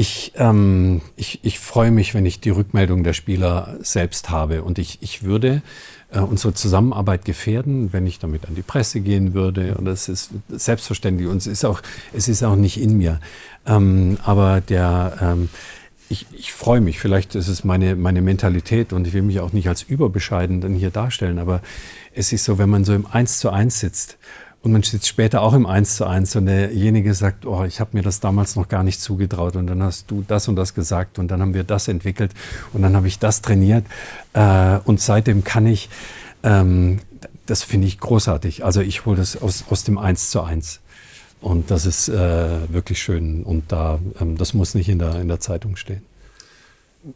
Ich, 0.01 0.33
ähm, 0.37 1.03
ich, 1.15 1.41
ich 1.43 1.59
freue 1.59 1.91
mich, 1.91 2.15
wenn 2.15 2.25
ich 2.25 2.41
die 2.41 2.49
Rückmeldung 2.49 3.05
der 3.05 3.13
Spieler 3.13 3.77
selbst 3.81 4.31
habe. 4.31 4.63
Und 4.63 4.79
ich, 4.79 4.97
ich 5.03 5.25
würde 5.25 5.61
äh, 6.11 6.21
unsere 6.21 6.55
Zusammenarbeit 6.55 7.27
gefährden, 7.27 7.93
wenn 7.93 8.07
ich 8.07 8.19
damit 8.19 8.49
an 8.49 8.55
die 8.55 8.63
Presse 8.63 9.03
gehen 9.03 9.35
würde. 9.35 9.75
Und 9.75 9.85
das 9.85 10.09
ist 10.09 10.31
selbstverständlich. 10.49 11.29
Und 11.29 11.37
es 11.37 11.47
ist 11.47 11.67
auch, 11.67 11.83
es 12.15 12.29
ist 12.29 12.43
auch 12.43 12.57
nicht 12.57 12.81
in 12.81 12.97
mir. 12.97 13.21
Ähm, 13.67 14.17
aber 14.25 14.63
der, 14.63 15.19
ähm, 15.21 15.51
ich, 16.09 16.25
ich 16.33 16.55
freue 16.55 16.81
mich. 16.81 16.99
Vielleicht 16.99 17.35
ist 17.35 17.49
es 17.49 17.63
meine, 17.63 17.95
meine 17.95 18.23
Mentalität 18.23 18.95
und 18.95 19.07
ich 19.07 19.13
will 19.13 19.21
mich 19.21 19.41
auch 19.41 19.53
nicht 19.53 19.69
als 19.69 19.83
überbescheiden 19.83 20.63
dann 20.63 20.73
hier 20.73 20.89
darstellen. 20.89 21.39
Aber 21.39 21.61
es 22.15 22.33
ist 22.33 22.47
so, 22.47 22.57
wenn 22.57 22.71
man 22.71 22.87
so 22.87 22.95
im 22.95 23.05
Eins 23.05 23.39
zu 23.39 23.51
eins 23.51 23.81
sitzt 23.81 24.17
und 24.63 24.73
man 24.73 24.83
sitzt 24.83 25.09
später 25.09 25.41
auch 25.41 25.55
im 25.55 25.65
Eins 25.65 25.97
zu 25.97 26.07
eins 26.07 26.37
und 26.37 26.47
derjenige 26.47 27.15
sagt, 27.15 27.47
oh, 27.47 27.65
ich 27.65 27.81
habe 27.81 27.91
mir 27.95 28.03
das 28.03 28.21
damals 28.21 28.57
noch 28.57 28.69
gar 28.69 28.83
nicht 28.83 29.01
zugetraut 29.01 29.57
und 29.57 29.67
dann 29.67 29.83
hast 29.83 30.11
du 30.11 30.23
das 30.27 30.49
und 30.49 30.57
das 30.57 30.75
gesagt 30.75 31.19
und 31.19 31.29
dann 31.31 31.41
haben 31.41 31.55
wir 31.55 31.65
das 31.65 31.89
entwickelt 31.89 32.33
und 32.73 32.83
dann 32.83 32.95
habe 32.95 33.09
ich 33.09 33.19
das 33.19 33.41
trainiert 33.41 33.87
äh, 34.35 34.79
und 34.85 35.01
seitdem 35.01 35.45
kann 35.45 35.67
ich, 35.67 35.89
ähm, 36.43 36.99
das 37.47 37.63
finde 37.63 37.87
ich 37.87 38.01
großartig. 38.01 38.65
Also 38.65 38.83
ich 38.83 39.07
hole 39.07 39.17
das 39.17 39.41
aus, 39.41 39.65
aus 39.71 39.85
dem 39.85 39.97
Eins 39.97 40.31
zu 40.31 40.43
eins. 40.43 40.81
Und 41.41 41.71
das 41.71 41.87
ist 41.87 42.11
äh, 42.11 42.71
wirklich 42.71 43.01
schön 43.01 43.45
und 43.45 43.73
da, 43.73 43.99
ähm, 44.21 44.37
das 44.37 44.53
muss 44.53 44.75
nicht 44.75 44.91
in 44.91 44.99
der, 44.99 45.23
in 45.23 45.29
der 45.29 45.41
Zeitung 45.41 45.77
stehen 45.77 46.03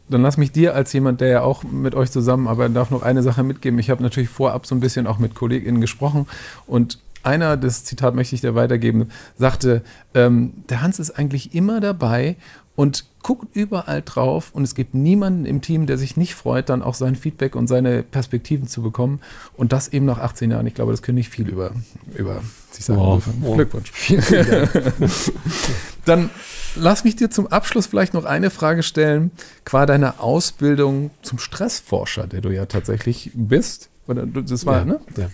dann 0.09 0.21
lass 0.21 0.37
mich 0.37 0.51
dir 0.51 0.73
als 0.73 0.91
jemand, 0.93 1.21
der 1.21 1.27
ja 1.27 1.41
auch 1.41 1.63
mit 1.63 1.95
euch 1.95 2.09
zusammenarbeitet, 2.09 2.75
darf 2.75 2.89
noch 2.89 3.03
eine 3.03 3.21
Sache 3.21 3.43
mitgeben. 3.43 3.79
Ich 3.79 3.89
habe 3.89 4.01
natürlich 4.01 4.29
vorab 4.29 4.65
so 4.65 4.73
ein 4.73 4.79
bisschen 4.79 5.05
auch 5.07 5.19
mit 5.19 5.35
KollegInnen 5.35 5.79
gesprochen 5.79 6.27
und 6.65 6.97
einer, 7.25 7.57
das 7.57 7.83
Zitat 7.83 8.15
möchte 8.15 8.35
ich 8.35 8.41
dir 8.41 8.55
weitergeben, 8.55 9.09
sagte, 9.37 9.81
ähm, 10.13 10.53
der 10.69 10.81
Hans 10.81 10.99
ist 10.99 11.11
eigentlich 11.11 11.53
immer 11.53 11.79
dabei 11.79 12.35
und 12.75 13.05
guckt 13.23 13.55
überall 13.55 14.03
drauf 14.03 14.51
und 14.53 14.63
es 14.63 14.75
gibt 14.75 14.93
niemanden 14.93 15.45
im 15.45 15.61
Team, 15.61 15.87
der 15.87 15.97
sich 15.97 16.15
nicht 16.17 16.35
freut, 16.35 16.69
dann 16.69 16.83
auch 16.83 16.93
sein 16.93 17.15
Feedback 17.15 17.55
und 17.55 17.67
seine 17.67 18.03
Perspektiven 18.03 18.67
zu 18.67 18.83
bekommen 18.83 19.19
und 19.55 19.71
das 19.71 19.87
eben 19.87 20.05
nach 20.05 20.19
18 20.19 20.51
Jahren. 20.51 20.67
Ich 20.67 20.75
glaube, 20.75 20.91
das 20.91 21.01
können 21.01 21.15
nicht 21.15 21.29
viel 21.29 21.47
über, 21.49 21.71
über 22.13 22.41
sich 22.71 22.85
sagen. 22.85 22.99
Oh, 22.99 23.21
oh. 23.43 23.55
Glückwunsch. 23.55 23.91
Vielen 23.93 24.21
Dank. 24.21 24.93
dann 26.05 26.29
lass 26.75 27.03
mich 27.03 27.15
dir 27.15 27.31
zum 27.31 27.47
Abschluss 27.47 27.87
vielleicht 27.87 28.13
noch 28.13 28.25
eine 28.25 28.49
Frage 28.51 28.83
stellen, 28.83 29.31
qua 29.63 29.85
deiner 29.85 30.21
Ausbildung 30.21 31.09
zum 31.21 31.39
Stressforscher, 31.39 32.27
der 32.27 32.41
du 32.41 32.49
ja 32.49 32.67
tatsächlich 32.67 33.31
bist. 33.33 33.89
Das 34.07 34.67
war, 34.67 34.79
ja, 34.79 34.85
ne? 34.85 34.99
Ja. 35.17 35.29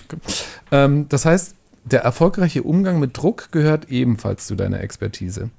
Ähm, 0.71 1.09
das 1.09 1.25
heißt, 1.25 1.55
der 1.83 2.01
erfolgreiche 2.01 2.63
Umgang 2.63 2.99
mit 2.99 3.17
Druck 3.17 3.51
gehört 3.51 3.89
ebenfalls 3.89 4.45
zu 4.45 4.55
deiner 4.55 4.81
Expertise. 4.81 5.49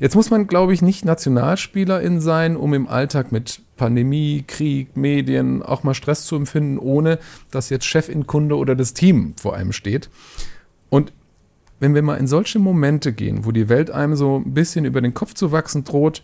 Jetzt 0.00 0.16
muss 0.16 0.30
man, 0.30 0.46
glaube 0.46 0.74
ich, 0.74 0.82
nicht 0.82 1.04
Nationalspielerin 1.04 2.20
sein, 2.20 2.56
um 2.56 2.74
im 2.74 2.88
Alltag 2.88 3.30
mit 3.30 3.62
Pandemie, 3.76 4.44
Krieg, 4.46 4.96
Medien 4.96 5.62
auch 5.62 5.84
mal 5.84 5.94
Stress 5.94 6.24
zu 6.24 6.36
empfinden, 6.36 6.78
ohne 6.78 7.18
dass 7.50 7.70
jetzt 7.70 7.86
Chefin, 7.86 8.26
Kunde 8.26 8.56
oder 8.56 8.74
das 8.74 8.94
Team 8.94 9.34
vor 9.40 9.54
einem 9.54 9.72
steht. 9.72 10.10
Und 10.88 11.12
wenn 11.78 11.94
wir 11.94 12.02
mal 12.02 12.16
in 12.16 12.26
solche 12.26 12.58
Momente 12.58 13.12
gehen, 13.12 13.44
wo 13.44 13.52
die 13.52 13.68
Welt 13.68 13.90
einem 13.90 14.16
so 14.16 14.36
ein 14.44 14.52
bisschen 14.52 14.84
über 14.84 15.00
den 15.00 15.14
Kopf 15.14 15.34
zu 15.34 15.52
wachsen 15.52 15.84
droht, 15.84 16.22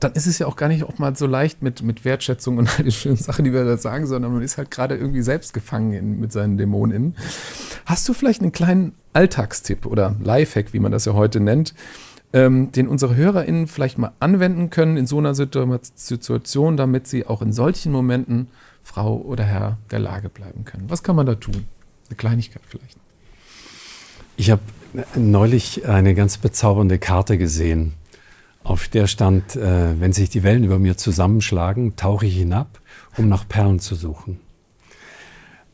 dann 0.00 0.12
ist 0.12 0.26
es 0.26 0.38
ja 0.38 0.46
auch 0.46 0.56
gar 0.56 0.68
nicht 0.68 0.82
auch 0.82 0.98
mal 0.98 1.14
so 1.14 1.26
leicht 1.26 1.62
mit, 1.62 1.82
mit 1.82 2.04
Wertschätzung 2.04 2.58
und 2.58 2.68
all 2.78 2.84
den 2.84 2.92
schönen 2.92 3.16
Sachen, 3.16 3.44
die 3.44 3.52
wir 3.52 3.64
da 3.64 3.76
sagen, 3.76 4.06
sondern 4.06 4.32
man 4.32 4.42
ist 4.42 4.58
halt 4.58 4.70
gerade 4.70 4.96
irgendwie 4.96 5.22
selbst 5.22 5.52
gefangen 5.52 5.92
in, 5.92 6.20
mit 6.20 6.32
seinen 6.32 6.56
Dämonen. 6.56 7.14
Hast 7.84 8.08
du 8.08 8.14
vielleicht 8.14 8.40
einen 8.40 8.52
kleinen 8.52 8.92
Alltagstipp 9.12 9.86
oder 9.86 10.16
Lifehack, 10.22 10.72
wie 10.72 10.80
man 10.80 10.90
das 10.90 11.04
ja 11.04 11.12
heute 11.12 11.40
nennt, 11.40 11.74
ähm, 12.32 12.72
den 12.72 12.88
unsere 12.88 13.16
HörerInnen 13.16 13.66
vielleicht 13.66 13.98
mal 13.98 14.12
anwenden 14.20 14.70
können 14.70 14.96
in 14.96 15.06
so 15.06 15.18
einer 15.18 15.34
Situation, 15.34 16.76
damit 16.76 17.06
sie 17.06 17.26
auch 17.26 17.42
in 17.42 17.52
solchen 17.52 17.92
Momenten 17.92 18.48
Frau 18.82 19.18
oder 19.18 19.44
Herr 19.44 19.78
der 19.90 19.98
Lage 19.98 20.28
bleiben 20.28 20.64
können? 20.64 20.88
Was 20.88 21.02
kann 21.02 21.16
man 21.16 21.26
da 21.26 21.34
tun? 21.34 21.66
Eine 22.08 22.16
Kleinigkeit 22.16 22.62
vielleicht. 22.66 22.96
Ich 24.36 24.50
habe 24.50 24.62
neulich 25.14 25.86
eine 25.86 26.14
ganz 26.14 26.38
bezaubernde 26.38 26.98
Karte 26.98 27.36
gesehen 27.36 27.92
auf 28.70 28.86
der 28.86 29.08
stand, 29.08 29.56
äh, 29.56 30.00
wenn 30.00 30.12
sich 30.12 30.30
die 30.30 30.44
Wellen 30.44 30.62
über 30.62 30.78
mir 30.78 30.96
zusammenschlagen, 30.96 31.96
tauche 31.96 32.26
ich 32.26 32.36
hinab, 32.36 32.80
um 33.16 33.28
nach 33.28 33.46
Perlen 33.48 33.80
zu 33.80 33.96
suchen. 33.96 34.38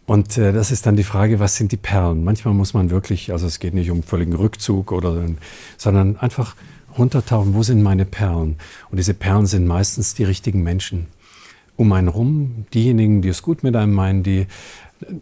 Und 0.06 0.38
äh, 0.38 0.52
das 0.52 0.70
ist 0.70 0.86
dann 0.86 0.96
die 0.96 1.04
Frage, 1.04 1.38
was 1.38 1.56
sind 1.56 1.72
die 1.72 1.76
Perlen? 1.76 2.24
Manchmal 2.24 2.54
muss 2.54 2.72
man 2.72 2.90
wirklich, 2.90 3.32
also 3.32 3.46
es 3.46 3.58
geht 3.58 3.74
nicht 3.74 3.90
um 3.90 4.02
völligen 4.02 4.34
Rückzug 4.34 4.92
oder, 4.92 5.26
sondern 5.76 6.16
einfach 6.16 6.56
runtertauchen, 6.96 7.54
wo 7.54 7.62
sind 7.62 7.82
meine 7.82 8.06
Perlen? 8.06 8.56
Und 8.90 8.96
diese 8.96 9.12
Perlen 9.12 9.44
sind 9.44 9.66
meistens 9.66 10.14
die 10.14 10.24
richtigen 10.24 10.62
Menschen 10.62 11.08
um 11.76 11.92
einen 11.92 12.08
rum, 12.08 12.64
diejenigen, 12.72 13.20
die 13.20 13.28
es 13.28 13.42
gut 13.42 13.62
mit 13.62 13.76
einem 13.76 13.92
meinen, 13.92 14.22
die 14.22 14.46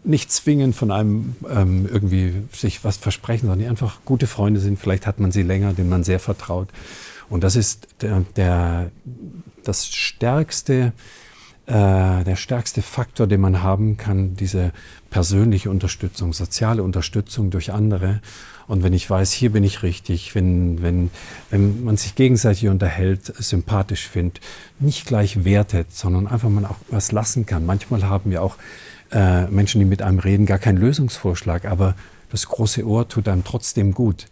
nicht 0.03 0.31
zwingen 0.31 0.73
von 0.73 0.91
einem 0.91 1.35
ähm, 1.49 1.87
irgendwie 1.91 2.33
sich 2.51 2.83
was 2.83 2.97
versprechen, 2.97 3.47
sondern 3.47 3.59
die 3.59 3.67
einfach 3.67 3.99
gute 4.05 4.27
Freunde 4.27 4.59
sind. 4.59 4.79
Vielleicht 4.79 5.05
hat 5.05 5.19
man 5.19 5.31
sie 5.31 5.43
länger, 5.43 5.73
denen 5.73 5.89
man 5.89 6.03
sehr 6.03 6.19
vertraut. 6.19 6.69
Und 7.29 7.43
das 7.43 7.55
ist 7.55 7.87
der, 8.01 8.23
der 8.35 8.91
das 9.63 9.87
stärkste, 9.87 10.93
äh, 11.65 12.23
der 12.23 12.35
stärkste 12.35 12.81
Faktor, 12.81 13.27
den 13.27 13.41
man 13.41 13.63
haben 13.63 13.97
kann, 13.97 14.35
diese 14.35 14.71
persönliche 15.09 15.69
Unterstützung, 15.69 16.33
soziale 16.33 16.83
Unterstützung 16.83 17.49
durch 17.49 17.71
andere. 17.71 18.21
Und 18.67 18.83
wenn 18.83 18.93
ich 18.93 19.09
weiß, 19.09 19.31
hier 19.31 19.51
bin 19.51 19.63
ich 19.63 19.83
richtig, 19.83 20.33
wenn, 20.35 20.81
wenn, 20.81 21.11
wenn 21.49 21.83
man 21.83 21.97
sich 21.97 22.15
gegenseitig 22.15 22.67
unterhält, 22.67 23.25
sympathisch 23.37 24.07
findet, 24.07 24.41
nicht 24.79 25.05
gleich 25.05 25.45
wertet, 25.45 25.91
sondern 25.93 26.27
einfach 26.27 26.49
mal 26.49 26.65
auch 26.65 26.77
was 26.89 27.11
lassen 27.11 27.45
kann. 27.45 27.65
Manchmal 27.65 28.03
haben 28.03 28.31
wir 28.31 28.41
auch 28.41 28.57
äh, 29.11 29.47
Menschen, 29.47 29.79
die 29.79 29.85
mit 29.85 30.01
einem 30.01 30.19
reden, 30.19 30.45
gar 30.45 30.59
keinen 30.59 30.77
Lösungsvorschlag, 30.77 31.65
aber 31.65 31.95
das 32.31 32.47
große 32.47 32.85
Ohr 32.85 33.07
tut 33.07 33.27
einem 33.27 33.43
trotzdem 33.43 33.93
gut. 33.93 34.27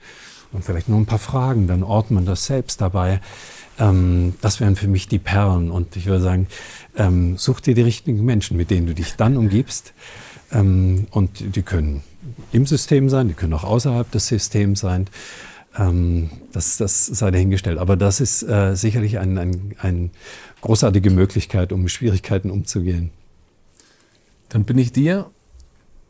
Und 0.52 0.64
vielleicht 0.64 0.88
nur 0.88 1.00
ein 1.00 1.06
paar 1.06 1.20
Fragen, 1.20 1.68
dann 1.68 1.84
ordnet 1.84 2.12
man 2.12 2.26
das 2.26 2.46
selbst 2.46 2.80
dabei. 2.80 3.22
Ähm, 3.80 4.36
das 4.42 4.60
wären 4.60 4.76
für 4.76 4.88
mich 4.88 5.08
die 5.08 5.20
Perlen. 5.20 5.72
Und 5.72 5.96
ich 5.96 6.06
würde 6.06 6.22
sagen, 6.22 6.48
ähm, 6.96 7.38
such 7.38 7.60
dir 7.60 7.74
die 7.74 7.82
richtigen 7.82 8.24
Menschen, 8.24 8.56
mit 8.56 8.70
denen 8.70 8.88
du 8.88 8.94
dich 8.94 9.16
dann 9.16 9.36
umgibst. 9.36 9.94
Ähm, 10.52 11.08
und 11.12 11.56
die 11.56 11.64
können 11.64 12.04
im 12.52 12.66
System 12.66 13.10
sein, 13.10 13.28
die 13.28 13.34
können 13.34 13.54
auch 13.54 13.64
außerhalb 13.64 14.10
des 14.12 14.28
Systems 14.28 14.82
sein. 14.82 15.08
Ähm, 15.78 16.30
das, 16.52 16.78
das 16.78 17.08
sei 17.08 17.32
dahingestellt. 17.32 17.80
Aber 17.80 17.98
das 17.98 18.20
ist 18.20 18.44
äh, 18.44 18.76
sicherlich 18.76 19.18
eine 19.18 19.42
ein, 19.42 19.76
ein 19.80 20.12
großartige 20.62 21.10
Möglichkeit, 21.10 21.72
um 21.72 21.82
mit 21.82 21.92
Schwierigkeiten 21.92 22.52
umzugehen. 22.52 23.10
Dann 24.54 24.66
bin 24.66 24.78
ich 24.78 24.92
dir 24.92 25.32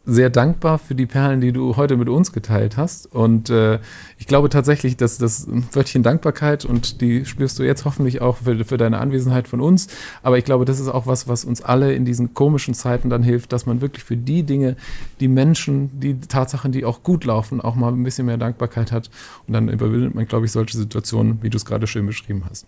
sehr 0.05 0.29
dankbar 0.29 0.79
für 0.79 0.95
die 0.95 1.05
Perlen, 1.05 1.39
die 1.39 1.53
du 1.53 1.77
heute 1.77 1.95
mit 1.95 2.09
uns 2.09 2.33
geteilt 2.33 2.75
hast. 2.75 3.05
Und 3.05 3.49
äh, 3.49 3.79
ich 4.17 4.27
glaube 4.27 4.49
tatsächlich, 4.49 4.97
dass 4.97 5.17
das 5.17 5.47
Wörtchen 5.71 6.03
Dankbarkeit 6.03 6.65
und 6.65 6.99
die 6.99 7.25
spürst 7.25 7.57
du 7.57 7.63
jetzt 7.63 7.85
hoffentlich 7.85 8.21
auch 8.21 8.35
für, 8.37 8.65
für, 8.65 8.75
deine 8.75 8.97
Anwesenheit 8.97 9.47
von 9.47 9.61
uns. 9.61 9.87
Aber 10.21 10.37
ich 10.37 10.43
glaube, 10.43 10.65
das 10.65 10.81
ist 10.81 10.89
auch 10.89 11.07
was, 11.07 11.29
was 11.29 11.45
uns 11.45 11.61
alle 11.61 11.93
in 11.93 12.03
diesen 12.03 12.33
komischen 12.33 12.73
Zeiten 12.73 13.09
dann 13.09 13.23
hilft, 13.23 13.53
dass 13.53 13.65
man 13.65 13.79
wirklich 13.79 14.03
für 14.03 14.17
die 14.17 14.43
Dinge, 14.43 14.75
die 15.21 15.29
Menschen, 15.29 15.97
die 16.01 16.19
Tatsachen, 16.19 16.73
die 16.73 16.83
auch 16.83 17.01
gut 17.03 17.23
laufen, 17.23 17.61
auch 17.61 17.75
mal 17.75 17.93
ein 17.93 18.03
bisschen 18.03 18.25
mehr 18.25 18.37
Dankbarkeit 18.37 18.91
hat. 18.91 19.09
Und 19.47 19.53
dann 19.53 19.69
überwindet 19.69 20.15
man, 20.15 20.27
glaube 20.27 20.47
ich, 20.47 20.51
solche 20.51 20.77
Situationen, 20.77 21.41
wie 21.41 21.49
du 21.49 21.55
es 21.55 21.63
gerade 21.63 21.87
schön 21.87 22.05
beschrieben 22.05 22.43
hast. 22.49 22.65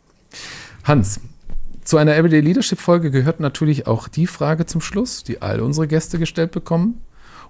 Hans, 0.85 1.19
zu 1.85 1.97
einer 1.97 2.15
Everyday 2.15 2.41
Leadership 2.41 2.79
Folge 2.79 3.11
gehört 3.11 3.39
natürlich 3.39 3.85
auch 3.85 4.07
die 4.07 4.25
Frage 4.27 4.65
zum 4.65 4.81
Schluss, 4.81 5.23
die 5.23 5.41
all 5.43 5.61
unsere 5.61 5.87
Gäste 5.87 6.17
gestellt 6.17 6.51
bekommen. 6.51 7.01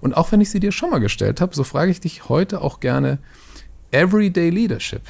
Und 0.01 0.15
auch 0.15 0.31
wenn 0.33 0.41
ich 0.41 0.51
sie 0.51 0.59
dir 0.59 0.73
schon 0.73 0.89
mal 0.89 0.99
gestellt 0.99 1.39
habe, 1.39 1.55
so 1.55 1.63
frage 1.63 1.89
ich 1.89 2.01
dich 2.01 2.27
heute 2.27 2.61
auch 2.61 2.81
gerne 2.81 3.19
Everyday 3.91 4.49
Leadership. 4.49 5.03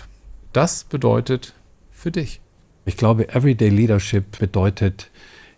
Das 0.54 0.84
bedeutet 0.84 1.54
für 1.92 2.12
dich. 2.12 2.40
Ich 2.86 2.98
glaube, 2.98 3.30
Everyday 3.30 3.70
Leadership 3.70 4.38
bedeutet 4.38 5.10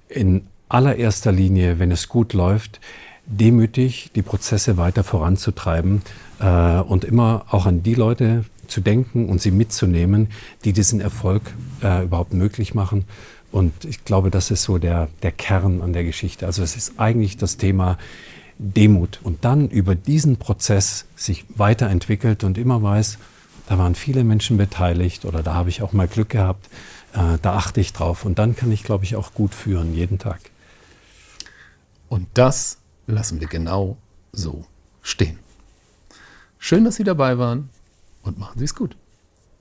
in 0.07 0.47
allererster 0.69 1.33
Linie, 1.33 1.77
wenn 1.77 1.91
es 1.91 2.07
gut 2.07 2.31
läuft, 2.31 2.79
demütig 3.25 4.11
die 4.15 4.21
Prozesse 4.21 4.77
weiter 4.77 5.03
voranzutreiben 5.03 6.01
äh, 6.39 6.79
und 6.79 7.03
immer 7.03 7.45
auch 7.49 7.65
an 7.65 7.83
die 7.83 7.95
Leute 7.95 8.45
zu 8.67 8.81
denken 8.81 9.27
und 9.27 9.41
sie 9.41 9.51
mitzunehmen, 9.51 10.29
die 10.63 10.73
diesen 10.73 11.01
Erfolg 11.01 11.41
äh, 11.83 12.03
überhaupt 12.03 12.33
möglich 12.33 12.73
machen. 12.73 13.05
Und 13.51 13.85
ich 13.85 14.03
glaube, 14.03 14.29
das 14.29 14.51
ist 14.51 14.63
so 14.63 14.77
der, 14.77 15.07
der 15.23 15.31
Kern 15.31 15.81
an 15.81 15.93
der 15.93 16.03
Geschichte. 16.03 16.45
Also 16.45 16.63
es 16.63 16.75
ist 16.75 16.99
eigentlich 16.99 17.37
das 17.37 17.57
Thema, 17.57 17.97
Demut 18.59 19.19
und 19.23 19.45
dann 19.45 19.69
über 19.69 19.95
diesen 19.95 20.37
Prozess 20.37 21.05
sich 21.15 21.45
weiterentwickelt 21.49 22.43
und 22.43 22.57
immer 22.57 22.81
weiß, 22.81 23.19
da 23.67 23.77
waren 23.77 23.95
viele 23.95 24.23
Menschen 24.23 24.57
beteiligt 24.57 25.25
oder 25.25 25.43
da 25.43 25.53
habe 25.53 25.69
ich 25.69 25.81
auch 25.81 25.93
mal 25.93 26.07
Glück 26.07 26.29
gehabt, 26.29 26.67
äh, 27.13 27.37
da 27.41 27.53
achte 27.55 27.79
ich 27.81 27.93
drauf 27.93 28.25
und 28.25 28.39
dann 28.39 28.55
kann 28.55 28.71
ich, 28.71 28.83
glaube 28.83 29.03
ich, 29.03 29.15
auch 29.15 29.33
gut 29.33 29.53
führen, 29.53 29.93
jeden 29.93 30.17
Tag. 30.17 30.39
Und 32.09 32.27
das 32.33 32.79
lassen 33.05 33.39
wir 33.39 33.47
genau 33.47 33.97
so 34.31 34.65
stehen. 35.01 35.37
Schön, 36.57 36.83
dass 36.83 36.95
Sie 36.95 37.03
dabei 37.03 37.37
waren 37.37 37.69
und 38.23 38.39
machen 38.39 38.57
Sie 38.57 38.65
es 38.65 38.73
gut. 38.73 38.97